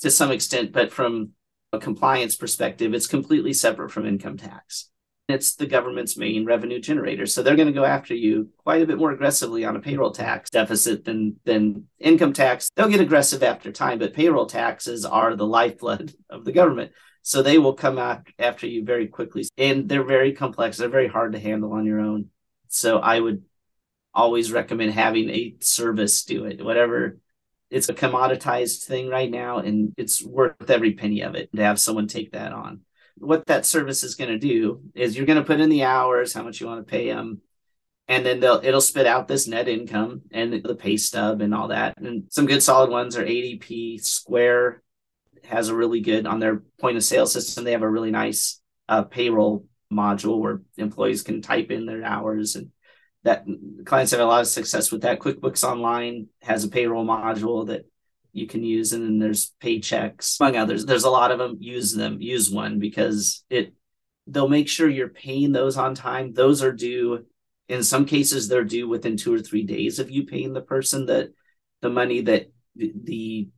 to 0.00 0.10
some 0.10 0.30
extent, 0.30 0.72
but 0.72 0.92
from 0.92 1.30
a 1.72 1.78
compliance 1.78 2.36
perspective, 2.36 2.94
it's 2.94 3.06
completely 3.06 3.52
separate 3.52 3.90
from 3.90 4.06
income 4.06 4.36
tax. 4.36 4.90
It's 5.28 5.56
the 5.56 5.66
government's 5.66 6.16
main 6.16 6.46
revenue 6.46 6.80
generator. 6.80 7.26
So 7.26 7.42
they're 7.42 7.56
going 7.56 7.68
to 7.68 7.74
go 7.74 7.84
after 7.84 8.14
you 8.14 8.48
quite 8.64 8.80
a 8.80 8.86
bit 8.86 8.96
more 8.96 9.12
aggressively 9.12 9.64
on 9.64 9.76
a 9.76 9.80
payroll 9.80 10.10
tax 10.10 10.48
deficit 10.48 11.04
than, 11.04 11.36
than 11.44 11.86
income 11.98 12.32
tax. 12.32 12.70
They'll 12.74 12.88
get 12.88 13.00
aggressive 13.00 13.42
after 13.42 13.70
time, 13.70 13.98
but 13.98 14.14
payroll 14.14 14.46
taxes 14.46 15.04
are 15.04 15.36
the 15.36 15.46
lifeblood 15.46 16.14
of 16.30 16.46
the 16.46 16.52
government. 16.52 16.92
So 17.20 17.42
they 17.42 17.58
will 17.58 17.74
come 17.74 17.98
after 18.38 18.66
you 18.66 18.84
very 18.84 19.06
quickly. 19.06 19.46
And 19.58 19.86
they're 19.86 20.02
very 20.02 20.32
complex. 20.32 20.78
They're 20.78 20.88
very 20.88 21.08
hard 21.08 21.32
to 21.32 21.38
handle 21.38 21.74
on 21.74 21.84
your 21.84 22.00
own. 22.00 22.30
So 22.68 22.98
I 22.98 23.20
would 23.20 23.42
always 24.14 24.50
recommend 24.50 24.92
having 24.94 25.28
a 25.28 25.56
service 25.60 26.24
do 26.24 26.46
it. 26.46 26.64
Whatever 26.64 27.18
it's 27.70 27.88
a 27.88 27.94
commoditized 27.94 28.84
thing 28.84 29.08
right 29.08 29.30
now, 29.30 29.58
and 29.58 29.92
it's 29.96 30.24
worth 30.24 30.70
every 30.70 30.94
penny 30.94 31.20
of 31.20 31.34
it 31.34 31.50
to 31.54 31.62
have 31.62 31.78
someone 31.78 32.06
take 32.06 32.32
that 32.32 32.52
on. 32.52 32.80
What 33.20 33.46
that 33.46 33.66
service 33.66 34.02
is 34.02 34.14
going 34.14 34.30
to 34.30 34.38
do 34.38 34.80
is 34.94 35.16
you're 35.16 35.26
going 35.26 35.38
to 35.38 35.44
put 35.44 35.60
in 35.60 35.70
the 35.70 35.84
hours, 35.84 36.32
how 36.32 36.42
much 36.42 36.60
you 36.60 36.66
want 36.66 36.86
to 36.86 36.90
pay 36.90 37.08
them, 37.08 37.40
and 38.08 38.24
then 38.24 38.40
they'll 38.40 38.60
it'll 38.62 38.80
spit 38.80 39.06
out 39.06 39.28
this 39.28 39.46
net 39.46 39.68
income 39.68 40.22
and 40.30 40.52
the 40.52 40.74
pay 40.74 40.96
stub 40.96 41.40
and 41.40 41.54
all 41.54 41.68
that. 41.68 41.98
And 41.98 42.24
some 42.30 42.46
good 42.46 42.62
solid 42.62 42.90
ones 42.90 43.16
are 43.16 43.24
ADP, 43.24 44.02
Square, 44.02 44.82
has 45.44 45.68
a 45.68 45.74
really 45.76 46.00
good 46.00 46.26
on 46.26 46.40
their 46.40 46.62
point 46.80 46.96
of 46.96 47.04
sale 47.04 47.26
system. 47.26 47.64
They 47.64 47.72
have 47.72 47.82
a 47.82 47.90
really 47.90 48.10
nice 48.10 48.60
uh, 48.88 49.02
payroll 49.02 49.66
module 49.92 50.38
where 50.38 50.62
employees 50.76 51.22
can 51.22 51.42
type 51.42 51.70
in 51.70 51.86
their 51.86 52.04
hours 52.04 52.56
and 52.56 52.70
that 53.24 53.44
clients 53.84 54.12
have 54.12 54.20
a 54.20 54.24
lot 54.24 54.40
of 54.40 54.46
success 54.46 54.92
with 54.92 55.02
that. 55.02 55.18
QuickBooks 55.18 55.64
Online 55.64 56.28
has 56.42 56.64
a 56.64 56.68
payroll 56.68 57.04
module 57.04 57.66
that 57.66 57.84
you 58.38 58.46
can 58.46 58.62
use, 58.62 58.92
and 58.92 59.04
then 59.04 59.18
there's 59.18 59.54
Paychex, 59.62 60.40
among 60.40 60.56
others. 60.56 60.84
There's 60.84 61.04
a 61.04 61.10
lot 61.10 61.30
of 61.30 61.38
them. 61.38 61.56
Use 61.60 61.94
them. 61.94 62.20
Use 62.20 62.50
one 62.50 62.78
because 62.78 63.44
it 63.50 63.74
they'll 64.26 64.48
make 64.48 64.68
sure 64.68 64.88
you're 64.88 65.08
paying 65.08 65.52
those 65.52 65.76
on 65.76 65.94
time. 65.94 66.32
Those 66.32 66.62
are 66.62 66.72
due. 66.72 67.24
In 67.68 67.82
some 67.82 68.04
cases, 68.04 68.48
they're 68.48 68.64
due 68.64 68.88
within 68.88 69.16
two 69.16 69.34
or 69.34 69.40
three 69.40 69.62
days 69.62 69.98
of 69.98 70.10
you 70.10 70.26
paying 70.26 70.52
the 70.52 70.60
person 70.60 71.06
that 71.06 71.30
the 71.80 71.90
money 71.90 72.22
that 72.22 72.50
the, 72.76 73.48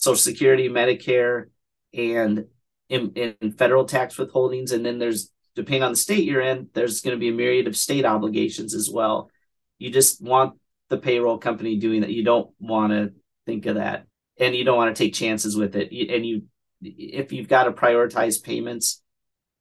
Social 0.00 0.16
Security, 0.16 0.68
Medicare, 0.68 1.46
and 1.92 2.44
in, 2.88 3.12
in 3.14 3.52
federal 3.52 3.84
tax 3.84 4.16
withholdings. 4.16 4.72
And 4.72 4.86
then 4.86 5.00
there's, 5.00 5.32
depending 5.56 5.82
on 5.82 5.90
the 5.90 5.96
state 5.96 6.22
you're 6.22 6.40
in, 6.40 6.68
there's 6.72 7.00
going 7.00 7.16
to 7.16 7.20
be 7.20 7.30
a 7.30 7.32
myriad 7.32 7.66
of 7.66 7.76
state 7.76 8.04
obligations 8.04 8.74
as 8.74 8.88
well. 8.88 9.28
You 9.78 9.90
just 9.90 10.22
want 10.22 10.54
the 10.88 10.98
payroll 10.98 11.38
company 11.38 11.78
doing 11.78 12.02
that. 12.02 12.10
You 12.10 12.22
don't 12.22 12.50
want 12.60 12.92
to 12.92 13.12
think 13.48 13.66
of 13.66 13.76
that. 13.76 14.06
And 14.38 14.54
you 14.54 14.64
don't 14.64 14.76
want 14.76 14.94
to 14.94 15.02
take 15.04 15.14
chances 15.14 15.56
with 15.56 15.74
it. 15.74 15.90
And 15.90 16.24
you, 16.24 16.42
if 16.80 17.32
you've 17.32 17.48
got 17.48 17.64
to 17.64 17.72
prioritize 17.72 18.42
payments, 18.42 19.02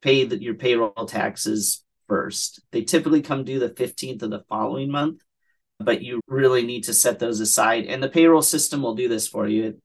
pay 0.01 0.25
the, 0.25 0.41
your 0.41 0.53
payroll 0.53 1.05
taxes 1.07 1.83
first. 2.07 2.61
They 2.71 2.83
typically 2.83 3.21
come 3.21 3.43
due 3.43 3.59
the 3.59 3.69
15th 3.69 4.21
of 4.21 4.29
the 4.29 4.43
following 4.47 4.91
month, 4.91 5.23
but 5.79 6.03
you 6.03 6.21
really 6.27 6.63
need 6.63 6.83
to 6.83 6.93
set 6.93 7.17
those 7.17 7.39
aside. 7.39 7.85
And 7.85 8.03
the 8.03 8.09
payroll 8.09 8.43
system 8.43 8.81
will 8.83 8.95
do 8.95 9.09
this 9.09 9.27
for 9.27 9.47
you 9.47 9.81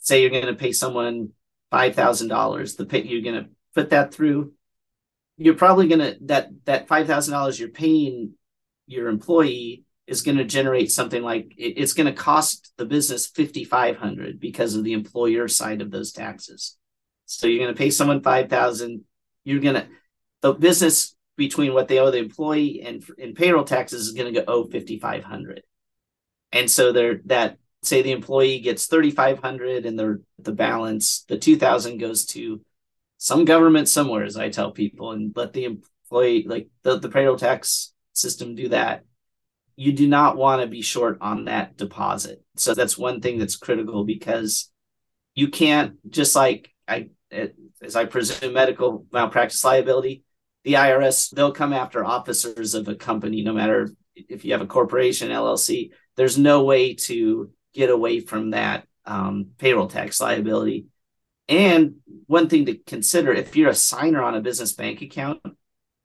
say 0.00 0.22
you're 0.22 0.30
going 0.30 0.46
to 0.46 0.54
pay 0.54 0.72
someone 0.72 1.30
five 1.70 1.94
thousand 1.94 2.28
dollars, 2.28 2.74
the 2.74 2.86
pay 2.86 3.02
you're 3.02 3.22
going 3.22 3.44
to 3.44 3.50
put 3.74 3.90
that 3.90 4.12
through. 4.12 4.52
You're 5.36 5.54
probably 5.54 5.88
going 5.88 6.00
to 6.00 6.18
that 6.22 6.50
that 6.64 6.88
five 6.88 7.06
thousand 7.06 7.32
dollars 7.32 7.58
you're 7.60 7.68
paying 7.68 8.34
your 8.86 9.08
employee 9.08 9.84
is 10.10 10.22
going 10.22 10.36
to 10.36 10.44
generate 10.44 10.90
something 10.90 11.22
like 11.22 11.54
it, 11.56 11.74
it's 11.78 11.92
going 11.92 12.12
to 12.12 12.12
cost 12.12 12.72
the 12.76 12.84
business 12.84 13.28
fifty 13.28 13.64
five 13.64 13.96
hundred 13.96 14.40
because 14.40 14.74
of 14.74 14.82
the 14.84 14.92
employer 14.92 15.46
side 15.46 15.80
of 15.80 15.90
those 15.90 16.12
taxes. 16.12 16.76
So 17.26 17.46
you're 17.46 17.64
going 17.64 17.74
to 17.74 17.78
pay 17.78 17.90
someone 17.90 18.22
five 18.22 18.50
thousand. 18.50 19.04
You're 19.44 19.60
going 19.60 19.76
to 19.76 19.86
the 20.42 20.52
business 20.52 21.14
between 21.36 21.72
what 21.72 21.88
they 21.88 21.98
owe 21.98 22.10
the 22.10 22.18
employee 22.18 22.82
and 22.84 23.02
in 23.16 23.34
payroll 23.34 23.64
taxes 23.64 24.08
is 24.08 24.12
going 24.12 24.34
to 24.34 24.40
go 24.40 24.44
owe 24.52 24.64
fifty 24.64 24.98
five 24.98 25.22
hundred. 25.22 25.62
And 26.52 26.68
so 26.68 26.92
there 26.92 27.20
that 27.26 27.58
say 27.82 28.02
the 28.02 28.12
employee 28.12 28.58
gets 28.58 28.86
3500 28.86 29.86
and 29.86 29.98
the 29.98 30.22
the 30.38 30.52
balance 30.52 31.24
the 31.28 31.38
2000 31.38 31.98
goes 31.98 32.26
to 32.26 32.60
some 33.16 33.46
government 33.46 33.88
somewhere 33.88 34.22
as 34.22 34.36
i 34.36 34.50
tell 34.50 34.70
people 34.70 35.12
and 35.12 35.32
let 35.34 35.54
the 35.54 35.64
employee 35.64 36.44
like 36.46 36.68
the, 36.82 36.98
the 36.98 37.08
payroll 37.08 37.38
tax 37.38 37.94
system 38.12 38.54
do 38.54 38.68
that 38.68 39.04
you 39.80 39.92
do 39.92 40.06
not 40.06 40.36
want 40.36 40.60
to 40.60 40.68
be 40.68 40.82
short 40.82 41.18
on 41.20 41.46
that 41.46 41.76
deposit 41.76 42.42
so 42.56 42.74
that's 42.74 42.98
one 42.98 43.20
thing 43.20 43.38
that's 43.38 43.56
critical 43.56 44.04
because 44.04 44.70
you 45.34 45.48
can't 45.48 45.94
just 46.10 46.36
like 46.36 46.70
i 46.86 47.08
as 47.30 47.96
i 47.96 48.04
presume 48.04 48.52
medical 48.52 49.06
malpractice 49.12 49.64
liability 49.64 50.22
the 50.64 50.74
irs 50.74 51.30
they'll 51.30 51.52
come 51.52 51.72
after 51.72 52.04
officers 52.04 52.74
of 52.74 52.88
a 52.88 52.94
company 52.94 53.42
no 53.42 53.52
matter 53.52 53.88
if 54.14 54.44
you 54.44 54.52
have 54.52 54.60
a 54.60 54.66
corporation 54.66 55.30
llc 55.30 55.90
there's 56.16 56.36
no 56.36 56.64
way 56.64 56.94
to 56.94 57.50
get 57.72 57.90
away 57.90 58.20
from 58.20 58.50
that 58.50 58.86
um, 59.06 59.48
payroll 59.58 59.88
tax 59.88 60.20
liability. 60.20 60.86
And 61.48 61.96
one 62.26 62.48
thing 62.48 62.66
to 62.66 62.76
consider 62.76 63.32
if 63.32 63.56
you're 63.56 63.70
a 63.70 63.74
signer 63.74 64.22
on 64.22 64.36
a 64.36 64.40
business 64.40 64.72
bank 64.72 65.02
account, 65.02 65.40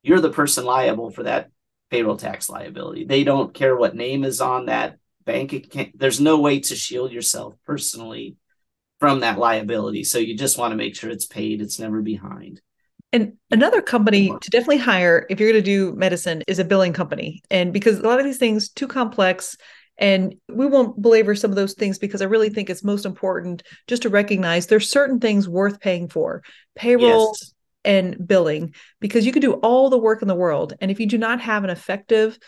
you're 0.02 0.20
the 0.20 0.30
person 0.30 0.64
liable 0.64 1.10
for 1.10 1.24
that 1.24 1.50
payroll 1.90 2.16
tax 2.16 2.48
liability. 2.48 3.04
They 3.04 3.24
don't 3.24 3.54
care 3.54 3.76
what 3.76 3.94
name 3.94 4.24
is 4.24 4.40
on 4.40 4.66
that 4.66 4.98
bank 5.24 5.52
account. 5.52 5.98
There's 5.98 6.20
no 6.20 6.40
way 6.40 6.60
to 6.60 6.76
shield 6.76 7.12
yourself 7.12 7.54
personally 7.64 8.36
from 8.98 9.20
that 9.20 9.38
liability. 9.38 10.04
So 10.04 10.18
you 10.18 10.36
just 10.36 10.58
want 10.58 10.72
to 10.72 10.76
make 10.76 10.96
sure 10.96 11.10
it's 11.10 11.26
paid, 11.26 11.60
it's 11.60 11.78
never 11.78 12.00
behind. 12.00 12.60
And 13.12 13.34
another 13.50 13.80
company 13.80 14.28
to 14.28 14.50
definitely 14.50 14.78
hire 14.78 15.26
if 15.30 15.38
you're 15.38 15.50
going 15.50 15.62
to 15.62 15.64
do 15.64 15.94
medicine 15.94 16.42
is 16.48 16.58
a 16.58 16.64
billing 16.64 16.92
company. 16.92 17.42
And 17.50 17.72
because 17.72 17.98
a 17.98 18.02
lot 18.02 18.18
of 18.18 18.24
these 18.24 18.38
things 18.38 18.68
too 18.68 18.88
complex, 18.88 19.56
and 19.98 20.34
we 20.52 20.66
won't 20.66 21.00
belabor 21.00 21.34
some 21.34 21.50
of 21.50 21.56
those 21.56 21.72
things 21.74 21.98
because 21.98 22.20
I 22.20 22.26
really 22.26 22.50
think 22.50 22.68
it's 22.68 22.84
most 22.84 23.06
important 23.06 23.62
just 23.86 24.02
to 24.02 24.10
recognize 24.10 24.66
there's 24.66 24.90
certain 24.90 25.20
things 25.20 25.48
worth 25.48 25.80
paying 25.80 26.08
for 26.08 26.42
payroll 26.74 27.34
yes. 27.40 27.54
And 27.86 28.28
billing, 28.28 28.74
because 29.00 29.24
you 29.24 29.32
can 29.32 29.40
do 29.40 29.54
all 29.54 29.88
the 29.88 29.96
work 29.98 30.20
in 30.20 30.28
the 30.28 30.34
world. 30.34 30.74
And 30.80 30.90
if 30.90 31.00
you 31.00 31.06
do 31.06 31.16
not 31.16 31.40
have 31.40 31.64
an 31.64 31.70
effective 31.70 32.38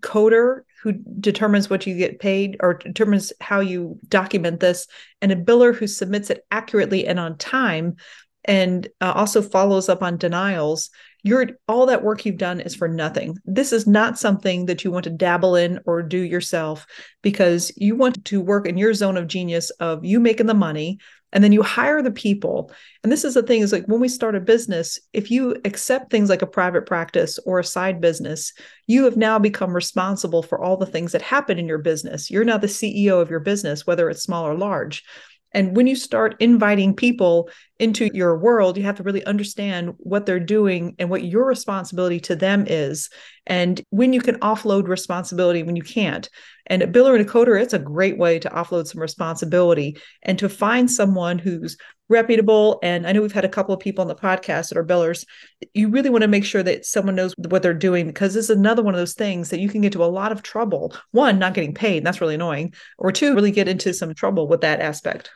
coder 0.00 0.60
who 0.82 0.92
determines 1.20 1.70
what 1.70 1.86
you 1.86 1.96
get 1.96 2.20
paid 2.20 2.56
or 2.60 2.74
determines 2.74 3.32
how 3.40 3.60
you 3.60 3.98
document 4.08 4.60
this, 4.60 4.86
and 5.22 5.32
a 5.32 5.36
biller 5.36 5.74
who 5.74 5.86
submits 5.86 6.30
it 6.30 6.44
accurately 6.50 7.06
and 7.06 7.18
on 7.18 7.38
time, 7.38 7.96
and 8.44 8.88
uh, 9.00 9.12
also 9.14 9.42
follows 9.42 9.88
up 9.88 10.02
on 10.02 10.16
denials, 10.16 10.90
you're 11.22 11.46
all 11.68 11.86
that 11.86 12.02
work 12.02 12.24
you've 12.24 12.38
done 12.38 12.60
is 12.60 12.74
for 12.74 12.88
nothing. 12.88 13.36
This 13.44 13.72
is 13.72 13.86
not 13.86 14.18
something 14.18 14.66
that 14.66 14.84
you 14.84 14.90
want 14.90 15.04
to 15.04 15.10
dabble 15.10 15.54
in 15.54 15.80
or 15.84 16.02
do 16.02 16.18
yourself 16.18 16.86
because 17.22 17.70
you 17.76 17.96
want 17.96 18.24
to 18.26 18.40
work 18.40 18.66
in 18.66 18.78
your 18.78 18.94
zone 18.94 19.18
of 19.18 19.26
genius 19.26 19.70
of 19.70 20.04
you 20.04 20.18
making 20.18 20.46
the 20.46 20.54
money 20.54 20.98
and 21.32 21.44
then 21.44 21.52
you 21.52 21.62
hire 21.62 22.02
the 22.02 22.10
people. 22.10 22.72
And 23.02 23.10
this 23.10 23.24
is 23.24 23.34
the 23.34 23.42
thing 23.42 23.60
is 23.60 23.72
like 23.72 23.86
when 23.86 24.00
we 24.00 24.08
start 24.08 24.34
a 24.34 24.40
business, 24.40 24.98
if 25.12 25.30
you 25.30 25.56
accept 25.64 26.10
things 26.10 26.28
like 26.28 26.42
a 26.42 26.46
private 26.46 26.86
practice 26.86 27.38
or 27.46 27.58
a 27.58 27.64
side 27.64 28.00
business, 28.00 28.52
you 28.86 29.04
have 29.04 29.16
now 29.16 29.38
become 29.38 29.72
responsible 29.72 30.42
for 30.42 30.62
all 30.62 30.76
the 30.76 30.86
things 30.86 31.12
that 31.12 31.22
happen 31.22 31.58
in 31.58 31.68
your 31.68 31.78
business. 31.78 32.30
You're 32.30 32.44
now 32.44 32.58
the 32.58 32.66
CEO 32.66 33.20
of 33.20 33.30
your 33.30 33.40
business, 33.40 33.86
whether 33.86 34.10
it's 34.10 34.22
small 34.22 34.46
or 34.46 34.54
large. 34.54 35.04
And 35.52 35.76
when 35.76 35.86
you 35.86 35.96
start 35.96 36.36
inviting 36.38 36.94
people 36.94 37.50
into 37.78 38.08
your 38.14 38.38
world, 38.38 38.76
you 38.76 38.84
have 38.84 38.96
to 38.96 39.02
really 39.02 39.24
understand 39.24 39.94
what 39.98 40.24
they're 40.24 40.38
doing 40.38 40.94
and 40.98 41.10
what 41.10 41.24
your 41.24 41.44
responsibility 41.44 42.20
to 42.20 42.36
them 42.36 42.66
is. 42.68 43.10
And 43.46 43.80
when 43.90 44.12
you 44.12 44.20
can 44.20 44.38
offload 44.40 44.86
responsibility, 44.86 45.62
when 45.62 45.76
you 45.76 45.82
can't. 45.82 46.28
And 46.70 46.82
at 46.82 46.92
Biller 46.92 47.18
and 47.18 47.28
a 47.28 47.30
coder, 47.30 47.60
it's 47.60 47.74
a 47.74 47.78
great 47.78 48.16
way 48.16 48.38
to 48.38 48.48
offload 48.48 48.86
some 48.86 49.00
responsibility 49.00 49.98
and 50.22 50.38
to 50.38 50.48
find 50.48 50.90
someone 50.90 51.38
who's 51.38 51.76
reputable. 52.08 52.78
And 52.82 53.06
I 53.06 53.12
know 53.12 53.20
we've 53.20 53.32
had 53.32 53.44
a 53.44 53.48
couple 53.48 53.74
of 53.74 53.80
people 53.80 54.02
on 54.02 54.08
the 54.08 54.14
podcast 54.14 54.68
that 54.68 54.78
are 54.78 54.84
billers. 54.84 55.26
You 55.74 55.88
really 55.88 56.10
want 56.10 56.22
to 56.22 56.28
make 56.28 56.44
sure 56.44 56.62
that 56.62 56.86
someone 56.86 57.16
knows 57.16 57.34
what 57.36 57.62
they're 57.62 57.74
doing 57.74 58.06
because 58.06 58.34
this 58.34 58.44
is 58.48 58.56
another 58.56 58.82
one 58.82 58.94
of 58.94 59.00
those 59.00 59.14
things 59.14 59.50
that 59.50 59.60
you 59.60 59.68
can 59.68 59.80
get 59.80 59.92
to 59.92 60.04
a 60.04 60.06
lot 60.06 60.30
of 60.30 60.42
trouble. 60.42 60.94
One, 61.10 61.40
not 61.40 61.54
getting 61.54 61.74
paid, 61.74 62.04
that's 62.04 62.20
really 62.20 62.36
annoying. 62.36 62.72
Or 62.98 63.10
two, 63.10 63.34
really 63.34 63.50
get 63.50 63.68
into 63.68 63.92
some 63.92 64.14
trouble 64.14 64.46
with 64.46 64.60
that 64.60 64.80
aspect. 64.80 65.30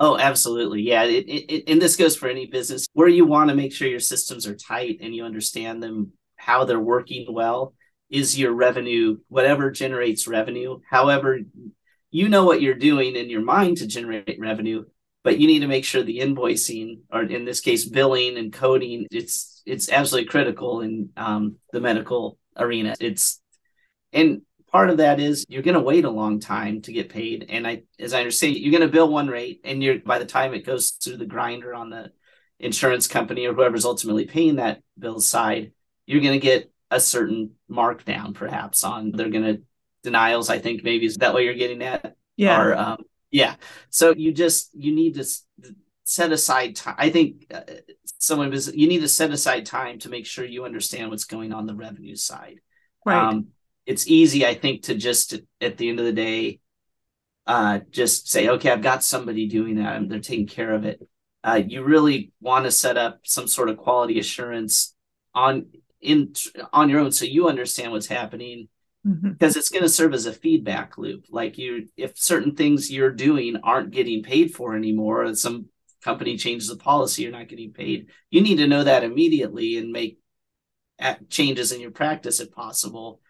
Oh, 0.00 0.18
absolutely. 0.18 0.82
Yeah. 0.82 1.04
It, 1.04 1.24
it, 1.28 1.64
and 1.68 1.80
this 1.80 1.96
goes 1.96 2.16
for 2.16 2.28
any 2.28 2.46
business 2.46 2.86
where 2.94 3.08
you 3.08 3.26
want 3.26 3.50
to 3.50 3.56
make 3.56 3.72
sure 3.72 3.88
your 3.88 4.00
systems 4.00 4.46
are 4.46 4.56
tight 4.56 4.98
and 5.00 5.14
you 5.14 5.24
understand 5.24 5.82
them, 5.82 6.12
how 6.36 6.64
they're 6.64 6.80
working 6.80 7.26
well. 7.28 7.74
Is 8.14 8.38
your 8.38 8.52
revenue, 8.52 9.18
whatever 9.26 9.72
generates 9.72 10.28
revenue. 10.28 10.78
However, 10.88 11.40
you 12.12 12.28
know 12.28 12.44
what 12.44 12.62
you're 12.62 12.74
doing 12.74 13.16
in 13.16 13.28
your 13.28 13.42
mind 13.42 13.78
to 13.78 13.88
generate 13.88 14.38
revenue, 14.38 14.84
but 15.24 15.40
you 15.40 15.48
need 15.48 15.60
to 15.60 15.66
make 15.66 15.84
sure 15.84 16.04
the 16.04 16.20
invoicing, 16.20 17.00
or 17.12 17.24
in 17.24 17.44
this 17.44 17.58
case, 17.58 17.88
billing 17.88 18.38
and 18.38 18.52
coding, 18.52 19.08
it's 19.10 19.62
it's 19.66 19.90
absolutely 19.90 20.28
critical 20.28 20.80
in 20.82 21.10
um, 21.16 21.56
the 21.72 21.80
medical 21.80 22.38
arena. 22.56 22.94
It's 23.00 23.40
and 24.12 24.42
part 24.70 24.90
of 24.90 24.98
that 24.98 25.18
is 25.18 25.44
you're 25.48 25.62
going 25.62 25.74
to 25.74 25.80
wait 25.80 26.04
a 26.04 26.10
long 26.10 26.38
time 26.38 26.82
to 26.82 26.92
get 26.92 27.08
paid 27.08 27.46
and 27.48 27.64
i 27.64 27.80
as 28.00 28.12
i 28.12 28.18
understand 28.18 28.56
you're 28.56 28.72
going 28.72 28.80
to 28.80 28.92
bill 28.92 29.08
one 29.08 29.28
rate 29.28 29.60
and 29.62 29.80
you're 29.80 30.00
by 30.00 30.18
the 30.18 30.24
time 30.24 30.52
it 30.52 30.66
goes 30.66 30.90
through 30.90 31.16
the 31.16 31.24
grinder 31.24 31.72
on 31.72 31.90
the 31.90 32.10
insurance 32.58 33.06
company 33.06 33.46
or 33.46 33.54
whoever's 33.54 33.84
ultimately 33.84 34.24
paying 34.24 34.56
that 34.56 34.82
bill 34.98 35.20
side 35.20 35.70
you're 36.06 36.20
going 36.20 36.32
to 36.32 36.44
get 36.44 36.72
a 36.94 37.00
certain 37.00 37.50
markdown 37.70 38.34
perhaps 38.34 38.84
on 38.84 39.12
they're 39.12 39.30
going 39.30 39.44
to 39.44 39.62
denials 40.02 40.50
i 40.50 40.58
think 40.58 40.84
maybe 40.84 41.06
is 41.06 41.16
that 41.16 41.32
what 41.32 41.44
you're 41.44 41.54
getting 41.54 41.82
at? 41.82 42.14
Yeah. 42.36 42.60
Or, 42.60 42.74
um, 42.76 42.98
yeah. 43.30 43.54
So 43.90 44.12
you 44.14 44.32
just 44.32 44.70
you 44.74 44.94
need 44.94 45.14
to 45.14 45.24
set 46.02 46.32
aside 46.32 46.76
time 46.76 46.96
i 46.98 47.08
think 47.08 47.46
uh, 47.52 47.62
someone 48.24 48.50
was 48.50 48.74
you 48.74 48.88
need 48.88 49.00
to 49.00 49.08
set 49.08 49.30
aside 49.30 49.66
time 49.66 49.98
to 50.00 50.08
make 50.08 50.26
sure 50.26 50.44
you 50.44 50.64
understand 50.64 51.10
what's 51.10 51.24
going 51.24 51.52
on 51.52 51.66
the 51.66 51.74
revenue 51.74 52.16
side. 52.16 52.60
Right. 53.04 53.16
Um, 53.16 53.48
it's 53.86 54.08
easy, 54.08 54.46
I 54.46 54.54
think, 54.54 54.84
to 54.84 54.94
just 54.94 55.34
at 55.60 55.76
the 55.76 55.88
end 55.88 55.98
of 56.00 56.06
the 56.06 56.12
day, 56.12 56.60
uh, 57.46 57.80
just 57.90 58.30
say, 58.30 58.48
okay, 58.48 58.70
I've 58.70 58.82
got 58.82 59.04
somebody 59.04 59.46
doing 59.46 59.76
that 59.76 59.96
and 59.96 60.10
they're 60.10 60.20
taking 60.20 60.46
care 60.46 60.72
of 60.72 60.84
it. 60.84 61.06
Uh, 61.42 61.60
you 61.64 61.82
really 61.82 62.32
want 62.40 62.64
to 62.64 62.70
set 62.70 62.96
up 62.96 63.20
some 63.24 63.46
sort 63.46 63.68
of 63.68 63.76
quality 63.76 64.18
assurance 64.18 64.94
on 65.34 65.66
in 66.04 66.32
on 66.72 66.88
your 66.88 67.00
own 67.00 67.12
so 67.12 67.24
you 67.24 67.48
understand 67.48 67.92
what's 67.92 68.06
happening 68.06 68.68
mm-hmm. 69.06 69.32
because 69.32 69.56
it's 69.56 69.70
going 69.70 69.82
to 69.82 69.88
serve 69.88 70.14
as 70.14 70.26
a 70.26 70.32
feedback 70.32 70.98
loop 70.98 71.24
like 71.30 71.58
you 71.58 71.88
if 71.96 72.16
certain 72.18 72.54
things 72.54 72.90
you're 72.90 73.10
doing 73.10 73.56
aren't 73.62 73.90
getting 73.90 74.22
paid 74.22 74.54
for 74.54 74.76
anymore 74.76 75.24
or 75.24 75.34
some 75.34 75.66
company 76.02 76.36
changes 76.36 76.68
the 76.68 76.76
policy 76.76 77.22
you're 77.22 77.32
not 77.32 77.48
getting 77.48 77.72
paid 77.72 78.10
you 78.30 78.40
need 78.40 78.56
to 78.56 78.68
know 78.68 78.84
that 78.84 79.04
immediately 79.04 79.78
and 79.78 79.90
make 79.90 80.18
changes 81.28 81.72
in 81.72 81.80
your 81.80 81.90
practice 81.90 82.40
if 82.40 82.52
possible 82.52 83.20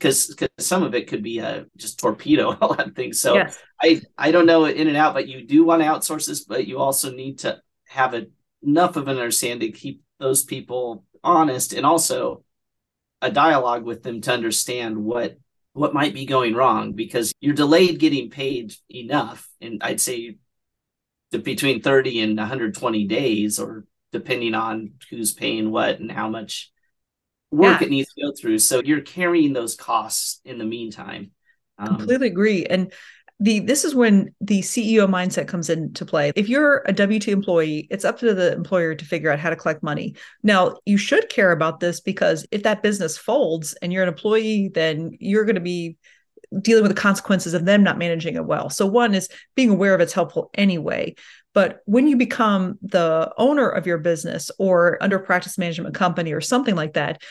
because 0.00 0.28
because 0.28 0.48
some 0.58 0.82
of 0.82 0.94
it 0.94 1.06
could 1.06 1.22
be 1.22 1.38
a 1.38 1.66
just 1.76 1.98
torpedo 1.98 2.50
a 2.60 2.66
lot 2.66 2.86
of 2.86 2.96
things. 2.96 3.20
So 3.20 3.34
yes. 3.34 3.58
I 3.80 4.00
I 4.16 4.30
don't 4.32 4.46
know 4.46 4.64
in 4.64 4.88
and 4.88 4.96
out, 4.96 5.14
but 5.14 5.28
you 5.28 5.46
do 5.46 5.64
want 5.64 5.82
to 5.82 5.88
outsource 5.88 6.26
this, 6.26 6.44
but 6.44 6.66
you 6.66 6.78
also 6.78 7.12
need 7.12 7.40
to 7.40 7.60
have 7.88 8.14
a, 8.14 8.26
enough 8.62 8.96
of 8.96 9.08
an 9.08 9.18
understanding 9.18 9.72
to 9.72 9.78
keep 9.78 10.02
those 10.18 10.42
people 10.42 11.04
honest 11.22 11.72
and 11.72 11.84
also 11.84 12.44
a 13.22 13.30
dialogue 13.30 13.84
with 13.84 14.02
them 14.02 14.20
to 14.22 14.32
understand 14.32 14.96
what 14.96 15.38
what 15.72 15.94
might 15.94 16.14
be 16.14 16.26
going 16.26 16.54
wrong 16.54 16.92
because 16.92 17.32
you're 17.40 17.54
delayed 17.54 17.98
getting 17.98 18.30
paid 18.30 18.74
enough 18.88 19.48
and 19.60 19.82
i'd 19.82 20.00
say 20.00 20.36
between 21.30 21.80
30 21.80 22.20
and 22.20 22.36
120 22.36 23.06
days 23.06 23.58
or 23.58 23.84
depending 24.12 24.54
on 24.54 24.94
who's 25.10 25.32
paying 25.32 25.70
what 25.70 26.00
and 26.00 26.10
how 26.10 26.28
much 26.28 26.72
work 27.50 27.80
yeah. 27.80 27.86
it 27.86 27.90
needs 27.90 28.12
to 28.14 28.22
go 28.22 28.32
through. 28.32 28.58
So 28.58 28.80
you're 28.84 29.00
carrying 29.00 29.52
those 29.52 29.76
costs 29.76 30.40
in 30.44 30.58
the 30.58 30.64
meantime. 30.64 31.32
Um, 31.78 31.96
Completely 31.98 32.28
agree. 32.28 32.66
And 32.66 32.92
the 33.40 33.60
this 33.60 33.84
is 33.84 33.94
when 33.94 34.34
the 34.40 34.60
CEO 34.60 35.08
mindset 35.08 35.48
comes 35.48 35.70
into 35.70 36.04
play. 36.04 36.30
If 36.36 36.48
you're 36.48 36.82
a 36.86 36.92
W 36.92 37.18
two 37.18 37.32
employee, 37.32 37.88
it's 37.90 38.04
up 38.04 38.18
to 38.18 38.34
the 38.34 38.52
employer 38.52 38.94
to 38.94 39.04
figure 39.04 39.32
out 39.32 39.38
how 39.38 39.50
to 39.50 39.56
collect 39.56 39.82
money. 39.82 40.14
Now, 40.42 40.76
you 40.84 40.98
should 40.98 41.28
care 41.30 41.50
about 41.50 41.80
this 41.80 42.00
because 42.00 42.46
if 42.50 42.62
that 42.64 42.82
business 42.82 43.16
folds 43.16 43.72
and 43.74 43.92
you're 43.92 44.02
an 44.02 44.08
employee, 44.08 44.70
then 44.72 45.16
you're 45.18 45.44
going 45.44 45.54
to 45.54 45.60
be 45.60 45.96
dealing 46.60 46.82
with 46.82 46.94
the 46.94 47.00
consequences 47.00 47.54
of 47.54 47.64
them 47.64 47.82
not 47.82 47.98
managing 47.98 48.34
it 48.34 48.44
well. 48.44 48.68
So 48.70 48.86
one 48.86 49.14
is 49.14 49.28
being 49.54 49.70
aware 49.70 49.94
of 49.94 50.00
it's 50.00 50.12
helpful 50.12 50.50
anyway. 50.54 51.14
But 51.54 51.80
when 51.86 52.06
you 52.06 52.16
become 52.16 52.78
the 52.82 53.32
owner 53.38 53.68
of 53.68 53.86
your 53.86 53.98
business 53.98 54.50
or 54.58 54.98
under 55.00 55.18
practice 55.18 55.58
management 55.58 55.94
company 55.94 56.32
or 56.32 56.40
something 56.40 56.74
like 56.74 56.94
that, 56.94 57.22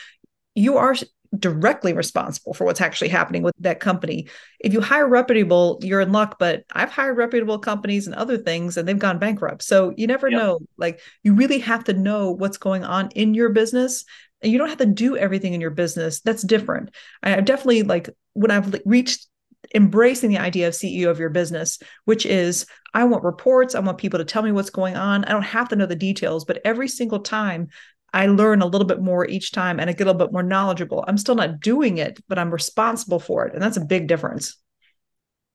you 0.54 0.76
are 0.76 0.94
directly 1.38 1.92
responsible 1.92 2.54
for 2.54 2.64
what's 2.64 2.80
actually 2.80 3.08
happening 3.08 3.42
with 3.42 3.54
that 3.60 3.78
company. 3.78 4.28
If 4.58 4.72
you 4.72 4.80
hire 4.80 5.06
reputable, 5.06 5.78
you're 5.80 6.00
in 6.00 6.12
luck, 6.12 6.36
but 6.38 6.64
I've 6.72 6.90
hired 6.90 7.16
reputable 7.16 7.58
companies 7.58 8.06
and 8.06 8.16
other 8.16 8.36
things 8.36 8.76
and 8.76 8.86
they've 8.86 8.98
gone 8.98 9.18
bankrupt. 9.18 9.62
So 9.62 9.92
you 9.96 10.06
never 10.06 10.28
yep. 10.28 10.40
know. 10.40 10.58
Like 10.76 11.00
you 11.22 11.34
really 11.34 11.60
have 11.60 11.84
to 11.84 11.92
know 11.92 12.32
what's 12.32 12.58
going 12.58 12.84
on 12.84 13.10
in 13.10 13.34
your 13.34 13.50
business 13.50 14.04
and 14.42 14.50
you 14.50 14.58
don't 14.58 14.68
have 14.68 14.78
to 14.78 14.86
do 14.86 15.16
everything 15.16 15.54
in 15.54 15.60
your 15.60 15.70
business. 15.70 16.20
That's 16.20 16.42
different. 16.42 16.90
I 17.22 17.40
definitely 17.40 17.84
like 17.84 18.10
when 18.32 18.50
I've 18.50 18.80
reached 18.84 19.28
embracing 19.74 20.30
the 20.30 20.38
idea 20.38 20.66
of 20.66 20.74
CEO 20.74 21.10
of 21.10 21.20
your 21.20 21.28
business, 21.28 21.78
which 22.06 22.26
is 22.26 22.66
I 22.94 23.04
want 23.04 23.22
reports. 23.22 23.74
I 23.74 23.80
want 23.80 23.98
people 23.98 24.18
to 24.18 24.24
tell 24.24 24.42
me 24.42 24.52
what's 24.52 24.70
going 24.70 24.96
on. 24.96 25.24
I 25.24 25.30
don't 25.30 25.42
have 25.42 25.68
to 25.68 25.76
know 25.76 25.86
the 25.86 25.94
details, 25.94 26.44
but 26.44 26.60
every 26.64 26.88
single 26.88 27.20
time 27.20 27.68
I 28.12 28.26
learn 28.26 28.62
a 28.62 28.66
little 28.66 28.86
bit 28.86 29.00
more 29.00 29.26
each 29.26 29.52
time 29.52 29.78
and 29.78 29.88
I 29.88 29.92
get 29.92 30.06
a 30.06 30.10
little 30.10 30.26
bit 30.26 30.32
more 30.32 30.42
knowledgeable. 30.42 31.04
I'm 31.06 31.18
still 31.18 31.34
not 31.34 31.60
doing 31.60 31.98
it, 31.98 32.20
but 32.28 32.38
I'm 32.38 32.50
responsible 32.50 33.20
for 33.20 33.46
it. 33.46 33.54
And 33.54 33.62
that's 33.62 33.76
a 33.76 33.84
big 33.84 34.06
difference. 34.06 34.56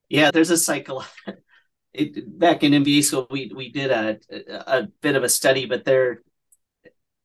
Yeah, 0.09 0.31
there's 0.31 0.51
a 0.51 0.57
cycle. 0.57 1.03
It, 1.97 2.37
back 2.37 2.61
in 2.61 2.73
MBA 2.73 3.05
school, 3.05 3.25
we 3.31 3.49
we 3.55 3.71
did 3.71 3.89
a, 3.89 4.19
a 4.67 4.89
bit 4.99 5.15
of 5.15 5.23
a 5.23 5.29
study, 5.29 5.65
but 5.65 5.85
there 5.85 6.19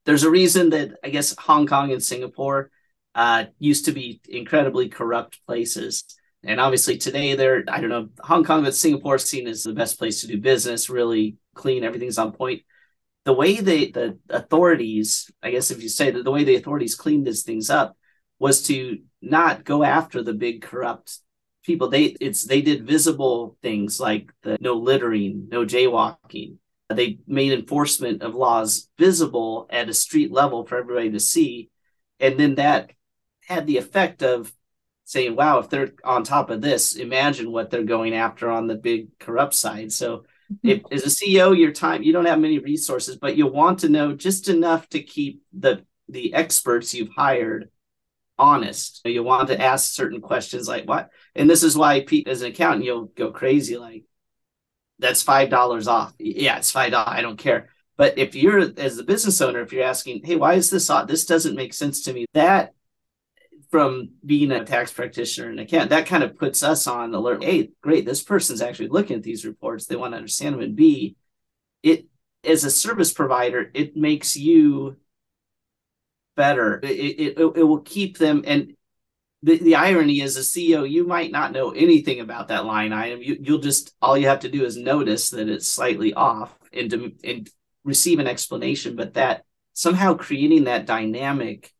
there's 0.05 0.23
a 0.23 0.29
reason 0.29 0.69
that 0.71 0.91
I 1.03 1.09
guess 1.09 1.35
Hong 1.37 1.67
Kong 1.67 1.91
and 1.91 2.01
Singapore 2.01 2.71
uh, 3.13 3.45
used 3.59 3.85
to 3.85 3.91
be 3.91 4.21
incredibly 4.27 4.89
corrupt 4.89 5.45
places. 5.45 6.05
And 6.43 6.59
obviously 6.59 6.97
today 6.97 7.35
they're, 7.35 7.63
I 7.67 7.81
don't 7.81 7.89
know, 7.89 8.09
Hong 8.21 8.43
Kong, 8.43 8.63
but 8.63 8.73
Singapore 8.73 9.15
is 9.15 9.25
seen 9.25 9.47
as 9.47 9.63
the 9.63 9.73
best 9.73 9.99
place 9.99 10.21
to 10.21 10.27
do 10.27 10.39
business, 10.39 10.89
really 10.89 11.37
clean, 11.53 11.83
everything's 11.83 12.17
on 12.17 12.31
point. 12.31 12.63
The 13.23 13.33
way 13.33 13.57
they, 13.57 13.91
the 13.91 14.17
authorities, 14.29 15.29
I 15.43 15.51
guess 15.51 15.69
if 15.69 15.83
you 15.83 15.89
say 15.89 16.09
that 16.09 16.23
the 16.23 16.31
way 16.31 16.43
the 16.43 16.55
authorities 16.55 16.95
cleaned 16.95 17.27
these 17.27 17.43
things 17.43 17.69
up 17.69 17.95
was 18.39 18.63
to 18.63 18.97
not 19.21 19.63
go 19.63 19.83
after 19.83 20.23
the 20.23 20.33
big 20.33 20.63
corrupt 20.63 21.19
people. 21.63 21.87
They, 21.89 22.15
it's, 22.19 22.43
they 22.45 22.63
did 22.63 22.87
visible 22.87 23.57
things 23.61 23.99
like 23.99 24.31
the 24.41 24.57
no 24.59 24.73
littering, 24.73 25.49
no 25.51 25.65
jaywalking. 25.65 26.55
They 26.89 27.19
made 27.27 27.51
enforcement 27.51 28.23
of 28.23 28.33
laws 28.33 28.89
visible 28.97 29.67
at 29.69 29.87
a 29.87 29.93
street 29.93 30.31
level 30.31 30.65
for 30.65 30.79
everybody 30.79 31.11
to 31.11 31.19
see. 31.19 31.69
And 32.19 32.39
then 32.39 32.55
that 32.55 32.91
had 33.45 33.67
the 33.67 33.77
effect 33.77 34.23
of 34.23 34.51
saying, 35.03 35.35
wow, 35.35 35.59
if 35.59 35.69
they're 35.69 35.93
on 36.03 36.23
top 36.23 36.49
of 36.49 36.61
this, 36.61 36.95
imagine 36.95 37.51
what 37.51 37.69
they're 37.69 37.83
going 37.83 38.15
after 38.15 38.49
on 38.49 38.65
the 38.65 38.75
big 38.75 39.19
corrupt 39.19 39.53
side. 39.53 39.91
So. 39.91 40.23
If 40.63 40.83
mm-hmm. 40.83 40.93
as 40.93 41.03
a 41.03 41.07
CEO, 41.07 41.57
your 41.57 41.71
time, 41.71 42.03
you 42.03 42.13
don't 42.13 42.25
have 42.25 42.39
many 42.39 42.59
resources, 42.59 43.17
but 43.17 43.37
you'll 43.37 43.51
want 43.51 43.79
to 43.79 43.89
know 43.89 44.13
just 44.13 44.49
enough 44.49 44.87
to 44.89 45.01
keep 45.01 45.41
the 45.53 45.85
the 46.09 46.33
experts 46.33 46.93
you've 46.93 47.13
hired 47.15 47.69
honest. 48.37 49.01
You 49.05 49.23
want 49.23 49.49
to 49.49 49.61
ask 49.61 49.93
certain 49.93 50.19
questions 50.21 50.67
like 50.67 50.87
what? 50.87 51.09
And 51.35 51.49
this 51.49 51.63
is 51.63 51.77
why 51.77 52.01
Pete, 52.01 52.27
as 52.27 52.41
an 52.41 52.51
accountant, 52.51 52.85
you'll 52.85 53.05
go 53.05 53.31
crazy 53.31 53.77
like 53.77 54.03
that's 54.99 55.21
five 55.21 55.49
dollars 55.49 55.87
off. 55.87 56.13
Yeah, 56.19 56.57
it's 56.57 56.71
five 56.71 56.91
dollars. 56.91 57.09
I 57.11 57.21
don't 57.21 57.37
care. 57.37 57.69
But 57.97 58.17
if 58.17 58.35
you're 58.35 58.71
as 58.77 58.97
the 58.97 59.03
business 59.03 59.41
owner, 59.41 59.61
if 59.61 59.71
you're 59.71 59.83
asking, 59.83 60.21
hey, 60.23 60.35
why 60.35 60.55
is 60.55 60.69
this 60.69 60.89
off? 60.89 61.07
This 61.07 61.25
doesn't 61.25 61.55
make 61.55 61.73
sense 61.73 62.03
to 62.03 62.13
me. 62.13 62.25
That 62.33 62.73
from 63.71 64.09
being 64.25 64.51
a 64.51 64.65
tax 64.65 64.91
practitioner 64.91 65.49
and 65.49 65.59
account, 65.59 65.89
that 65.89 66.05
kind 66.05 66.23
of 66.23 66.37
puts 66.37 66.61
us 66.61 66.87
on 66.87 67.13
alert. 67.13 67.43
Hey, 67.43 67.71
great, 67.81 68.05
this 68.05 68.21
person's 68.21 68.61
actually 68.61 68.89
looking 68.89 69.17
at 69.17 69.23
these 69.23 69.45
reports. 69.45 69.85
They 69.85 69.95
want 69.95 70.13
to 70.13 70.17
understand 70.17 70.55
them. 70.55 70.61
And 70.61 70.75
B, 70.75 71.15
it 71.81 72.05
as 72.43 72.63
a 72.63 72.71
service 72.71 73.13
provider, 73.13 73.71
it 73.73 73.95
makes 73.95 74.35
you 74.35 74.97
better. 76.35 76.79
It, 76.83 76.87
it, 76.87 77.37
it 77.37 77.63
will 77.63 77.81
keep 77.81 78.17
them 78.17 78.43
and 78.45 78.73
the, 79.43 79.57
the 79.57 79.75
irony 79.75 80.21
is, 80.21 80.37
as 80.37 80.49
CEO, 80.49 80.89
you 80.89 81.05
might 81.05 81.31
not 81.31 81.51
know 81.51 81.71
anything 81.71 82.19
about 82.19 82.49
that 82.49 82.65
line 82.65 82.93
item. 82.93 83.21
You, 83.21 83.37
you'll 83.39 83.59
just 83.59 83.93
all 84.01 84.17
you 84.17 84.27
have 84.27 84.41
to 84.41 84.49
do 84.49 84.65
is 84.65 84.77
notice 84.77 85.31
that 85.31 85.49
it's 85.49 85.67
slightly 85.67 86.13
off 86.13 86.55
and, 86.71 86.89
to, 86.91 87.11
and 87.23 87.49
receive 87.83 88.19
an 88.19 88.27
explanation. 88.27 88.95
But 88.95 89.15
that 89.15 89.43
somehow 89.73 90.13
creating 90.13 90.65
that 90.65 90.85
dynamic 90.85 91.73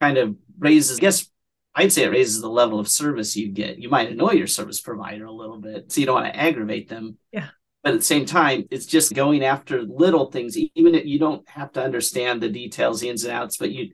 kind 0.00 0.18
of 0.18 0.36
raises, 0.58 0.98
I 0.98 1.00
guess 1.00 1.30
I'd 1.74 1.92
say 1.92 2.04
it 2.04 2.10
raises 2.10 2.40
the 2.40 2.48
level 2.48 2.80
of 2.80 2.88
service 2.88 3.36
you 3.36 3.48
get. 3.48 3.78
You 3.78 3.88
might 3.88 4.10
annoy 4.10 4.32
your 4.32 4.46
service 4.46 4.80
provider 4.80 5.26
a 5.26 5.32
little 5.32 5.58
bit, 5.60 5.92
so 5.92 6.00
you 6.00 6.06
don't 6.06 6.22
want 6.22 6.32
to 6.32 6.38
aggravate 6.38 6.88
them. 6.88 7.18
Yeah. 7.32 7.48
But 7.84 7.94
at 7.94 8.00
the 8.00 8.04
same 8.04 8.26
time, 8.26 8.64
it's 8.70 8.86
just 8.86 9.14
going 9.14 9.44
after 9.44 9.82
little 9.82 10.30
things, 10.30 10.56
even 10.56 10.94
if 10.94 11.06
you 11.06 11.18
don't 11.18 11.48
have 11.48 11.72
to 11.72 11.82
understand 11.82 12.42
the 12.42 12.48
details, 12.48 13.00
the 13.00 13.08
ins 13.08 13.24
and 13.24 13.32
outs, 13.32 13.56
but 13.56 13.70
you 13.70 13.92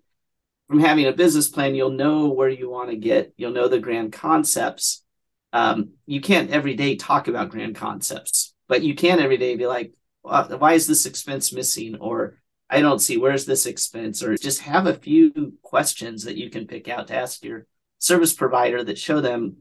from 0.68 0.80
having 0.80 1.06
a 1.06 1.12
business 1.12 1.48
plan, 1.48 1.74
you'll 1.74 1.90
know 1.90 2.28
where 2.28 2.48
you 2.48 2.70
want 2.70 2.90
to 2.90 2.96
get, 2.96 3.34
you'll 3.36 3.52
know 3.52 3.68
the 3.68 3.78
grand 3.78 4.12
concepts. 4.12 5.04
Um, 5.52 5.90
you 6.06 6.20
can't 6.20 6.50
every 6.50 6.74
day 6.74 6.96
talk 6.96 7.28
about 7.28 7.50
grand 7.50 7.76
concepts, 7.76 8.54
but 8.66 8.82
you 8.82 8.94
can 8.94 9.20
every 9.20 9.36
day 9.36 9.56
be 9.56 9.66
like, 9.66 9.92
why 10.22 10.72
is 10.72 10.86
this 10.86 11.06
expense 11.06 11.52
missing? 11.52 11.96
Or 12.00 12.38
I 12.70 12.80
don't 12.80 12.98
see 12.98 13.16
where's 13.16 13.44
this 13.44 13.66
expense? 13.66 14.22
Or 14.22 14.36
just 14.36 14.62
have 14.62 14.86
a 14.86 14.94
few 14.94 15.54
questions 15.62 16.24
that 16.24 16.36
you 16.36 16.50
can 16.50 16.66
pick 16.66 16.88
out 16.88 17.08
to 17.08 17.16
ask 17.16 17.44
your 17.44 17.66
service 17.98 18.32
provider 18.32 18.82
that 18.82 18.98
show 18.98 19.20
them 19.20 19.58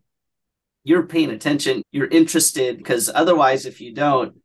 you're 0.84 1.08
paying 1.08 1.32
attention, 1.32 1.82
you're 1.92 2.08
interested, 2.08 2.78
because 2.78 3.10
otherwise, 3.14 3.66
if 3.66 3.80
you 3.80 3.94
don't, 3.94 4.38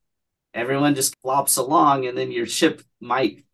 everyone 0.54 0.94
just 0.94 1.20
flops 1.20 1.56
along 1.56 2.06
and 2.06 2.16
then 2.16 2.30
your 2.30 2.46
ship 2.46 2.82
might 3.00 3.44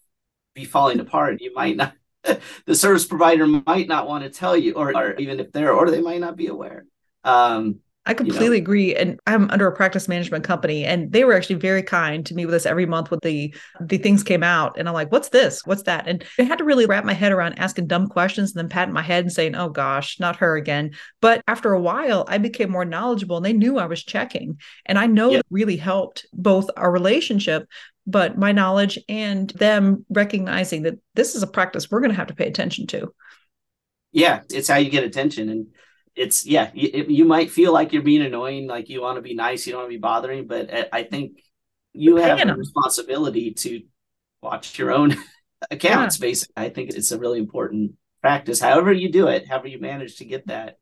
be 0.54 0.64
falling 0.64 1.00
apart. 1.00 1.40
You 1.40 1.54
might 1.54 1.76
not 1.76 1.94
the 2.66 2.74
service 2.74 3.06
provider 3.06 3.46
might 3.46 3.88
not 3.88 4.06
want 4.06 4.24
to 4.24 4.30
tell 4.30 4.56
you, 4.56 4.74
or, 4.74 4.96
or 4.96 5.14
even 5.16 5.40
if 5.40 5.52
they're, 5.52 5.72
or 5.72 5.90
they 5.90 6.00
might 6.00 6.20
not 6.20 6.36
be 6.36 6.46
aware. 6.46 6.84
Um, 7.22 7.80
I 8.06 8.12
completely 8.14 8.44
you 8.44 8.50
know? 8.50 8.56
agree. 8.58 8.94
And 8.94 9.18
I'm 9.26 9.50
under 9.50 9.66
a 9.66 9.74
practice 9.74 10.08
management 10.08 10.44
company 10.44 10.84
and 10.84 11.10
they 11.10 11.24
were 11.24 11.32
actually 11.32 11.56
very 11.56 11.82
kind 11.82 12.24
to 12.26 12.34
meet 12.34 12.46
with 12.46 12.54
us 12.54 12.66
every 12.66 12.84
month 12.84 13.10
when 13.10 13.20
the 13.22 13.54
the 13.80 13.98
things 13.98 14.22
came 14.22 14.42
out. 14.42 14.78
And 14.78 14.88
I'm 14.88 14.94
like, 14.94 15.10
what's 15.10 15.30
this? 15.30 15.62
What's 15.64 15.84
that? 15.84 16.06
And 16.06 16.24
I 16.38 16.42
had 16.42 16.58
to 16.58 16.64
really 16.64 16.86
wrap 16.86 17.04
my 17.04 17.14
head 17.14 17.32
around 17.32 17.58
asking 17.58 17.86
dumb 17.86 18.08
questions 18.08 18.50
and 18.52 18.58
then 18.58 18.68
patting 18.68 18.92
my 18.92 19.02
head 19.02 19.24
and 19.24 19.32
saying, 19.32 19.54
oh 19.54 19.70
gosh, 19.70 20.20
not 20.20 20.36
her 20.36 20.56
again. 20.56 20.92
But 21.20 21.42
after 21.48 21.72
a 21.72 21.80
while, 21.80 22.26
I 22.28 22.38
became 22.38 22.70
more 22.70 22.84
knowledgeable 22.84 23.38
and 23.38 23.46
they 23.46 23.54
knew 23.54 23.78
I 23.78 23.86
was 23.86 24.04
checking. 24.04 24.58
And 24.84 24.98
I 24.98 25.06
know 25.06 25.30
yeah. 25.30 25.36
that 25.38 25.46
really 25.50 25.76
helped 25.76 26.26
both 26.34 26.68
our 26.76 26.90
relationship, 26.90 27.66
but 28.06 28.36
my 28.36 28.52
knowledge 28.52 28.98
and 29.08 29.48
them 29.50 30.04
recognizing 30.10 30.82
that 30.82 30.98
this 31.14 31.34
is 31.34 31.42
a 31.42 31.46
practice 31.46 31.90
we're 31.90 32.00
going 32.00 32.10
to 32.10 32.16
have 32.16 32.26
to 32.26 32.34
pay 32.34 32.46
attention 32.46 32.86
to. 32.88 33.14
Yeah, 34.12 34.42
it's 34.50 34.68
how 34.68 34.76
you 34.76 34.90
get 34.90 35.04
attention. 35.04 35.48
And 35.48 35.66
it's, 36.16 36.46
yeah, 36.46 36.70
you, 36.74 37.06
you 37.08 37.24
might 37.24 37.50
feel 37.50 37.72
like 37.72 37.92
you're 37.92 38.02
being 38.02 38.22
annoying, 38.22 38.66
like 38.66 38.88
you 38.88 39.02
want 39.02 39.16
to 39.16 39.22
be 39.22 39.34
nice, 39.34 39.66
you 39.66 39.72
don't 39.72 39.82
want 39.82 39.90
to 39.90 39.96
be 39.96 40.00
bothering, 40.00 40.46
but 40.46 40.72
uh, 40.72 40.84
I 40.92 41.02
think 41.02 41.40
you 41.92 42.16
have 42.16 42.40
a 42.40 42.54
responsibility 42.54 43.52
to 43.52 43.82
watch 44.42 44.78
your 44.78 44.92
own 44.92 45.16
accounts, 45.70 46.18
yeah. 46.18 46.26
basically. 46.26 46.54
I 46.56 46.68
think 46.68 46.90
it's 46.90 47.12
a 47.12 47.18
really 47.18 47.38
important 47.38 47.92
practice. 48.20 48.60
However, 48.60 48.92
you 48.92 49.10
do 49.10 49.28
it, 49.28 49.48
however, 49.48 49.68
you 49.68 49.80
manage 49.80 50.16
to 50.16 50.24
get 50.24 50.46
that. 50.46 50.78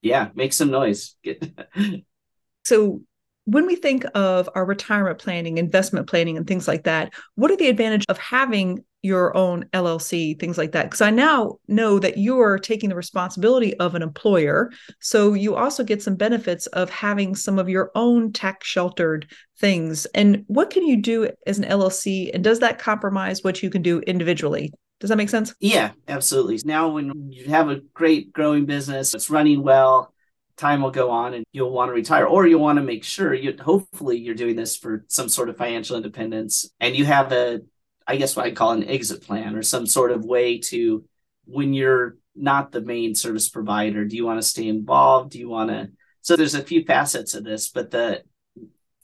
Yeah, 0.00 0.28
make 0.34 0.52
some 0.52 0.70
noise. 0.70 1.14
so 2.64 3.02
when 3.44 3.66
we 3.66 3.76
think 3.76 4.04
of 4.14 4.48
our 4.54 4.64
retirement 4.64 5.18
planning, 5.18 5.58
investment 5.58 6.08
planning, 6.08 6.36
and 6.36 6.46
things 6.46 6.66
like 6.66 6.84
that, 6.84 7.12
what 7.34 7.50
are 7.50 7.56
the 7.56 7.68
advantage 7.68 8.04
of 8.08 8.18
having 8.18 8.84
your 9.02 9.36
own 9.36 9.64
LLC, 9.72 10.38
things 10.38 10.56
like 10.56 10.72
that? 10.72 10.84
Because 10.84 11.00
I 11.00 11.10
now 11.10 11.58
know 11.68 11.98
that 11.98 12.18
you're 12.18 12.58
taking 12.58 12.88
the 12.88 12.96
responsibility 12.96 13.74
of 13.78 13.94
an 13.94 14.02
employer. 14.02 14.70
So 15.00 15.34
you 15.34 15.56
also 15.56 15.84
get 15.84 16.02
some 16.02 16.16
benefits 16.16 16.66
of 16.68 16.88
having 16.90 17.34
some 17.34 17.58
of 17.58 17.68
your 17.68 17.90
own 17.94 18.32
tax 18.32 18.66
sheltered 18.66 19.30
things. 19.58 20.06
And 20.06 20.44
what 20.46 20.70
can 20.70 20.86
you 20.86 21.00
do 21.00 21.30
as 21.46 21.58
an 21.58 21.64
LLC? 21.64 22.30
And 22.32 22.42
does 22.42 22.60
that 22.60 22.78
compromise 22.78 23.42
what 23.42 23.62
you 23.62 23.70
can 23.70 23.82
do 23.82 24.00
individually? 24.00 24.72
Does 25.00 25.10
that 25.10 25.16
make 25.16 25.30
sense? 25.30 25.52
Yeah, 25.58 25.90
absolutely. 26.06 26.60
Now, 26.64 26.88
when 26.90 27.32
you 27.32 27.46
have 27.46 27.68
a 27.68 27.80
great 27.92 28.32
growing 28.32 28.66
business, 28.66 29.14
it's 29.14 29.30
running 29.30 29.64
well, 29.64 30.12
time 30.56 30.82
will 30.82 30.90
go 30.90 31.10
on 31.10 31.34
and 31.34 31.44
you'll 31.52 31.72
want 31.72 31.88
to 31.88 31.92
retire 31.92 32.26
or 32.26 32.46
you'll 32.46 32.60
want 32.60 32.76
to 32.76 32.84
make 32.84 33.02
sure 33.02 33.34
you 33.34 33.56
hopefully 33.60 34.18
you're 34.18 34.34
doing 34.34 34.54
this 34.54 34.76
for 34.76 35.04
some 35.08 35.28
sort 35.28 35.48
of 35.48 35.56
financial 35.56 35.96
independence 35.96 36.70
and 36.78 36.94
you 36.94 37.04
have 37.04 37.32
a 37.32 37.60
i 38.06 38.16
guess 38.16 38.36
what 38.36 38.46
i 38.46 38.50
call 38.50 38.72
an 38.72 38.84
exit 38.84 39.22
plan 39.22 39.54
or 39.54 39.62
some 39.62 39.86
sort 39.86 40.10
of 40.10 40.24
way 40.24 40.58
to 40.58 41.04
when 41.44 41.72
you're 41.72 42.16
not 42.34 42.72
the 42.72 42.80
main 42.80 43.14
service 43.14 43.48
provider 43.48 44.04
do 44.04 44.16
you 44.16 44.24
want 44.24 44.40
to 44.40 44.46
stay 44.46 44.68
involved 44.68 45.30
do 45.32 45.38
you 45.38 45.48
want 45.48 45.70
to 45.70 45.90
so 46.22 46.36
there's 46.36 46.54
a 46.54 46.62
few 46.62 46.84
facets 46.84 47.34
of 47.34 47.44
this 47.44 47.68
but 47.68 47.90
the 47.90 48.22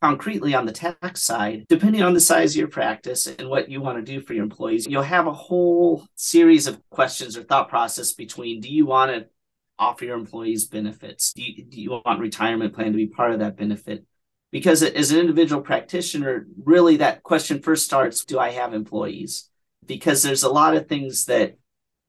concretely 0.01 0.55
on 0.55 0.65
the 0.65 0.73
tax 0.73 1.23
side 1.23 1.67
depending 1.69 2.03
on 2.03 2.15
the 2.15 2.21
size 2.21 2.53
of 2.53 2.59
your 2.59 2.69
practice 2.69 3.27
and 3.27 3.49
what 3.49 3.69
you 3.69 3.81
want 3.81 3.99
to 3.99 4.13
do 4.13 4.21
for 4.21 4.33
your 4.33 4.45
employees 4.45 4.87
you'll 4.87 5.03
have 5.03 5.27
a 5.27 5.33
whole 5.33 6.07
series 6.15 6.69
of 6.69 6.81
questions 6.89 7.37
or 7.37 7.43
thought 7.43 7.69
process 7.69 8.13
between 8.13 8.61
do 8.61 8.69
you 8.69 8.87
want 8.87 9.11
to 9.11 9.27
offer 9.79 10.05
your 10.05 10.17
employees 10.17 10.67
benefits? 10.67 11.33
Do 11.33 11.43
you, 11.43 11.65
do 11.65 11.81
you 11.81 11.91
want 12.05 12.21
retirement 12.21 12.75
plan 12.75 12.93
to 12.93 12.97
be 12.97 13.07
part 13.07 13.33
of 13.33 13.41
that 13.41 13.57
benefit? 13.57 14.05
Because 14.51 14.83
as 14.83 15.11
an 15.11 15.19
individual 15.19 15.63
practitioner, 15.63 16.47
really 16.65 16.99
that 16.99 17.23
question 17.23 17.61
first 17.61 17.85
starts 17.85 18.25
Do 18.25 18.39
I 18.39 18.51
have 18.51 18.75
employees? 18.75 19.51
Because 19.85 20.23
there's 20.23 20.43
a 20.43 20.51
lot 20.51 20.77
of 20.77 20.89
things 20.89 21.27
that 21.27 21.57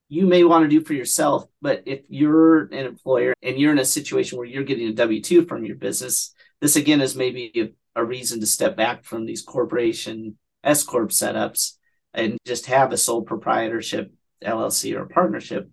you 0.07 0.25
may 0.25 0.43
want 0.43 0.63
to 0.63 0.69
do 0.69 0.83
for 0.83 0.93
yourself, 0.93 1.45
but 1.61 1.83
if 1.85 2.01
you're 2.09 2.63
an 2.63 2.85
employer 2.85 3.35
and 3.43 3.59
you're 3.59 3.71
in 3.71 3.79
a 3.79 3.85
situation 3.85 4.37
where 4.37 4.47
you're 4.47 4.63
getting 4.63 4.87
a 4.87 4.93
W 4.93 5.21
2 5.21 5.45
from 5.45 5.65
your 5.65 5.75
business, 5.75 6.33
this 6.61 6.75
again 6.75 7.01
is 7.01 7.15
maybe 7.15 7.51
a, 7.95 8.01
a 8.01 8.03
reason 8.03 8.39
to 8.39 8.47
step 8.47 8.75
back 8.75 9.03
from 9.03 9.25
these 9.25 9.43
corporation 9.43 10.37
S 10.63 10.83
Corp 10.83 11.09
setups 11.09 11.73
and 12.13 12.37
just 12.45 12.65
have 12.65 12.91
a 12.91 12.97
sole 12.97 13.21
proprietorship 13.21 14.11
LLC 14.43 14.95
or 14.97 15.05
partnership 15.05 15.69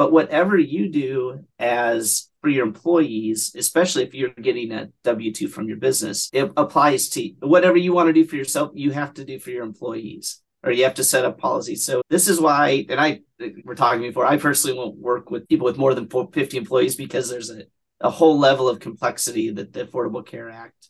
but 0.00 0.12
whatever 0.12 0.56
you 0.56 0.88
do 0.88 1.44
as 1.58 2.29
for 2.40 2.48
your 2.48 2.66
employees, 2.66 3.52
especially 3.54 4.02
if 4.02 4.14
you're 4.14 4.30
getting 4.30 4.72
a 4.72 4.88
W 5.04 5.32
2 5.32 5.48
from 5.48 5.68
your 5.68 5.76
business, 5.76 6.30
it 6.32 6.50
applies 6.56 7.08
to 7.10 7.30
whatever 7.40 7.76
you 7.76 7.92
want 7.92 8.08
to 8.08 8.12
do 8.12 8.24
for 8.24 8.36
yourself, 8.36 8.70
you 8.74 8.90
have 8.92 9.14
to 9.14 9.24
do 9.24 9.38
for 9.38 9.50
your 9.50 9.64
employees 9.64 10.42
or 10.62 10.72
you 10.72 10.84
have 10.84 10.94
to 10.94 11.04
set 11.04 11.24
up 11.24 11.38
policies. 11.38 11.84
So 11.84 12.02
this 12.08 12.28
is 12.28 12.40
why, 12.40 12.86
and 12.88 13.00
I, 13.00 13.20
we're 13.64 13.74
talking 13.74 14.02
before, 14.02 14.26
I 14.26 14.36
personally 14.36 14.76
won't 14.76 14.96
work 14.96 15.30
with 15.30 15.48
people 15.48 15.64
with 15.64 15.78
more 15.78 15.94
than 15.94 16.08
50 16.08 16.56
employees 16.56 16.96
because 16.96 17.30
there's 17.30 17.50
a, 17.50 17.64
a 18.00 18.10
whole 18.10 18.38
level 18.38 18.68
of 18.68 18.80
complexity 18.80 19.50
that 19.50 19.72
the 19.72 19.84
Affordable 19.84 20.24
Care 20.24 20.50
Act 20.50 20.88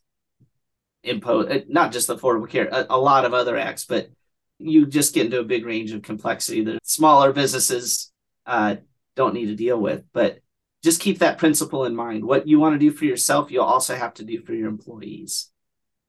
impose, 1.03 1.49
uh, 1.49 1.61
not 1.69 1.93
just 1.93 2.07
the 2.07 2.17
Affordable 2.17 2.49
Care, 2.49 2.69
a, 2.71 2.87
a 2.91 2.99
lot 2.99 3.25
of 3.25 3.35
other 3.35 3.57
acts, 3.57 3.85
but 3.85 4.09
you 4.59 4.87
just 4.87 5.15
get 5.15 5.27
into 5.27 5.41
a 5.41 5.45
big 5.45 5.65
range 5.65 5.93
of 5.93 6.03
complexity 6.03 6.65
that 6.65 6.79
smaller 6.85 7.33
businesses 7.33 8.13
uh, 8.47 8.77
don't 9.17 9.35
need 9.35 9.47
to 9.47 9.55
deal 9.55 9.81
with. 9.81 10.05
But 10.13 10.41
just 10.83 11.01
keep 11.01 11.19
that 11.19 11.39
principle 11.39 11.85
in 11.85 11.95
mind. 11.95 12.25
What 12.25 12.47
you 12.47 12.59
want 12.59 12.75
to 12.75 12.79
do 12.79 12.91
for 12.91 13.05
yourself, 13.05 13.51
you'll 13.51 13.65
also 13.65 13.95
have 13.95 14.15
to 14.15 14.25
do 14.25 14.43
for 14.43 14.55
your 14.55 14.69
employees. 14.69 15.51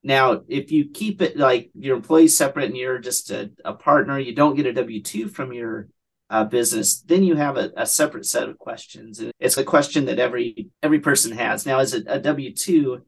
Now, 0.04 0.42
if 0.48 0.72
you 0.72 0.90
keep 0.90 1.22
it 1.22 1.38
like 1.38 1.70
your 1.76 1.96
employees 1.96 2.36
separate 2.36 2.66
and 2.66 2.78
you're 2.78 3.00
just 3.00 3.30
a, 3.30 3.52
a 3.64 3.74
partner, 3.74 4.18
you 4.18 4.34
don't 4.34 4.56
get 4.56 4.66
a 4.66 4.74
W 4.74 5.02
2 5.02 5.28
from 5.28 5.54
your 5.54 5.90
uh, 6.30 6.46
business, 6.46 7.02
then 7.02 7.24
you 7.24 7.36
have 7.36 7.58
a, 7.58 7.72
a, 7.76 7.86
separate 7.86 8.26
set 8.26 8.48
of 8.48 8.58
questions. 8.58 9.20
And 9.20 9.32
it's 9.40 9.58
a 9.58 9.66
question 9.66 10.06
that 10.06 10.18
every 10.18 10.70
every 10.82 11.02
person 11.02 11.34
has. 11.34 11.66
Now, 11.66 11.80
as 11.80 11.94
a, 11.94 12.04
a 12.08 12.20
W 12.20 12.54
2, 12.54 13.02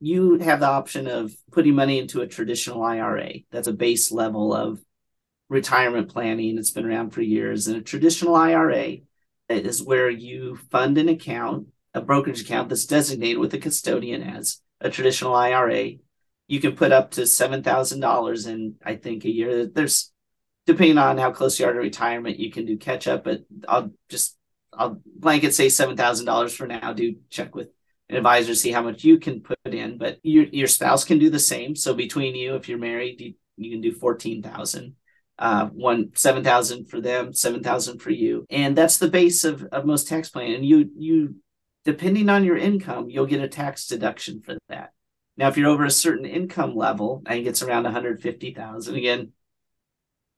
you 0.00 0.38
have 0.38 0.60
the 0.60 0.68
option 0.68 1.08
of 1.08 1.34
putting 1.50 1.74
money 1.74 1.98
into 1.98 2.20
a 2.20 2.26
traditional 2.26 2.82
IRA. 2.82 3.32
That's 3.50 3.68
a 3.68 3.72
base 3.72 4.12
level 4.12 4.54
of 4.54 4.80
retirement 5.48 6.08
planning. 6.08 6.56
It's 6.56 6.70
been 6.70 6.86
around 6.86 7.10
for 7.10 7.20
years. 7.20 7.66
And 7.66 7.76
a 7.76 7.82
traditional 7.82 8.36
IRA 8.36 8.98
is 9.56 9.82
where 9.82 10.10
you 10.10 10.56
fund 10.70 10.98
an 10.98 11.08
account, 11.08 11.68
a 11.94 12.00
brokerage 12.00 12.42
account 12.42 12.68
that's 12.68 12.86
designated 12.86 13.38
with 13.38 13.54
a 13.54 13.58
custodian 13.58 14.22
as 14.22 14.60
a 14.80 14.90
traditional 14.90 15.34
IRA. 15.34 15.92
You 16.48 16.60
can 16.60 16.76
put 16.76 16.92
up 16.92 17.12
to 17.12 17.26
seven 17.26 17.62
thousand 17.62 18.00
dollars 18.00 18.46
in, 18.46 18.76
I 18.84 18.96
think, 18.96 19.24
a 19.24 19.30
year. 19.30 19.66
There's 19.66 20.12
depending 20.66 20.98
on 20.98 21.18
how 21.18 21.32
close 21.32 21.58
you 21.58 21.66
are 21.66 21.72
to 21.72 21.78
retirement, 21.78 22.38
you 22.38 22.50
can 22.50 22.66
do 22.66 22.76
catch 22.76 23.08
up, 23.08 23.24
but 23.24 23.44
I'll 23.68 23.90
just 24.08 24.36
I'll 24.72 25.00
blanket 25.04 25.54
say 25.54 25.68
seven 25.68 25.96
thousand 25.96 26.26
dollars 26.26 26.54
for 26.54 26.66
now. 26.66 26.92
Do 26.92 27.16
check 27.30 27.54
with 27.54 27.68
an 28.08 28.16
advisor, 28.16 28.54
see 28.54 28.72
how 28.72 28.82
much 28.82 29.04
you 29.04 29.18
can 29.18 29.40
put 29.40 29.58
in, 29.64 29.98
but 29.98 30.18
your 30.22 30.44
your 30.44 30.66
spouse 30.66 31.04
can 31.04 31.18
do 31.18 31.30
the 31.30 31.38
same. 31.38 31.76
So 31.76 31.94
between 31.94 32.34
you, 32.34 32.54
if 32.56 32.68
you're 32.68 32.78
married, 32.78 33.20
you, 33.20 33.34
you 33.56 33.70
can 33.70 33.80
do 33.80 33.92
fourteen 33.92 34.42
thousand 34.42 34.96
uh, 35.38 35.66
one 35.66 36.10
seven 36.14 36.44
thousand 36.44 36.86
for 36.86 37.00
them, 37.00 37.32
seven 37.32 37.62
thousand 37.62 37.98
for 37.98 38.10
you, 38.10 38.46
and 38.50 38.76
that's 38.76 38.98
the 38.98 39.08
base 39.08 39.44
of, 39.44 39.64
of 39.64 39.84
most 39.84 40.08
tax 40.08 40.28
plan. 40.28 40.52
And 40.52 40.64
you 40.64 40.90
you 40.96 41.36
depending 41.84 42.28
on 42.28 42.44
your 42.44 42.56
income, 42.56 43.10
you'll 43.10 43.26
get 43.26 43.42
a 43.42 43.48
tax 43.48 43.86
deduction 43.86 44.40
for 44.42 44.56
that. 44.68 44.92
Now, 45.36 45.48
if 45.48 45.56
you're 45.56 45.70
over 45.70 45.84
a 45.84 45.90
certain 45.90 46.26
income 46.26 46.76
level, 46.76 47.22
I 47.26 47.34
think 47.34 47.46
it's 47.46 47.62
around 47.62 47.84
one 47.84 47.92
hundred 47.92 48.20
fifty 48.20 48.52
thousand. 48.54 48.96
Again, 48.96 49.32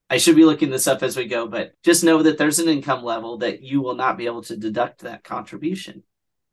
I 0.08 0.18
should 0.18 0.36
be 0.36 0.44
looking 0.44 0.70
this 0.70 0.86
up 0.86 1.02
as 1.02 1.16
we 1.16 1.26
go, 1.26 1.46
but 1.48 1.72
just 1.82 2.04
know 2.04 2.22
that 2.22 2.38
there's 2.38 2.58
an 2.58 2.68
income 2.68 3.02
level 3.02 3.38
that 3.38 3.62
you 3.62 3.80
will 3.80 3.96
not 3.96 4.16
be 4.16 4.26
able 4.26 4.42
to 4.44 4.56
deduct 4.56 5.00
that 5.00 5.24
contribution. 5.24 6.02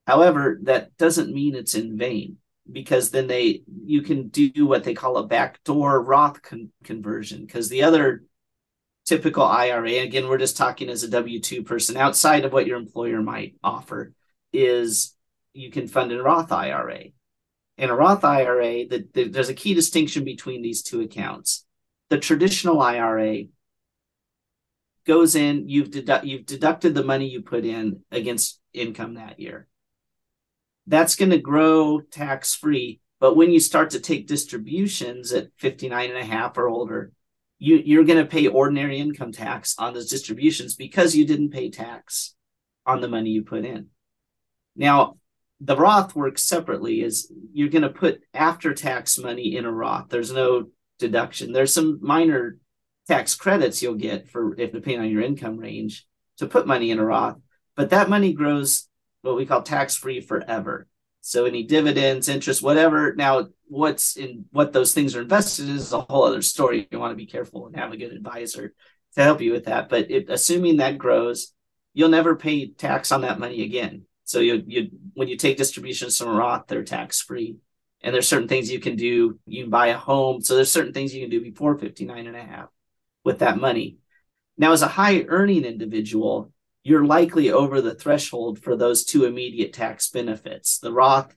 However, 0.08 0.60
that 0.64 0.98
doesn't 0.98 1.34
mean 1.34 1.56
it's 1.56 1.76
in 1.76 1.98
vain 1.98 2.38
because 2.72 3.12
then 3.12 3.28
they 3.28 3.64
you 3.86 4.02
can 4.02 4.30
do 4.30 4.66
what 4.66 4.84
they 4.84 4.94
call 4.94 5.18
a 5.18 5.28
backdoor 5.28 6.02
Roth 6.02 6.42
con- 6.42 6.72
conversion 6.84 7.46
because 7.46 7.70
the 7.70 7.84
other 7.84 8.24
typical 9.12 9.44
IRA 9.44 10.00
again 10.00 10.28
we're 10.30 10.38
just 10.38 10.56
talking 10.56 10.90
as 10.90 11.04
a 11.04 11.10
W2 11.10 11.66
person 11.66 11.98
outside 11.98 12.46
of 12.46 12.54
what 12.54 12.66
your 12.66 12.78
employer 12.78 13.22
might 13.22 13.56
offer 13.64 14.14
is 14.54 15.16
you 15.54 15.70
can 15.70 15.88
fund 15.88 16.14
a 16.14 16.24
Roth 16.24 16.52
IRA. 16.52 17.04
In 17.78 17.90
a 17.90 17.96
Roth 17.96 18.24
IRA, 18.24 18.88
the, 18.88 19.06
the, 19.14 19.28
there's 19.28 19.50
a 19.50 19.54
key 19.54 19.74
distinction 19.74 20.24
between 20.24 20.62
these 20.62 20.82
two 20.82 21.02
accounts. 21.02 21.66
The 22.10 22.20
traditional 22.20 22.82
IRA 22.82 23.44
goes 25.06 25.36
in, 25.36 25.68
you've, 25.68 25.90
dedu- 25.90 26.24
you've 26.24 26.46
deducted 26.46 26.96
the 26.96 27.04
money 27.04 27.28
you 27.28 27.42
put 27.42 27.66
in 27.66 28.02
against 28.12 28.62
income 28.74 29.16
that 29.16 29.42
year 29.42 29.68
that's 30.88 31.16
going 31.16 31.32
to 31.32 31.38
grow 31.38 32.02
tax 32.02 32.56
free. 32.56 33.00
But 33.20 33.36
when 33.36 33.52
you 33.52 33.60
start 33.60 33.92
to 33.92 34.00
take 34.00 34.28
distributions 34.28 35.32
at 35.32 35.50
59 35.58 36.10
and 36.10 36.20
a 36.20 36.26
half 36.26 36.58
or 36.58 36.68
older, 36.68 37.12
you, 37.64 37.80
you're 37.86 38.06
going 38.06 38.18
to 38.18 38.26
pay 38.26 38.48
ordinary 38.48 38.98
income 38.98 39.32
tax 39.32 39.76
on 39.78 39.94
those 39.94 40.10
distributions 40.10 40.74
because 40.74 41.16
you 41.16 41.28
didn't 41.28 41.52
pay 41.52 41.70
tax 41.70 42.34
on 42.88 43.02
the 43.02 43.08
money 43.08 43.30
you 43.30 43.44
put 43.44 43.64
in. 43.64 43.90
Now, 44.76 45.18
the 45.60 45.78
Roth 45.78 46.16
works 46.16 46.42
separately 46.42 47.04
is 47.04 47.32
you're 47.54 47.70
going 47.70 47.84
to 47.84 47.90
put 47.90 48.24
after 48.34 48.74
tax 48.74 49.20
money 49.20 49.56
in 49.56 49.66
a 49.66 49.72
Roth. 49.72 50.10
There's 50.10 50.32
no 50.32 50.70
deduction. 50.98 51.54
There's 51.54 51.72
some 51.72 52.00
minor 52.02 52.58
tax 53.08 53.36
credits 53.36 53.84
you'll 53.84 53.94
get 53.94 54.28
for 54.28 54.60
if 54.60 54.72
depending 54.72 55.02
on 55.02 55.12
your 55.12 55.22
income 55.22 55.58
range 55.58 56.08
to 56.40 56.48
put 56.48 56.66
money 56.66 56.90
in 56.90 56.98
a 56.98 57.06
Roth, 57.06 57.38
but 57.76 57.92
that 57.92 58.10
money 58.10 58.34
grows 58.34 58.90
what 59.22 59.36
we 59.36 59.46
call 59.46 59.62
tax 59.62 59.96
free 59.96 60.20
forever. 60.20 60.88
So 61.22 61.46
any 61.46 61.64
dividends, 61.64 62.28
interest, 62.28 62.64
whatever. 62.64 63.14
Now, 63.16 63.48
what's 63.68 64.18
in 64.18 64.46
what 64.52 64.74
those 64.74 64.94
things 64.94 65.16
are 65.16 65.22
invested 65.22 65.70
in 65.70 65.76
is 65.76 65.94
a 65.94 66.02
whole 66.02 66.24
other 66.24 66.42
story. 66.42 66.88
You 66.92 67.00
want 67.00 67.12
to 67.12 67.16
be 67.16 67.28
careful 67.28 67.68
and 67.68 67.76
have 67.76 67.92
a 67.92 67.98
good 67.98 68.12
advisor 68.12 68.74
to 69.16 69.24
help 69.24 69.40
you 69.40 69.52
with 69.52 69.66
that. 69.66 69.88
But 69.88 70.10
it, 70.10 70.30
assuming 70.30 70.78
that 70.78 70.98
grows, 70.98 71.54
you'll 71.94 72.10
never 72.10 72.36
pay 72.36 72.72
tax 72.72 73.12
on 73.12 73.22
that 73.22 73.40
money 73.40 73.64
again. 73.64 74.06
So 74.24 74.40
you 74.40 74.64
you 74.66 74.90
when 75.14 75.28
you 75.28 75.38
take 75.38 75.58
distributions 75.58 76.18
from 76.18 76.36
Roth, 76.36 76.66
they're 76.68 76.84
tax 76.84 77.22
free. 77.22 77.58
And 78.04 78.16
there's 78.16 78.28
certain 78.28 78.48
things 78.48 78.72
you 78.72 78.80
can 78.80 78.96
do. 78.96 79.40
You 79.46 79.64
can 79.64 79.70
buy 79.70 79.88
a 79.88 79.98
home. 79.98 80.42
So 80.42 80.56
there's 80.56 80.72
certain 80.72 80.94
things 80.94 81.14
you 81.14 81.22
can 81.22 81.30
do 81.30 81.42
before 81.42 81.78
59 81.78 82.26
and 82.26 82.36
a 82.36 82.42
half 82.42 82.70
with 83.24 83.40
that 83.40 83.60
money. 83.60 83.98
Now, 84.58 84.72
as 84.72 84.82
a 84.82 84.88
high 84.88 85.24
earning 85.28 85.66
individual, 85.66 86.52
you're 86.84 87.06
likely 87.06 87.52
over 87.52 87.82
the 87.82 87.96
threshold 87.96 88.60
for 88.60 88.76
those 88.76 89.04
two 89.04 89.26
immediate 89.26 89.74
tax 89.74 90.10
benefits. 90.10 90.80
The 90.80 90.92
Roth 90.92 91.36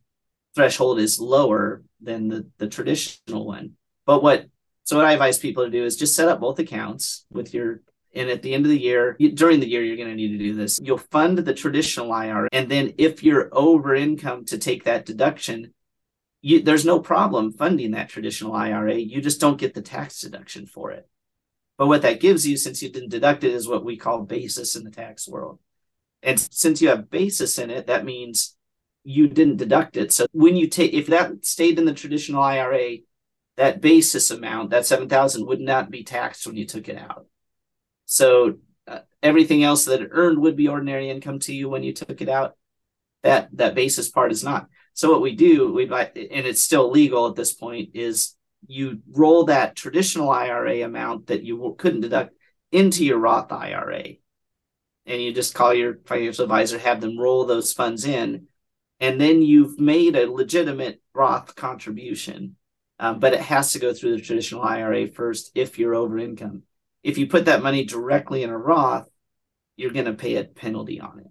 threshold 0.55 0.99
is 0.99 1.21
lower 1.21 1.83
than 2.01 2.29
the, 2.29 2.47
the 2.59 2.69
traditional 2.69 3.47
one. 3.47 3.73
But 4.07 4.23
what 4.23 4.47
so 4.85 4.97
what 4.97 5.07
I 5.07 5.13
advise 5.13 5.39
people 5.39 5.65
to 5.65 5.71
do 5.71 5.85
is 5.85 5.97
just 5.97 6.15
set 6.15 6.29
up 6.29 6.41
both 6.41 6.59
accounts 6.59 7.25
with 7.31 7.55
your 7.55 7.81
and 8.15 8.31
at 8.31 8.43
the 8.43 8.55
end 8.55 8.65
of 8.65 8.71
the 8.71 8.79
year, 8.79 9.17
during 9.35 9.61
the 9.61 9.69
year, 9.69 9.83
you're 9.83 9.97
going 9.97 10.09
to 10.09 10.15
need 10.15 10.39
to 10.39 10.39
do 10.39 10.55
this. 10.55 10.79
You'll 10.81 10.99
fund 10.99 11.39
the 11.39 11.55
traditional 11.55 12.13
IRA. 12.13 12.49
And 12.53 12.69
then 12.69 12.95
if 12.97 13.25
you're 13.25 13.49
over 13.51 13.95
income 13.95 14.45
to 14.47 14.59
take 14.59 14.85
that 14.85 15.05
deduction, 15.05 15.75
you, 16.41 16.63
there's 16.63 16.85
no 16.85 17.01
problem 17.01 17.53
funding 17.53 17.93
that 17.93 18.11
traditional 18.11 18.53
IRA. 18.53 18.95
You 18.95 19.21
just 19.21 19.41
don't 19.41 19.59
get 19.59 19.75
the 19.75 19.83
tax 19.83 20.21
deduction 20.21 20.67
for 20.67 20.93
it. 20.93 21.09
But 21.77 21.89
what 21.89 22.03
that 22.03 22.21
gives 22.21 22.47
you, 22.47 22.57
since 22.57 22.83
you 22.83 22.91
didn't 22.91 23.11
deduct 23.11 23.45
it, 23.45 23.53
is 23.53 23.69
what 23.69 23.85
we 23.85 23.97
call 23.97 24.23
basis 24.23 24.77
in 24.77 24.85
the 24.85 24.91
tax 24.91 25.29
world. 25.29 25.59
And 26.23 26.39
since 26.39 26.81
you 26.81 26.89
have 26.89 27.11
basis 27.11 27.59
in 27.59 27.71
it, 27.71 27.89
that 27.89 28.05
means 28.05 28.57
you 29.05 29.29
didn't 29.29 29.57
deduct 29.57 29.97
it. 29.97 30.13
So 30.13 30.27
when 30.33 30.57
you 30.57 30.69
take, 30.69 30.95
if 30.95 31.09
that 31.09 31.45
stayed 31.45 31.79
in 31.79 31.85
the 31.85 31.93
traditional 31.93 32.43
IRA, 32.43 32.99
that 33.57 33.81
basis 33.81 34.31
amount, 34.31 34.71
that 34.71 34.87
7,000 34.87 35.47
would 35.47 35.61
not 35.61 35.91
be 35.91 36.03
taxed 36.03 36.47
when 36.47 36.57
you 36.57 36.67
took 36.67 36.89
it 36.89 36.97
out. 36.97 37.27
So 38.07 38.55
uh, 38.89 39.01
everything 39.23 39.63
else 39.63 39.85
that 39.85 40.01
it 40.01 40.09
earned 40.11 40.39
would 40.41 40.57
be 40.57 40.69
ordinary 40.69 41.11
income 41.11 41.39
to 41.41 41.55
you 41.55 41.69
when 41.69 41.83
you 41.83 41.93
took 41.93 42.21
it 42.21 42.29
out. 42.29 42.57
That, 43.23 43.49
that 43.57 43.75
basis 43.75 44.11
part 44.11 44.33
is 44.33 44.45
not. 44.45 44.69
So 44.95 45.11
what 45.11 45.23
we 45.23 45.35
do, 45.35 45.73
we 45.73 45.87
buy, 45.87 46.11
and 46.15 46.47
it's 46.47 46.63
still 46.63 46.91
legal 46.91 47.29
at 47.29 47.37
this 47.37 47.53
point, 47.53 47.91
is 47.95 48.35
you 48.67 49.01
roll 49.11 49.45
that 49.45 49.77
traditional 49.77 50.31
IRA 50.31 50.83
amount 50.83 51.29
that 51.29 51.43
you 51.43 51.75
couldn't 51.79 52.03
deduct 52.03 52.35
into 52.73 53.05
your 53.05 53.19
Roth 53.19 53.53
IRA. 53.53 54.15
And 55.07 55.23
you 55.23 55.33
just 55.33 55.55
call 55.55 55.75
your 55.75 55.99
financial 56.07 56.45
advisor, 56.45 56.79
have 56.79 57.01
them 57.01 57.19
roll 57.19 57.45
those 57.45 57.73
funds 57.73 58.05
in. 58.05 58.47
And 59.01 59.21
then 59.21 59.43
you've 59.43 59.79
made 59.79 60.17
a 60.17 60.31
legitimate 60.31 61.01
Roth 61.15 61.55
contribution. 61.55 62.57
Um, 62.99 63.19
but 63.19 63.35
it 63.35 63.41
has 63.41 63.73
to 63.73 63.79
go 63.79 63.93
through 63.93 64.17
the 64.17 64.23
traditional 64.23 64.63
IRA 64.63 65.09
first 65.09 65.51
if 65.55 65.79
you're 65.79 65.95
over 65.95 66.19
income. 66.19 66.63
If 67.03 67.19
you 67.19 67.27
put 67.27 67.47
that 67.47 67.63
money 67.63 67.85
directly 67.85 68.43
in 68.43 68.51
a 68.51 68.57
Roth, 68.57 69.09
you're 69.77 69.93
going 69.93 70.07
to 70.07 70.15
pay 70.15 70.37
a 70.37 70.45
penalty 70.45 71.01
on 71.01 71.21
it. 71.21 71.27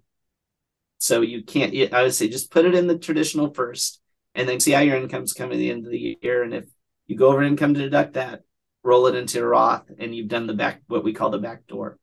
So 0.98 1.22
you 1.22 1.42
can't, 1.42 1.74
I 1.92 2.02
would 2.02 2.14
say 2.14 2.28
just 2.28 2.50
put 2.50 2.64
it 2.64 2.74
in 2.74 2.86
the 2.86 2.98
traditional 2.98 3.52
first 3.52 4.00
and 4.34 4.48
then 4.48 4.60
see 4.60 4.72
how 4.72 4.80
your 4.80 4.96
income's 4.96 5.32
coming 5.32 5.56
at 5.56 5.58
the 5.58 5.70
end 5.70 5.84
of 5.84 5.92
the 5.92 6.18
year. 6.22 6.42
And 6.42 6.54
if 6.54 6.64
you 7.06 7.16
go 7.16 7.28
over 7.28 7.42
income 7.42 7.74
to 7.74 7.80
deduct 7.80 8.14
that, 8.14 8.42
roll 8.82 9.06
it 9.06 9.14
into 9.14 9.44
Roth, 9.44 9.90
and 9.98 10.14
you've 10.14 10.28
done 10.28 10.46
the 10.46 10.54
back, 10.54 10.82
what 10.86 11.04
we 11.04 11.12
call 11.12 11.30
the 11.30 11.38
back 11.38 11.66
door. 11.66 11.98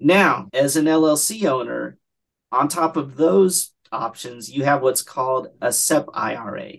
Now, 0.00 0.48
as 0.52 0.76
an 0.76 0.86
LLC 0.86 1.44
owner, 1.46 1.98
on 2.52 2.68
top 2.68 2.96
of 2.96 3.16
those 3.16 3.72
options, 3.90 4.50
you 4.50 4.64
have 4.64 4.82
what's 4.82 5.02
called 5.02 5.48
a 5.60 5.72
SEP 5.72 6.06
IRA, 6.12 6.72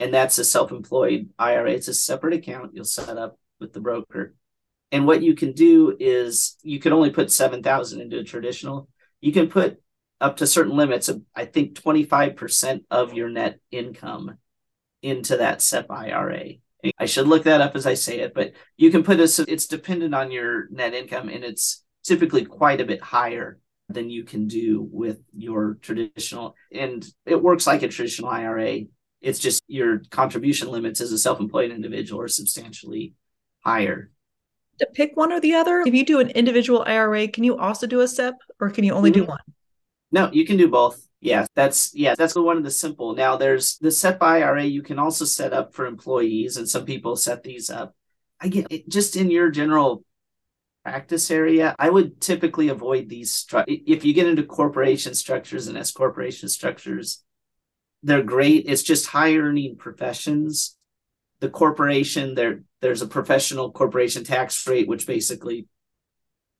and 0.00 0.12
that's 0.12 0.38
a 0.38 0.44
self 0.44 0.70
employed 0.70 1.30
IRA. 1.38 1.72
It's 1.72 1.88
a 1.88 1.94
separate 1.94 2.34
account 2.34 2.72
you'll 2.74 2.84
set 2.84 3.16
up 3.16 3.38
with 3.60 3.72
the 3.72 3.80
broker. 3.80 4.34
And 4.90 5.06
what 5.06 5.22
you 5.22 5.34
can 5.34 5.52
do 5.52 5.96
is 5.98 6.56
you 6.62 6.80
can 6.80 6.92
only 6.92 7.10
put 7.10 7.30
7,000 7.30 8.00
into 8.00 8.18
a 8.18 8.24
traditional. 8.24 8.88
You 9.20 9.32
can 9.32 9.48
put 9.48 9.82
up 10.20 10.38
to 10.38 10.46
certain 10.46 10.76
limits 10.76 11.08
of, 11.08 11.22
I 11.34 11.44
think, 11.44 11.74
25% 11.74 12.84
of 12.90 13.12
your 13.12 13.28
net 13.28 13.60
income 13.70 14.38
into 15.02 15.36
that 15.36 15.62
SEP 15.62 15.90
IRA. 15.90 16.54
I 16.98 17.06
should 17.06 17.26
look 17.26 17.44
that 17.44 17.60
up 17.60 17.74
as 17.74 17.86
I 17.86 17.94
say 17.94 18.20
it, 18.20 18.34
but 18.34 18.52
you 18.76 18.90
can 18.90 19.02
put 19.02 19.18
it, 19.18 19.38
it's 19.48 19.66
dependent 19.66 20.14
on 20.14 20.30
your 20.30 20.68
net 20.70 20.94
income 20.94 21.28
and 21.28 21.44
it's 21.44 21.84
typically 22.04 22.44
quite 22.44 22.80
a 22.80 22.84
bit 22.84 23.02
higher 23.02 23.58
than 23.88 24.10
you 24.10 24.22
can 24.24 24.46
do 24.46 24.86
with 24.90 25.18
your 25.36 25.78
traditional. 25.80 26.54
And 26.72 27.04
it 27.26 27.42
works 27.42 27.66
like 27.66 27.82
a 27.82 27.88
traditional 27.88 28.30
IRA. 28.30 28.80
It's 29.20 29.38
just 29.38 29.62
your 29.66 30.02
contribution 30.10 30.68
limits 30.68 31.00
as 31.00 31.10
a 31.10 31.18
self 31.18 31.40
employed 31.40 31.72
individual 31.72 32.20
are 32.20 32.28
substantially 32.28 33.14
higher. 33.64 34.10
To 34.78 34.86
pick 34.94 35.16
one 35.16 35.32
or 35.32 35.40
the 35.40 35.54
other, 35.54 35.80
if 35.80 35.92
you 35.92 36.04
do 36.04 36.20
an 36.20 36.30
individual 36.30 36.84
IRA, 36.86 37.26
can 37.26 37.42
you 37.42 37.56
also 37.56 37.86
do 37.86 38.00
a 38.00 38.06
SEP 38.06 38.34
or 38.60 38.70
can 38.70 38.84
you 38.84 38.92
only 38.92 39.10
mm-hmm. 39.10 39.22
do 39.22 39.26
one? 39.26 39.40
No, 40.12 40.30
you 40.32 40.46
can 40.46 40.56
do 40.56 40.68
both. 40.68 41.07
Yeah, 41.20 41.46
that's 41.54 41.94
yeah, 41.94 42.14
that's 42.16 42.34
the 42.34 42.42
one 42.42 42.56
of 42.58 42.64
the 42.64 42.70
simple. 42.70 43.14
Now 43.14 43.36
there's 43.36 43.76
the 43.78 43.90
set 43.90 44.18
by 44.20 44.38
IRA 44.38 44.64
you 44.64 44.82
can 44.82 44.98
also 44.98 45.24
set 45.24 45.52
up 45.52 45.74
for 45.74 45.86
employees, 45.86 46.56
and 46.56 46.68
some 46.68 46.84
people 46.84 47.16
set 47.16 47.42
these 47.42 47.70
up. 47.70 47.94
I 48.40 48.48
get 48.48 48.68
it, 48.70 48.88
just 48.88 49.16
in 49.16 49.30
your 49.30 49.50
general 49.50 50.04
practice 50.84 51.30
area, 51.30 51.74
I 51.78 51.90
would 51.90 52.20
typically 52.20 52.68
avoid 52.68 53.08
these. 53.08 53.32
Stru- 53.32 53.64
if 53.66 54.04
you 54.04 54.14
get 54.14 54.28
into 54.28 54.44
corporation 54.44 55.14
structures 55.14 55.66
and 55.66 55.76
S 55.76 55.90
corporation 55.92 56.48
structures, 56.48 57.24
they're 58.02 58.22
great. 58.22 58.66
It's 58.68 58.84
just 58.84 59.08
high 59.08 59.36
earning 59.36 59.76
professions. 59.76 60.76
The 61.40 61.50
corporation 61.50 62.34
there, 62.36 62.62
there's 62.80 63.02
a 63.02 63.08
professional 63.08 63.72
corporation 63.72 64.24
tax 64.24 64.66
rate, 64.68 64.88
which 64.88 65.06
basically 65.06 65.66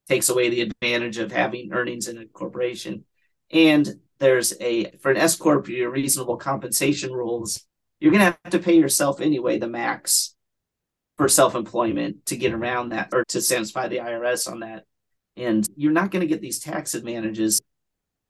takes 0.09 0.29
away 0.29 0.49
the 0.49 0.63
advantage 0.63 1.19
of 1.19 1.31
having 1.31 1.73
earnings 1.73 2.09
in 2.09 2.19
a 2.19 2.27
corporation. 2.27 3.05
And 3.53 4.01
there's 4.19 4.55
a 4.61 4.91
for 5.01 5.11
an 5.11 5.17
S 5.17 5.37
corp 5.37 5.69
your 5.69 5.91
reasonable 5.91 6.37
compensation 6.37 7.13
rules. 7.13 7.65
You're 8.01 8.13
going 8.13 8.25
to 8.25 8.39
have 8.45 8.53
to 8.53 8.59
pay 8.59 8.77
yourself 8.77 9.21
anyway 9.21 9.59
the 9.59 9.69
max 9.69 10.35
for 11.17 11.29
self 11.29 11.55
employment 11.55 12.27
to 12.27 12.37
get 12.37 12.53
around 12.53 12.91
that 12.91 13.09
or 13.13 13.25
to 13.29 13.41
satisfy 13.41 13.89
the 13.89 13.99
IRS 13.99 14.51
on 14.51 14.61
that. 14.61 14.85
And 15.37 15.67
you're 15.77 15.93
not 15.93 16.11
going 16.11 16.21
to 16.21 16.27
get 16.27 16.41
these 16.41 16.59
tax 16.59 16.95
advantages. 16.95 17.61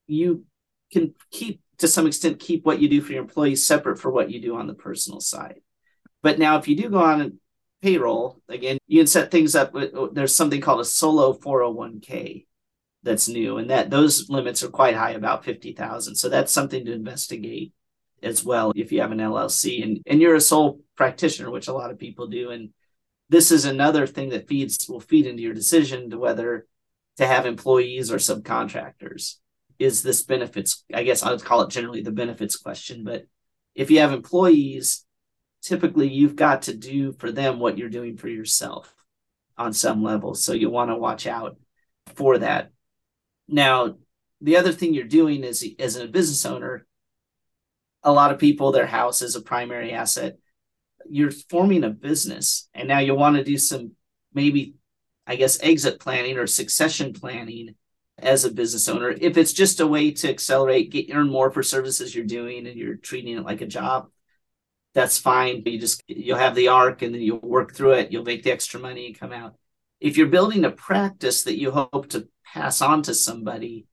You 0.07 0.45
can 0.93 1.15
keep 1.31 1.61
to 1.79 1.89
some 1.89 2.07
extent 2.07 2.41
keep 2.41 2.67
what 2.67 2.81
you 2.81 2.89
do 2.89 3.01
for 3.01 3.13
your 3.13 3.23
employees 3.23 3.67
separate 3.67 3.99
for 3.99 4.11
what 4.11 4.31
you 4.31 4.41
do 4.41 4.57
on 4.57 4.67
the 4.67 4.75
personal 4.75 5.21
side. 5.21 5.61
But 6.23 6.39
now 6.39 6.59
if 6.59 6.67
you 6.67 6.77
do 6.77 6.91
go 6.91 6.99
on 6.99 7.21
a 7.21 7.31
payroll, 7.83 8.43
again, 8.49 8.79
you 8.87 9.01
can 9.01 9.07
set 9.07 9.31
things 9.31 9.55
up. 9.55 9.73
There's 10.13 10.35
something 10.35 10.61
called 10.61 10.81
a 10.81 10.85
solo 10.85 11.35
401k 11.35 12.47
that's 13.03 13.29
new 13.29 13.59
and 13.59 13.71
that 13.71 13.91
those 13.91 14.29
limits 14.29 14.63
are 14.63 14.69
quite 14.69 14.97
high 14.97 15.13
about 15.13 15.45
50,000 15.45 16.15
so 16.15 16.29
that's 16.29 16.53
something 16.53 16.85
to 16.85 16.93
investigate 16.93 17.73
as 18.23 18.45
well 18.45 18.73
if 18.75 18.91
you 18.91 19.01
have 19.01 19.13
an 19.13 19.19
LLC 19.19 19.83
and 19.83 20.01
and 20.07 20.21
you're 20.21 20.35
a 20.35 20.41
sole 20.41 20.81
practitioner 20.97 21.51
which 21.51 21.69
a 21.69 21.73
lot 21.73 21.91
of 21.91 21.99
people 21.99 22.27
do 22.27 22.51
and 22.51 22.71
this 23.29 23.51
is 23.51 23.65
another 23.65 24.07
thing 24.07 24.31
that 24.31 24.49
feeds 24.49 24.89
will 24.89 25.01
feed 25.01 25.27
into 25.27 25.43
your 25.43 25.55
decision 25.55 26.11
to 26.11 26.19
whether 26.19 26.67
to 27.19 27.27
have 27.27 27.47
employees 27.47 28.11
or 28.11 28.17
subcontractors. 28.17 29.35
Is 29.79 30.03
this 30.03 30.23
benefits? 30.23 30.85
I 30.93 31.03
guess 31.03 31.23
I 31.23 31.31
would 31.31 31.45
call 31.45 31.63
it 31.63 31.71
generally 31.71 32.03
the 32.03 32.11
benefits 32.11 32.57
question. 32.57 33.05
But 33.05 33.27
if 33.75 33.91
you 33.91 34.01
have 34.01 34.13
employees, 34.13 35.05
typically 35.63 36.09
you've 36.09 36.37
got 36.37 36.63
to 36.63 36.75
do 36.75 37.13
for 37.13 37.31
them 37.31 37.59
what 37.59 37.77
you're 37.77 37.89
doing 37.89 38.17
for 38.17 38.29
yourself 38.29 38.93
on 39.57 39.73
some 39.73 40.03
level. 40.03 40.35
So 40.35 40.53
you 40.53 40.71
want 40.71 40.91
to 40.91 40.97
watch 40.97 41.27
out 41.27 41.57
for 42.15 42.39
that. 42.39 42.71
Now, 43.49 43.97
the 44.41 44.57
other 44.57 44.73
thing 44.73 44.95
you're 44.95 45.05
doing 45.05 45.43
is 45.43 45.67
as 45.79 45.97
a 45.97 46.07
business 46.07 46.45
owner, 46.47 46.87
a 48.03 48.13
lot 48.13 48.31
of 48.31 48.39
people, 48.39 48.71
their 48.71 48.87
house 48.87 49.23
is 49.23 49.35
a 49.35 49.41
primary 49.41 49.93
asset. 49.93 50.39
You're 51.11 51.31
forming 51.31 51.85
a 51.85 51.91
business, 51.91 52.69
and 52.75 52.87
now 52.87 52.99
you 52.99 53.15
want 53.15 53.37
to 53.37 53.45
do 53.45 53.59
some 53.59 53.93
maybe, 54.33 54.75
I 55.27 55.37
guess, 55.37 55.59
exit 55.63 55.99
planning 55.99 56.39
or 56.39 56.47
succession 56.47 57.13
planning 57.13 57.75
as 58.19 58.45
a 58.45 58.53
business 58.53 58.89
owner. 58.89 59.11
If 59.11 59.37
it's 59.37 59.53
just 59.53 59.81
a 59.81 59.87
way 59.87 60.11
to 60.13 60.29
accelerate, 60.29 60.91
get 60.91 61.13
earn 61.13 61.29
more 61.29 61.51
for 61.51 61.63
services 61.63 62.15
you're 62.15 62.25
doing, 62.25 62.67
and 62.67 62.77
you're 62.77 62.97
treating 62.97 63.37
it 63.37 63.45
like 63.45 63.63
a 63.63 63.67
job, 63.67 64.11
that's 64.95 65.19
fine. 65.19 65.63
You 65.67 65.79
just 65.79 66.03
you'll 66.07 66.39
have 66.39 66.55
the 66.55 66.69
arc, 66.69 67.03
and 67.03 67.15
then 67.15 67.23
you'll 67.23 67.41
work 67.41 67.75
through 67.75 67.93
it. 67.93 68.13
You'll 68.13 68.25
make 68.25 68.43
the 68.43 68.53
extra 68.53 68.79
money 68.79 69.07
and 69.07 69.19
come 69.19 69.33
out. 69.33 69.55
If 70.01 70.17
you're 70.17 70.29
building 70.29 70.65
a 70.65 70.71
practice 70.71 71.43
that 71.45 71.59
you 71.59 71.73
hope 71.73 72.11
to 72.11 72.29
pass 72.53 72.81
on 72.83 73.03
to 73.03 73.15
somebody, 73.15 73.87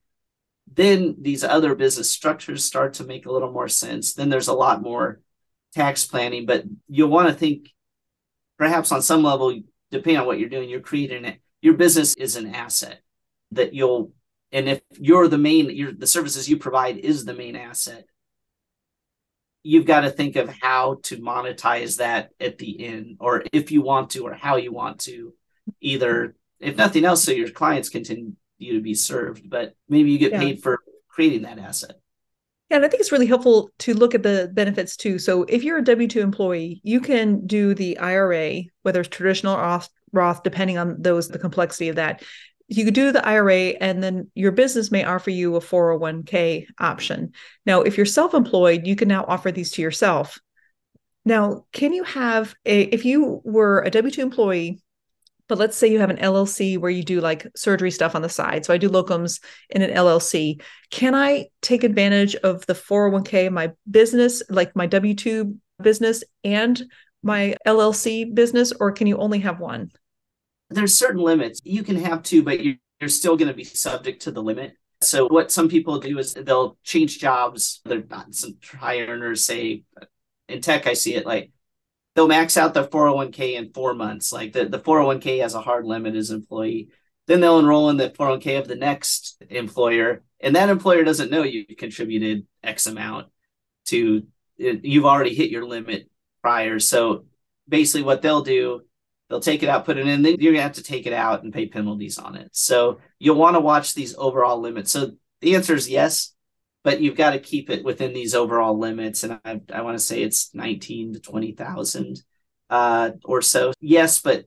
then 0.72 1.16
these 1.20 1.44
other 1.44 1.74
business 1.74 2.10
structures 2.10 2.64
start 2.64 2.94
to 2.94 3.04
make 3.04 3.26
a 3.26 3.32
little 3.32 3.52
more 3.52 3.68
sense. 3.68 4.14
Then 4.14 4.28
there's 4.28 4.48
a 4.48 4.54
lot 4.54 4.82
more 4.82 5.20
tax 5.74 6.06
planning, 6.06 6.46
but 6.46 6.64
you'll 6.88 7.08
want 7.08 7.28
to 7.28 7.34
think 7.34 7.72
perhaps 8.58 8.92
on 8.92 9.02
some 9.02 9.22
level, 9.22 9.60
depending 9.90 10.20
on 10.20 10.26
what 10.26 10.38
you're 10.38 10.48
doing, 10.48 10.68
you're 10.68 10.80
creating 10.80 11.24
it. 11.24 11.40
Your 11.60 11.74
business 11.74 12.14
is 12.14 12.36
an 12.36 12.54
asset 12.54 13.00
that 13.52 13.74
you'll, 13.74 14.12
and 14.52 14.68
if 14.68 14.80
you're 14.98 15.28
the 15.28 15.38
main, 15.38 15.70
you're, 15.70 15.92
the 15.92 16.06
services 16.06 16.48
you 16.48 16.56
provide 16.56 16.96
is 16.96 17.24
the 17.24 17.34
main 17.34 17.56
asset, 17.56 18.06
you've 19.62 19.86
got 19.86 20.02
to 20.02 20.10
think 20.10 20.36
of 20.36 20.48
how 20.48 20.98
to 21.02 21.18
monetize 21.18 21.98
that 21.98 22.30
at 22.40 22.58
the 22.58 22.84
end, 22.84 23.16
or 23.20 23.44
if 23.52 23.70
you 23.70 23.82
want 23.82 24.10
to, 24.10 24.24
or 24.24 24.34
how 24.34 24.56
you 24.56 24.72
want 24.72 25.00
to, 25.00 25.34
either 25.80 26.36
if 26.60 26.76
nothing 26.76 27.04
else, 27.04 27.24
so 27.24 27.32
your 27.32 27.50
clients 27.50 27.88
continue 27.88 28.32
you 28.58 28.74
to 28.74 28.80
be 28.80 28.94
served, 28.94 29.48
but 29.48 29.74
maybe 29.88 30.10
you 30.10 30.18
get 30.18 30.32
yeah. 30.32 30.40
paid 30.40 30.62
for 30.62 30.80
creating 31.08 31.42
that 31.42 31.58
asset. 31.58 31.96
Yeah, 32.70 32.78
and 32.78 32.84
I 32.84 32.88
think 32.88 33.00
it's 33.00 33.12
really 33.12 33.26
helpful 33.26 33.70
to 33.78 33.94
look 33.94 34.14
at 34.14 34.24
the 34.24 34.50
benefits 34.52 34.96
too. 34.96 35.18
So 35.18 35.44
if 35.44 35.62
you're 35.62 35.78
a 35.78 35.84
W 35.84 36.08
2 36.08 36.20
employee, 36.20 36.80
you 36.82 37.00
can 37.00 37.46
do 37.46 37.74
the 37.74 37.98
IRA, 37.98 38.62
whether 38.82 39.00
it's 39.00 39.08
traditional 39.08 39.54
or 39.54 39.80
Roth, 40.12 40.42
depending 40.42 40.78
on 40.78 41.00
those, 41.00 41.28
the 41.28 41.38
complexity 41.38 41.88
of 41.88 41.96
that. 41.96 42.22
You 42.68 42.84
could 42.84 42.94
do 42.94 43.12
the 43.12 43.24
IRA, 43.24 43.74
and 43.80 44.02
then 44.02 44.30
your 44.34 44.50
business 44.50 44.90
may 44.90 45.04
offer 45.04 45.30
you 45.30 45.54
a 45.54 45.60
401k 45.60 46.66
option. 46.80 47.32
Now, 47.64 47.82
if 47.82 47.96
you're 47.96 48.06
self 48.06 48.34
employed, 48.34 48.86
you 48.86 48.96
can 48.96 49.06
now 49.06 49.24
offer 49.28 49.52
these 49.52 49.70
to 49.72 49.82
yourself. 49.82 50.40
Now, 51.24 51.66
can 51.72 51.92
you 51.92 52.02
have 52.02 52.54
a, 52.64 52.82
if 52.82 53.04
you 53.04 53.40
were 53.44 53.82
a 53.82 53.90
W 53.90 54.12
2 54.12 54.22
employee 54.22 54.82
but 55.48 55.58
let's 55.58 55.76
say 55.76 55.86
you 55.86 56.00
have 56.00 56.10
an 56.10 56.16
LLC 56.16 56.78
where 56.78 56.90
you 56.90 57.02
do 57.02 57.20
like 57.20 57.46
surgery 57.54 57.90
stuff 57.90 58.14
on 58.14 58.22
the 58.22 58.28
side. 58.28 58.64
So 58.64 58.74
I 58.74 58.78
do 58.78 58.88
locums 58.88 59.40
in 59.70 59.82
an 59.82 59.90
LLC. 59.90 60.60
Can 60.90 61.14
I 61.14 61.46
take 61.62 61.84
advantage 61.84 62.34
of 62.36 62.64
the 62.66 62.74
401k, 62.74 63.50
my 63.50 63.72
business, 63.90 64.42
like 64.48 64.74
my 64.74 64.86
W 64.86 65.14
2 65.14 65.56
business 65.82 66.24
and 66.44 66.82
my 67.22 67.56
LLC 67.66 68.32
business, 68.32 68.72
or 68.72 68.92
can 68.92 69.06
you 69.06 69.16
only 69.18 69.40
have 69.40 69.60
one? 69.60 69.90
There's 70.70 70.98
certain 70.98 71.20
limits. 71.20 71.60
You 71.64 71.82
can 71.82 71.96
have 71.96 72.22
two, 72.22 72.42
but 72.42 72.64
you're, 72.64 72.76
still 73.08 73.36
going 73.36 73.48
to 73.48 73.54
be 73.54 73.62
subject 73.62 74.22
to 74.22 74.30
the 74.30 74.42
limit. 74.42 74.72
So 75.02 75.28
what 75.28 75.52
some 75.52 75.68
people 75.68 76.00
do 76.00 76.18
is 76.18 76.32
they'll 76.32 76.78
change 76.82 77.18
jobs. 77.18 77.82
They're 77.84 78.02
not 78.08 78.34
some 78.34 78.56
high 78.64 79.00
earners 79.00 79.44
say 79.44 79.84
in 80.48 80.60
tech, 80.62 80.86
I 80.86 80.94
see 80.94 81.14
it 81.14 81.26
like 81.26 81.50
they'll 82.16 82.26
max 82.26 82.56
out 82.56 82.74
their 82.74 82.84
401k 82.84 83.54
in 83.54 83.72
four 83.72 83.94
months. 83.94 84.32
Like 84.32 84.52
the, 84.52 84.64
the 84.64 84.80
401k 84.80 85.42
has 85.42 85.54
a 85.54 85.60
hard 85.60 85.84
limit 85.84 86.16
as 86.16 86.30
employee. 86.30 86.88
Then 87.26 87.40
they'll 87.40 87.58
enroll 87.58 87.90
in 87.90 87.98
the 87.98 88.10
401k 88.10 88.58
of 88.58 88.66
the 88.66 88.74
next 88.74 89.40
employer. 89.50 90.22
And 90.40 90.56
that 90.56 90.70
employer 90.70 91.04
doesn't 91.04 91.30
know 91.30 91.42
you 91.42 91.66
contributed 91.76 92.46
X 92.64 92.86
amount 92.86 93.28
to 93.86 94.26
you've 94.56 95.04
already 95.04 95.34
hit 95.34 95.50
your 95.50 95.66
limit 95.66 96.10
prior. 96.40 96.78
So 96.78 97.26
basically 97.68 98.02
what 98.02 98.22
they'll 98.22 98.42
do, 98.42 98.80
they'll 99.28 99.40
take 99.40 99.62
it 99.62 99.68
out, 99.68 99.84
put 99.84 99.98
it 99.98 100.06
in, 100.06 100.22
then 100.22 100.36
you're 100.38 100.54
gonna 100.54 100.62
have 100.62 100.72
to 100.72 100.82
take 100.82 101.06
it 101.06 101.12
out 101.12 101.42
and 101.42 101.52
pay 101.52 101.66
penalties 101.66 102.16
on 102.16 102.36
it. 102.36 102.48
So 102.52 102.98
you'll 103.18 103.36
want 103.36 103.56
to 103.56 103.60
watch 103.60 103.92
these 103.92 104.14
overall 104.16 104.58
limits. 104.58 104.90
So 104.90 105.12
the 105.42 105.54
answer 105.54 105.74
is 105.74 105.90
yes, 105.90 106.32
but 106.86 107.00
you've 107.00 107.16
got 107.16 107.30
to 107.30 107.40
keep 107.40 107.68
it 107.68 107.84
within 107.84 108.12
these 108.12 108.32
overall 108.32 108.78
limits. 108.78 109.24
And 109.24 109.40
I, 109.44 109.60
I 109.72 109.82
want 109.82 109.98
to 109.98 110.04
say 110.04 110.22
it's 110.22 110.54
19 110.54 111.14
to 111.14 111.18
20,000 111.18 112.22
uh, 112.70 113.10
or 113.24 113.42
so. 113.42 113.72
Yes, 113.80 114.20
but 114.20 114.44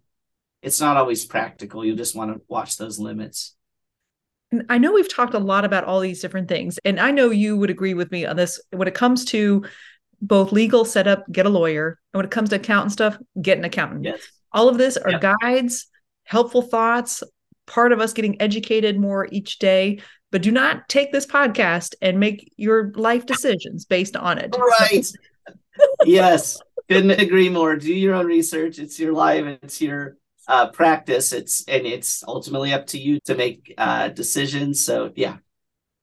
it's 0.62 0.80
not 0.80 0.96
always 0.96 1.26
practical. 1.26 1.84
You 1.84 1.98
just 1.98 2.16
want 2.16 2.34
to 2.34 2.42
watch 2.48 2.78
those 2.78 2.98
limits. 2.98 3.58
I 4.70 4.78
know 4.78 4.94
we've 4.94 5.14
talked 5.14 5.34
a 5.34 5.40
lot 5.40 5.66
about 5.66 5.84
all 5.84 6.00
these 6.00 6.22
different 6.22 6.48
things, 6.48 6.80
and 6.86 6.98
I 6.98 7.12
know 7.12 7.30
you 7.30 7.58
would 7.58 7.70
agree 7.70 7.94
with 7.94 8.10
me 8.10 8.26
on 8.26 8.38
this. 8.38 8.62
When 8.72 8.88
it 8.88 8.96
comes 8.96 9.26
to 9.26 9.66
both 10.22 10.54
legal 10.54 10.86
setup, 10.86 11.30
get 11.30 11.46
a 11.46 11.50
lawyer, 11.50 12.00
and 12.14 12.20
when 12.20 12.26
it 12.26 12.32
comes 12.32 12.52
to 12.52 12.56
accountant 12.56 12.94
stuff, 12.94 13.18
get 13.42 13.58
an 13.58 13.66
accountant. 13.66 14.06
Yes. 14.06 14.22
All 14.54 14.70
of 14.70 14.78
this 14.78 14.96
are 14.96 15.20
guides, 15.20 15.88
helpful 16.24 16.62
thoughts, 16.62 17.22
part 17.68 17.92
of 17.92 18.00
us 18.00 18.14
getting 18.14 18.42
educated 18.42 18.98
more 18.98 19.28
each 19.30 19.60
day 19.60 20.00
but 20.32 20.42
do 20.42 20.52
not 20.52 20.88
take 20.90 21.12
this 21.12 21.26
podcast 21.26 21.96
and 22.02 22.20
make 22.20 22.54
your 22.58 22.92
life 22.96 23.26
decisions 23.26 23.86
based 23.86 24.16
on 24.16 24.38
it. 24.38 24.56
Right. 24.58 25.08
yes. 26.06 26.60
Couldn't 26.88 27.12
agree 27.12 27.50
more. 27.50 27.76
Do 27.76 27.94
your 27.94 28.16
own 28.16 28.26
research. 28.26 28.80
It's 28.80 29.00
your 29.00 29.14
life. 29.14 29.46
It's 29.64 29.82
your 29.82 30.18
uh, 30.48 30.70
practice. 30.70 31.34
It's 31.34 31.64
and 31.68 31.86
it's 31.86 32.24
ultimately 32.28 32.74
up 32.74 32.88
to 32.88 33.00
you 33.00 33.20
to 33.26 33.36
make 33.36 33.74
uh, 33.78 34.10
decisions. 34.10 34.84
So 34.84 35.12
yeah, 35.16 35.38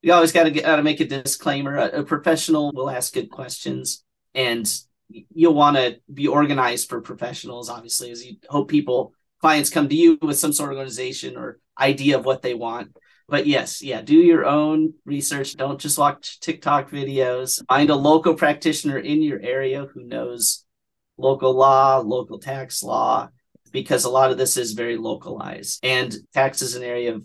you 0.02 0.12
always 0.12 0.32
got 0.32 0.44
to 0.44 0.50
get 0.50 0.64
to 0.64 0.82
make 0.82 1.00
a 1.00 1.04
disclaimer. 1.04 1.76
A, 1.76 2.00
a 2.00 2.04
professional 2.04 2.70
will 2.72 2.88
ask 2.88 3.12
good 3.12 3.30
questions, 3.30 4.04
and 4.34 4.72
you'll 5.08 5.54
want 5.54 5.76
to 5.76 5.98
be 6.12 6.28
organized 6.28 6.88
for 6.88 7.00
professionals. 7.00 7.68
Obviously, 7.68 8.12
as 8.12 8.24
you 8.24 8.36
hope 8.48 8.68
people 8.68 9.12
clients 9.40 9.70
come 9.70 9.88
to 9.88 9.94
you 9.94 10.18
with 10.22 10.38
some 10.38 10.52
sort 10.52 10.72
of 10.72 10.78
organization 10.78 11.36
or 11.36 11.58
idea 11.78 12.18
of 12.18 12.24
what 12.24 12.42
they 12.42 12.54
want 12.54 12.96
but 13.28 13.46
yes, 13.46 13.82
yeah, 13.82 14.02
do 14.02 14.14
your 14.14 14.44
own 14.44 14.94
research. 15.04 15.56
Don't 15.56 15.80
just 15.80 15.98
watch 15.98 16.38
TikTok 16.40 16.90
videos. 16.90 17.62
Find 17.68 17.90
a 17.90 17.96
local 17.96 18.34
practitioner 18.34 18.98
in 18.98 19.22
your 19.22 19.40
area 19.40 19.86
who 19.92 20.04
knows 20.04 20.64
local 21.18 21.52
law, 21.52 21.98
local 21.98 22.38
tax 22.38 22.82
law, 22.82 23.28
because 23.72 24.04
a 24.04 24.10
lot 24.10 24.30
of 24.30 24.38
this 24.38 24.56
is 24.56 24.72
very 24.72 24.96
localized. 24.96 25.80
And 25.82 26.14
tax 26.34 26.62
is 26.62 26.76
an 26.76 26.84
area 26.84 27.14
of 27.14 27.24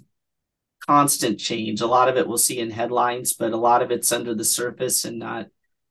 constant 0.88 1.40
change. 1.40 1.82
A 1.82 1.88
lot 1.88 2.10
of 2.10 2.18
it 2.18 2.28
we'll 2.28 2.38
see 2.38 2.60
in 2.60 2.72
headlines, 2.72 3.34
but 3.34 3.54
a 3.54 3.58
lot 3.58 3.84
of 3.84 3.92
it's 3.92 4.12
under 4.12 4.34
the 4.34 4.44
surface 4.44 5.06
and 5.06 5.20
not 5.20 5.48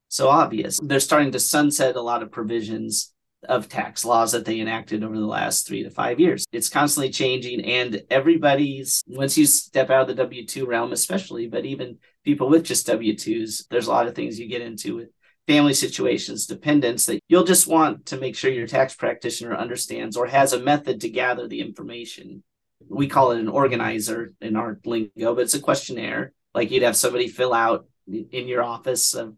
so 0.08 0.28
obvious. 0.28 0.80
They're 0.82 0.98
starting 0.98 1.30
to 1.32 1.40
sunset 1.40 1.94
a 1.94 2.02
lot 2.02 2.24
of 2.24 2.32
provisions 2.32 3.12
of 3.49 3.68
tax 3.68 4.05
laws 4.05 4.32
that 4.32 4.45
they 4.45 4.61
enacted 4.61 5.03
over 5.03 5.16
the 5.16 5.26
last 5.26 5.66
three 5.66 5.82
to 5.82 5.91
five 5.91 6.20
years. 6.20 6.45
It's 6.53 6.68
constantly 6.68 7.11
changing, 7.11 7.64
and 7.64 8.03
everybody's, 8.11 9.03
once 9.07 9.38
you 9.38 9.47
step 9.47 9.91
out 9.91 10.03
of 10.03 10.09
the 10.09 10.22
W 10.22 10.47
2 10.47 10.66
realm, 10.66 10.93
especially, 10.93 11.49
but 11.49 11.64
even 11.64 11.99
people 12.24 12.49
with 12.49 12.64
just 12.64 12.86
W 12.86 13.14
2s, 13.14 13.66
there's 13.70 13.86
a 13.86 13.91
lot 13.91 14.07
of 14.07 14.14
things 14.14 14.38
you 14.38 14.49
get 14.49 14.62
into 14.62 14.97
with 14.97 15.09
family 15.47 15.74
situations, 15.74 16.47
dependents 16.47 17.07
that 17.07 17.20
you'll 17.28 17.45
just 17.45 17.66
want 17.66 18.07
to 18.07 18.16
make 18.18 18.36
sure 18.36 18.51
your 18.51 18.66
tax 18.66 18.95
practitioner 18.95 19.57
understands 19.57 20.16
or 20.16 20.26
has 20.26 20.53
a 20.53 20.61
method 20.61 21.01
to 21.01 21.09
gather 21.09 21.49
the 21.49 21.61
information. 21.61 22.43
We 22.88 23.09
call 23.09 23.32
it 23.32 23.41
an 23.41 23.49
organizer 23.49 24.30
in 24.41 24.55
our 24.55 24.78
lingo, 24.84 25.34
but 25.34 25.41
it's 25.43 25.55
a 25.55 25.61
questionnaire. 25.61 26.32
Like 26.55 26.70
you'd 26.70 26.82
have 26.82 26.97
somebody 26.97 27.28
fill 27.28 27.53
out 27.53 27.86
in 28.07 28.49
your 28.49 28.62
office 28.62 29.14
of 29.14 29.34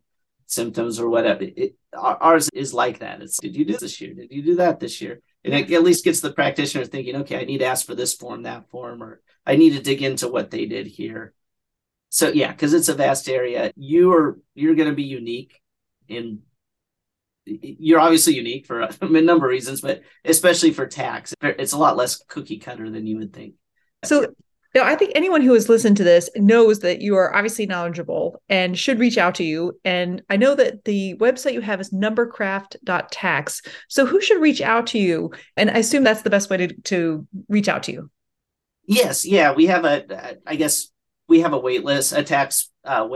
symptoms 0.53 1.01
or 1.01 1.09
whatever. 1.09 1.43
It, 1.43 1.77
ours 1.95 2.49
is 2.53 2.75
like 2.75 3.01
that. 3.01 3.23
It's 3.23 3.39
did 3.39 3.57
you 3.57 3.65
do 3.65 3.77
this 3.77 4.01
year? 4.01 4.15
Did 4.15 4.31
you 4.31 4.43
do 4.43 4.57
that 4.57 4.81
this 4.81 5.01
year? 5.01 5.21
And 5.45 5.55
it 5.55 5.73
at 5.73 5.83
least 5.83 6.05
gets 6.05 6.21
the 6.21 6.33
practitioner 6.33 6.85
thinking, 6.85 7.17
okay, 7.17 7.41
I 7.41 7.45
need 7.45 7.59
to 7.59 7.67
ask 7.67 7.85
for 7.85 7.95
this 7.95 8.15
form, 8.15 8.43
that 8.43 8.71
form, 8.71 9.03
or 9.03 9.21
I 9.45 9.57
need 9.57 9.71
to 9.71 9.83
dig 9.83 10.03
into 10.03 10.29
what 10.29 10.51
they 10.51 10.67
did 10.67 10.87
here. 10.87 11.35
So 12.11 12.29
yeah, 12.29 12.53
because 12.53 12.75
it's 12.75 12.89
a 12.89 12.95
vast 12.95 13.29
area. 13.29 13.73
You 13.75 14.13
are 14.13 14.39
you're 14.55 14.75
going 14.75 14.91
to 14.91 14.95
be 14.95 15.05
unique 15.05 15.61
in. 16.09 16.41
You're 17.45 17.99
obviously 17.99 18.35
unique 18.35 18.67
for 18.67 18.83
a 19.01 19.21
number 19.21 19.47
of 19.47 19.51
reasons, 19.51 19.81
but 19.81 20.03
especially 20.25 20.73
for 20.73 20.87
tax, 20.87 21.35
it's 21.43 21.73
a 21.73 21.79
lot 21.79 21.97
less 21.97 22.23
cookie 22.29 22.59
cutter 22.59 22.89
than 22.89 23.07
you 23.07 23.19
would 23.19 23.33
think. 23.33 23.55
So 24.05 24.35
Now, 24.75 24.85
I 24.85 24.97
think 24.97 25.13
anyone 25.15 25.43
who 25.43 25.53
has 25.53 25.69
listened 25.69 25.99
to 25.99 26.05
this 26.05 26.31
knows 26.35 26.79
that 26.81 27.01
you 27.01 27.17
are 27.17 27.35
obviously 27.35 27.67
knowledgeable 27.67 28.41
and 28.49 28.79
should 28.79 28.99
reach 28.99 29.19
out 29.19 29.35
to 29.37 29.45
you. 29.45 29.79
And 29.85 30.23
I 30.31 30.37
know 30.37 30.55
that 30.55 30.85
the 30.85 31.15
website 31.17 31.53
you 31.53 31.61
have 31.61 31.81
is 31.81 31.91
numbercraft.tax. 31.91 33.63
So 33.89 34.07
who 34.07 34.21
should 34.21 34.41
reach 34.41 34.63
out 34.63 34.87
to 34.89 34.99
you? 34.99 35.33
And 35.57 35.71
I 35.71 35.79
assume 35.79 36.05
that's 36.05 36.23
the 36.23 36.31
best 36.31 36.49
way 36.49 36.57
to, 36.57 36.69
to 36.83 37.27
reach 37.49 37.69
out 37.69 37.83
to 37.85 37.93
you. 37.93 38.11
Yes. 38.87 39.25
Yeah. 39.27 39.53
We 39.53 39.67
have 39.67 39.85
a, 39.85 40.39
I 40.47 40.57
guess 40.57 40.89
we 41.29 41.41
have 41.41 41.53
a 41.53 41.59
wait 41.59 41.85
list, 41.85 42.13
a 42.13 42.23
tax 42.23 42.71
uh. 42.85 43.07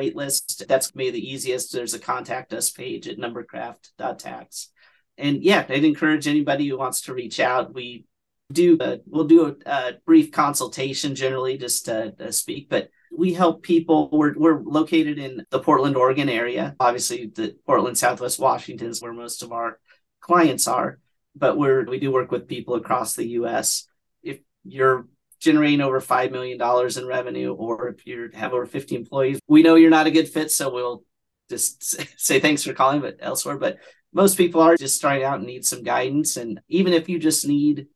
That's 0.69 0.95
maybe 0.95 1.11
the 1.11 1.33
easiest. 1.33 1.73
There's 1.73 1.95
a 1.95 1.99
contact 1.99 2.53
us 2.53 2.71
page 2.71 3.09
at 3.09 3.19
numbercraft.tax. 3.19 4.71
And 5.19 5.43
yeah, 5.43 5.65
I'd 5.69 5.85
encourage 5.85 6.29
anybody 6.29 6.69
who 6.69 6.79
wants 6.79 7.03
to 7.03 7.15
reach 7.15 7.41
out. 7.41 7.75
We 7.75 8.05
do 8.53 8.79
uh, 8.79 8.97
we'll 9.07 9.25
do 9.25 9.47
a, 9.47 9.71
a, 9.71 9.93
brief 10.05 10.31
consultation 10.31 11.15
generally 11.15 11.59
just 11.59 11.87
to, 11.87 12.13
to, 12.13 12.33
speak 12.33 12.69
but 12.69 12.91
we 13.17 13.33
help 13.33 13.63
people. 13.63 14.11
We're, 14.13 14.35
we're 14.37 14.61
located 14.61 15.19
in 15.19 15.45
the 15.51 15.59
portland 15.59 15.97
oregon 15.97 16.29
area. 16.29 16.77
Obviously 16.79 17.27
the 17.35 17.57
portland 17.67 17.99
southwest 17.99 18.39
washington 18.39 18.89
is 18.89 19.03
where 19.03 19.13
most 19.13 19.43
of 19.43 19.53
our 19.53 19.79
clients 20.21 20.69
are 20.69 20.99
but 21.35 21.59
we're 21.59 21.85
we 21.85 21.99
do 21.99 22.13
work 22.13 22.31
with 22.31 22.49
people 22.49 22.75
across 22.75 23.17
the 23.17 23.27
us 23.27 23.89
if 24.23 24.39
you're 24.65 25.09
generating 25.41 25.81
over 25.81 26.01
$5 26.01 26.31
million 26.31 26.61
in 26.97 27.07
revenue 27.07 27.53
or 27.53 27.89
if 27.89 28.07
you 28.07 28.31
have 28.33 28.53
over 28.53 28.67
50 28.67 28.95
employees 28.95 29.41
we 29.49 29.63
know 29.63 29.75
you're 29.75 29.91
not 29.91 30.07
a 30.07 30.11
good 30.11 30.29
fit 30.29 30.51
so 30.51 30.73
we'll 30.73 31.05
just 31.49 31.83
say 32.21 32.41
thanks 32.41 32.63
for 32.63 32.73
calling 32.73 33.01
but 33.01 33.17
elsewhere. 33.21 33.59
But 33.59 33.79
most 34.13 34.37
people 34.37 34.61
are 34.61 34.77
just 34.77 34.97
starting 34.97 35.25
out 35.25 35.39
and 35.39 35.47
need 35.47 35.65
some 35.65 35.83
guidance. 35.83 36.37
And 36.37 36.61
even 36.69 36.93
if 36.93 37.09
you 37.09 37.19
just 37.19 37.47
need 37.47 37.87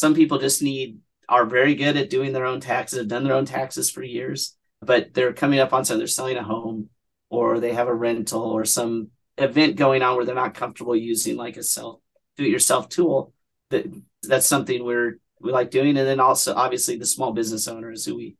some 0.00 0.14
people 0.14 0.38
just 0.38 0.62
need 0.62 0.98
are 1.28 1.44
very 1.44 1.74
good 1.74 1.98
at 1.98 2.08
doing 2.08 2.32
their 2.32 2.46
own 2.46 2.58
taxes, 2.58 3.00
have 3.00 3.08
done 3.08 3.22
their 3.22 3.34
own 3.34 3.44
taxes 3.44 3.90
for 3.90 4.02
years, 4.02 4.56
but 4.80 5.12
they're 5.12 5.34
coming 5.34 5.58
up 5.58 5.74
on 5.74 5.84
something, 5.84 5.98
they're 5.98 6.06
selling 6.06 6.38
a 6.38 6.42
home 6.42 6.88
or 7.28 7.60
they 7.60 7.74
have 7.74 7.86
a 7.86 7.94
rental 7.94 8.42
or 8.42 8.64
some 8.64 9.08
event 9.36 9.76
going 9.76 10.00
on 10.00 10.16
where 10.16 10.24
they're 10.24 10.34
not 10.34 10.54
comfortable 10.54 10.96
using 10.96 11.36
like 11.36 11.58
a 11.58 11.62
self 11.62 12.00
do 12.38 12.44
it 12.44 12.48
yourself 12.48 12.88
tool. 12.88 13.34
That 13.68 13.92
that's 14.22 14.46
something 14.46 14.82
we're 14.82 15.18
we 15.38 15.52
like 15.52 15.70
doing. 15.70 15.98
And 15.98 16.08
then 16.08 16.18
also 16.18 16.54
obviously 16.54 16.96
the 16.96 17.04
small 17.04 17.34
business 17.34 17.68
owners 17.68 18.06
who 18.06 18.16
we 18.16 18.36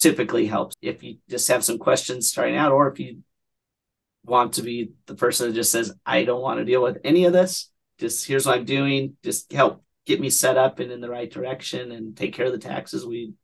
typically 0.00 0.46
help. 0.46 0.72
If 0.82 1.04
you 1.04 1.18
just 1.30 1.46
have 1.46 1.64
some 1.64 1.78
questions 1.78 2.28
starting 2.28 2.56
out, 2.56 2.72
or 2.72 2.90
if 2.90 2.98
you 2.98 3.22
want 4.24 4.54
to 4.54 4.62
be 4.62 4.90
the 5.06 5.14
person 5.14 5.46
that 5.46 5.54
just 5.54 5.70
says, 5.70 5.94
I 6.04 6.24
don't 6.24 6.42
want 6.42 6.58
to 6.58 6.64
deal 6.64 6.82
with 6.82 6.98
any 7.04 7.26
of 7.26 7.32
this, 7.32 7.70
just 8.00 8.26
here's 8.26 8.44
what 8.44 8.58
I'm 8.58 8.64
doing, 8.64 9.16
just 9.22 9.52
help 9.52 9.84
get 10.06 10.20
me 10.20 10.30
set 10.30 10.56
up 10.56 10.78
and 10.78 10.90
in 10.90 11.00
the 11.00 11.10
right 11.10 11.30
direction 11.30 11.92
and 11.92 12.16
take 12.16 12.32
care 12.32 12.46
of 12.46 12.52
the 12.52 12.58
taxes, 12.58 13.04
we 13.04 13.34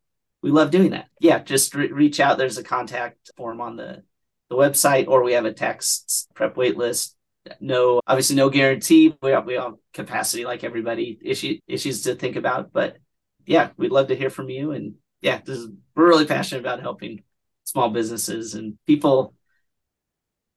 we 0.42 0.50
love 0.50 0.70
doing 0.70 0.90
that. 0.90 1.08
Yeah, 1.20 1.38
just 1.40 1.74
re- 1.74 1.92
reach 1.92 2.18
out. 2.18 2.38
There's 2.38 2.58
a 2.58 2.64
contact 2.64 3.30
form 3.36 3.60
on 3.60 3.76
the 3.76 4.02
the 4.48 4.56
website, 4.56 5.08
or 5.08 5.22
we 5.22 5.32
have 5.32 5.44
a 5.44 5.52
tax 5.52 6.26
prep 6.34 6.56
wait 6.56 6.76
list. 6.76 7.16
No, 7.60 8.00
obviously, 8.06 8.36
no 8.36 8.50
guarantee. 8.50 9.16
We 9.20 9.30
have, 9.30 9.46
we 9.46 9.54
have 9.54 9.74
capacity 9.92 10.44
like 10.44 10.62
everybody 10.62 11.18
issue 11.20 11.58
issues 11.66 12.02
to 12.02 12.14
think 12.14 12.36
about, 12.36 12.72
but 12.72 12.98
yeah, 13.46 13.70
we'd 13.76 13.90
love 13.90 14.08
to 14.08 14.16
hear 14.16 14.30
from 14.30 14.48
you. 14.48 14.70
And 14.70 14.94
yeah, 15.20 15.40
this 15.44 15.58
is, 15.58 15.68
we're 15.96 16.06
really 16.06 16.26
passionate 16.26 16.60
about 16.60 16.80
helping 16.80 17.24
small 17.64 17.90
businesses 17.90 18.54
and 18.54 18.78
people 18.86 19.34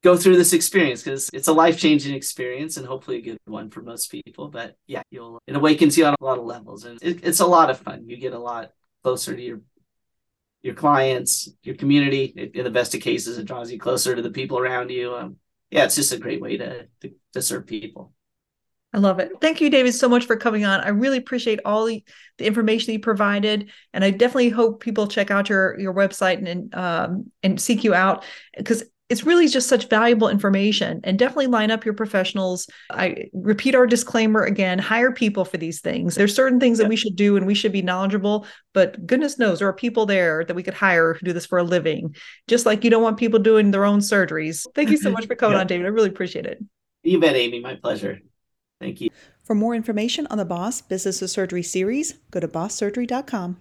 go 0.06 0.16
through 0.16 0.36
this 0.36 0.52
experience 0.52 1.02
because 1.02 1.28
it's 1.32 1.48
a 1.48 1.52
life 1.52 1.76
changing 1.76 2.14
experience 2.14 2.76
and 2.76 2.86
hopefully 2.86 3.16
a 3.16 3.20
good 3.20 3.38
one 3.44 3.70
for 3.70 3.82
most 3.82 4.08
people. 4.08 4.46
But 4.46 4.76
yeah, 4.86 5.02
you'll 5.10 5.40
it 5.48 5.56
awakens 5.56 5.98
you 5.98 6.06
on 6.06 6.14
a 6.20 6.24
lot 6.24 6.38
of 6.38 6.44
levels 6.44 6.84
and 6.84 7.02
it, 7.02 7.24
it's 7.24 7.40
a 7.40 7.46
lot 7.46 7.70
of 7.70 7.80
fun. 7.80 8.08
You 8.08 8.16
get 8.16 8.32
a 8.32 8.38
lot 8.38 8.70
closer 9.02 9.34
to 9.34 9.42
your 9.42 9.62
your 10.62 10.74
clients, 10.74 11.48
your 11.64 11.74
community. 11.74 12.50
In 12.54 12.62
the 12.62 12.70
best 12.70 12.94
of 12.94 13.00
cases, 13.00 13.36
it 13.36 13.46
draws 13.46 13.70
you 13.70 13.80
closer 13.80 14.14
to 14.14 14.22
the 14.22 14.30
people 14.30 14.58
around 14.58 14.90
you. 14.90 15.12
Um, 15.14 15.36
yeah, 15.70 15.84
it's 15.84 15.96
just 15.96 16.12
a 16.12 16.18
great 16.18 16.40
way 16.40 16.56
to, 16.56 16.86
to, 17.00 17.12
to 17.32 17.42
serve 17.42 17.66
people. 17.66 18.12
I 18.92 18.98
love 18.98 19.18
it. 19.18 19.30
Thank 19.40 19.60
you, 19.60 19.70
David, 19.70 19.92
so 19.94 20.08
much 20.08 20.24
for 20.24 20.36
coming 20.36 20.64
on. 20.64 20.80
I 20.80 20.88
really 20.88 21.18
appreciate 21.18 21.60
all 21.64 21.84
the, 21.84 22.02
the 22.38 22.46
information 22.46 22.94
you 22.94 23.00
provided, 23.00 23.70
and 23.92 24.04
I 24.04 24.10
definitely 24.10 24.48
hope 24.48 24.80
people 24.80 25.06
check 25.06 25.30
out 25.30 25.48
your 25.48 25.78
your 25.78 25.92
website 25.92 26.38
and 26.38 26.48
and, 26.48 26.74
um, 26.74 27.32
and 27.42 27.60
seek 27.60 27.84
you 27.84 27.92
out 27.92 28.24
because 28.56 28.84
it's 29.08 29.24
really 29.24 29.46
just 29.46 29.68
such 29.68 29.88
valuable 29.88 30.28
information 30.28 31.00
and 31.04 31.18
definitely 31.18 31.46
line 31.46 31.70
up 31.70 31.84
your 31.84 31.94
professionals. 31.94 32.68
I 32.90 33.28
repeat 33.32 33.74
our 33.74 33.86
disclaimer 33.86 34.42
again 34.42 34.78
hire 34.78 35.12
people 35.12 35.44
for 35.44 35.58
these 35.58 35.80
things. 35.80 36.16
There's 36.16 36.34
certain 36.34 36.58
things 36.58 36.78
that 36.78 36.88
we 36.88 36.96
should 36.96 37.14
do 37.14 37.36
and 37.36 37.46
we 37.46 37.54
should 37.54 37.72
be 37.72 37.82
knowledgeable, 37.82 38.46
but 38.74 39.06
goodness 39.06 39.38
knows 39.38 39.60
there 39.60 39.68
are 39.68 39.72
people 39.72 40.06
there 40.06 40.44
that 40.44 40.54
we 40.54 40.62
could 40.62 40.74
hire 40.74 41.14
who 41.14 41.24
do 41.24 41.32
this 41.32 41.46
for 41.46 41.58
a 41.58 41.62
living, 41.62 42.16
just 42.48 42.66
like 42.66 42.82
you 42.82 42.90
don't 42.90 43.02
want 43.02 43.16
people 43.16 43.38
doing 43.38 43.70
their 43.70 43.84
own 43.84 44.00
surgeries. 44.00 44.66
Thank 44.74 44.90
you 44.90 44.96
so 44.96 45.10
much 45.10 45.26
for 45.26 45.34
coming 45.36 45.56
on, 45.56 45.66
David. 45.66 45.86
I 45.86 45.90
really 45.90 46.08
appreciate 46.08 46.46
it. 46.46 46.62
You 47.04 47.20
bet, 47.20 47.36
Amy. 47.36 47.60
My 47.60 47.76
pleasure. 47.76 48.20
Thank 48.80 49.00
you. 49.00 49.10
For 49.44 49.54
more 49.54 49.76
information 49.76 50.26
on 50.28 50.38
the 50.38 50.44
Boss 50.44 50.80
Business 50.80 51.22
of 51.22 51.30
Surgery 51.30 51.62
series, 51.62 52.14
go 52.32 52.40
to 52.40 52.48
bosssurgery.com. 52.48 53.58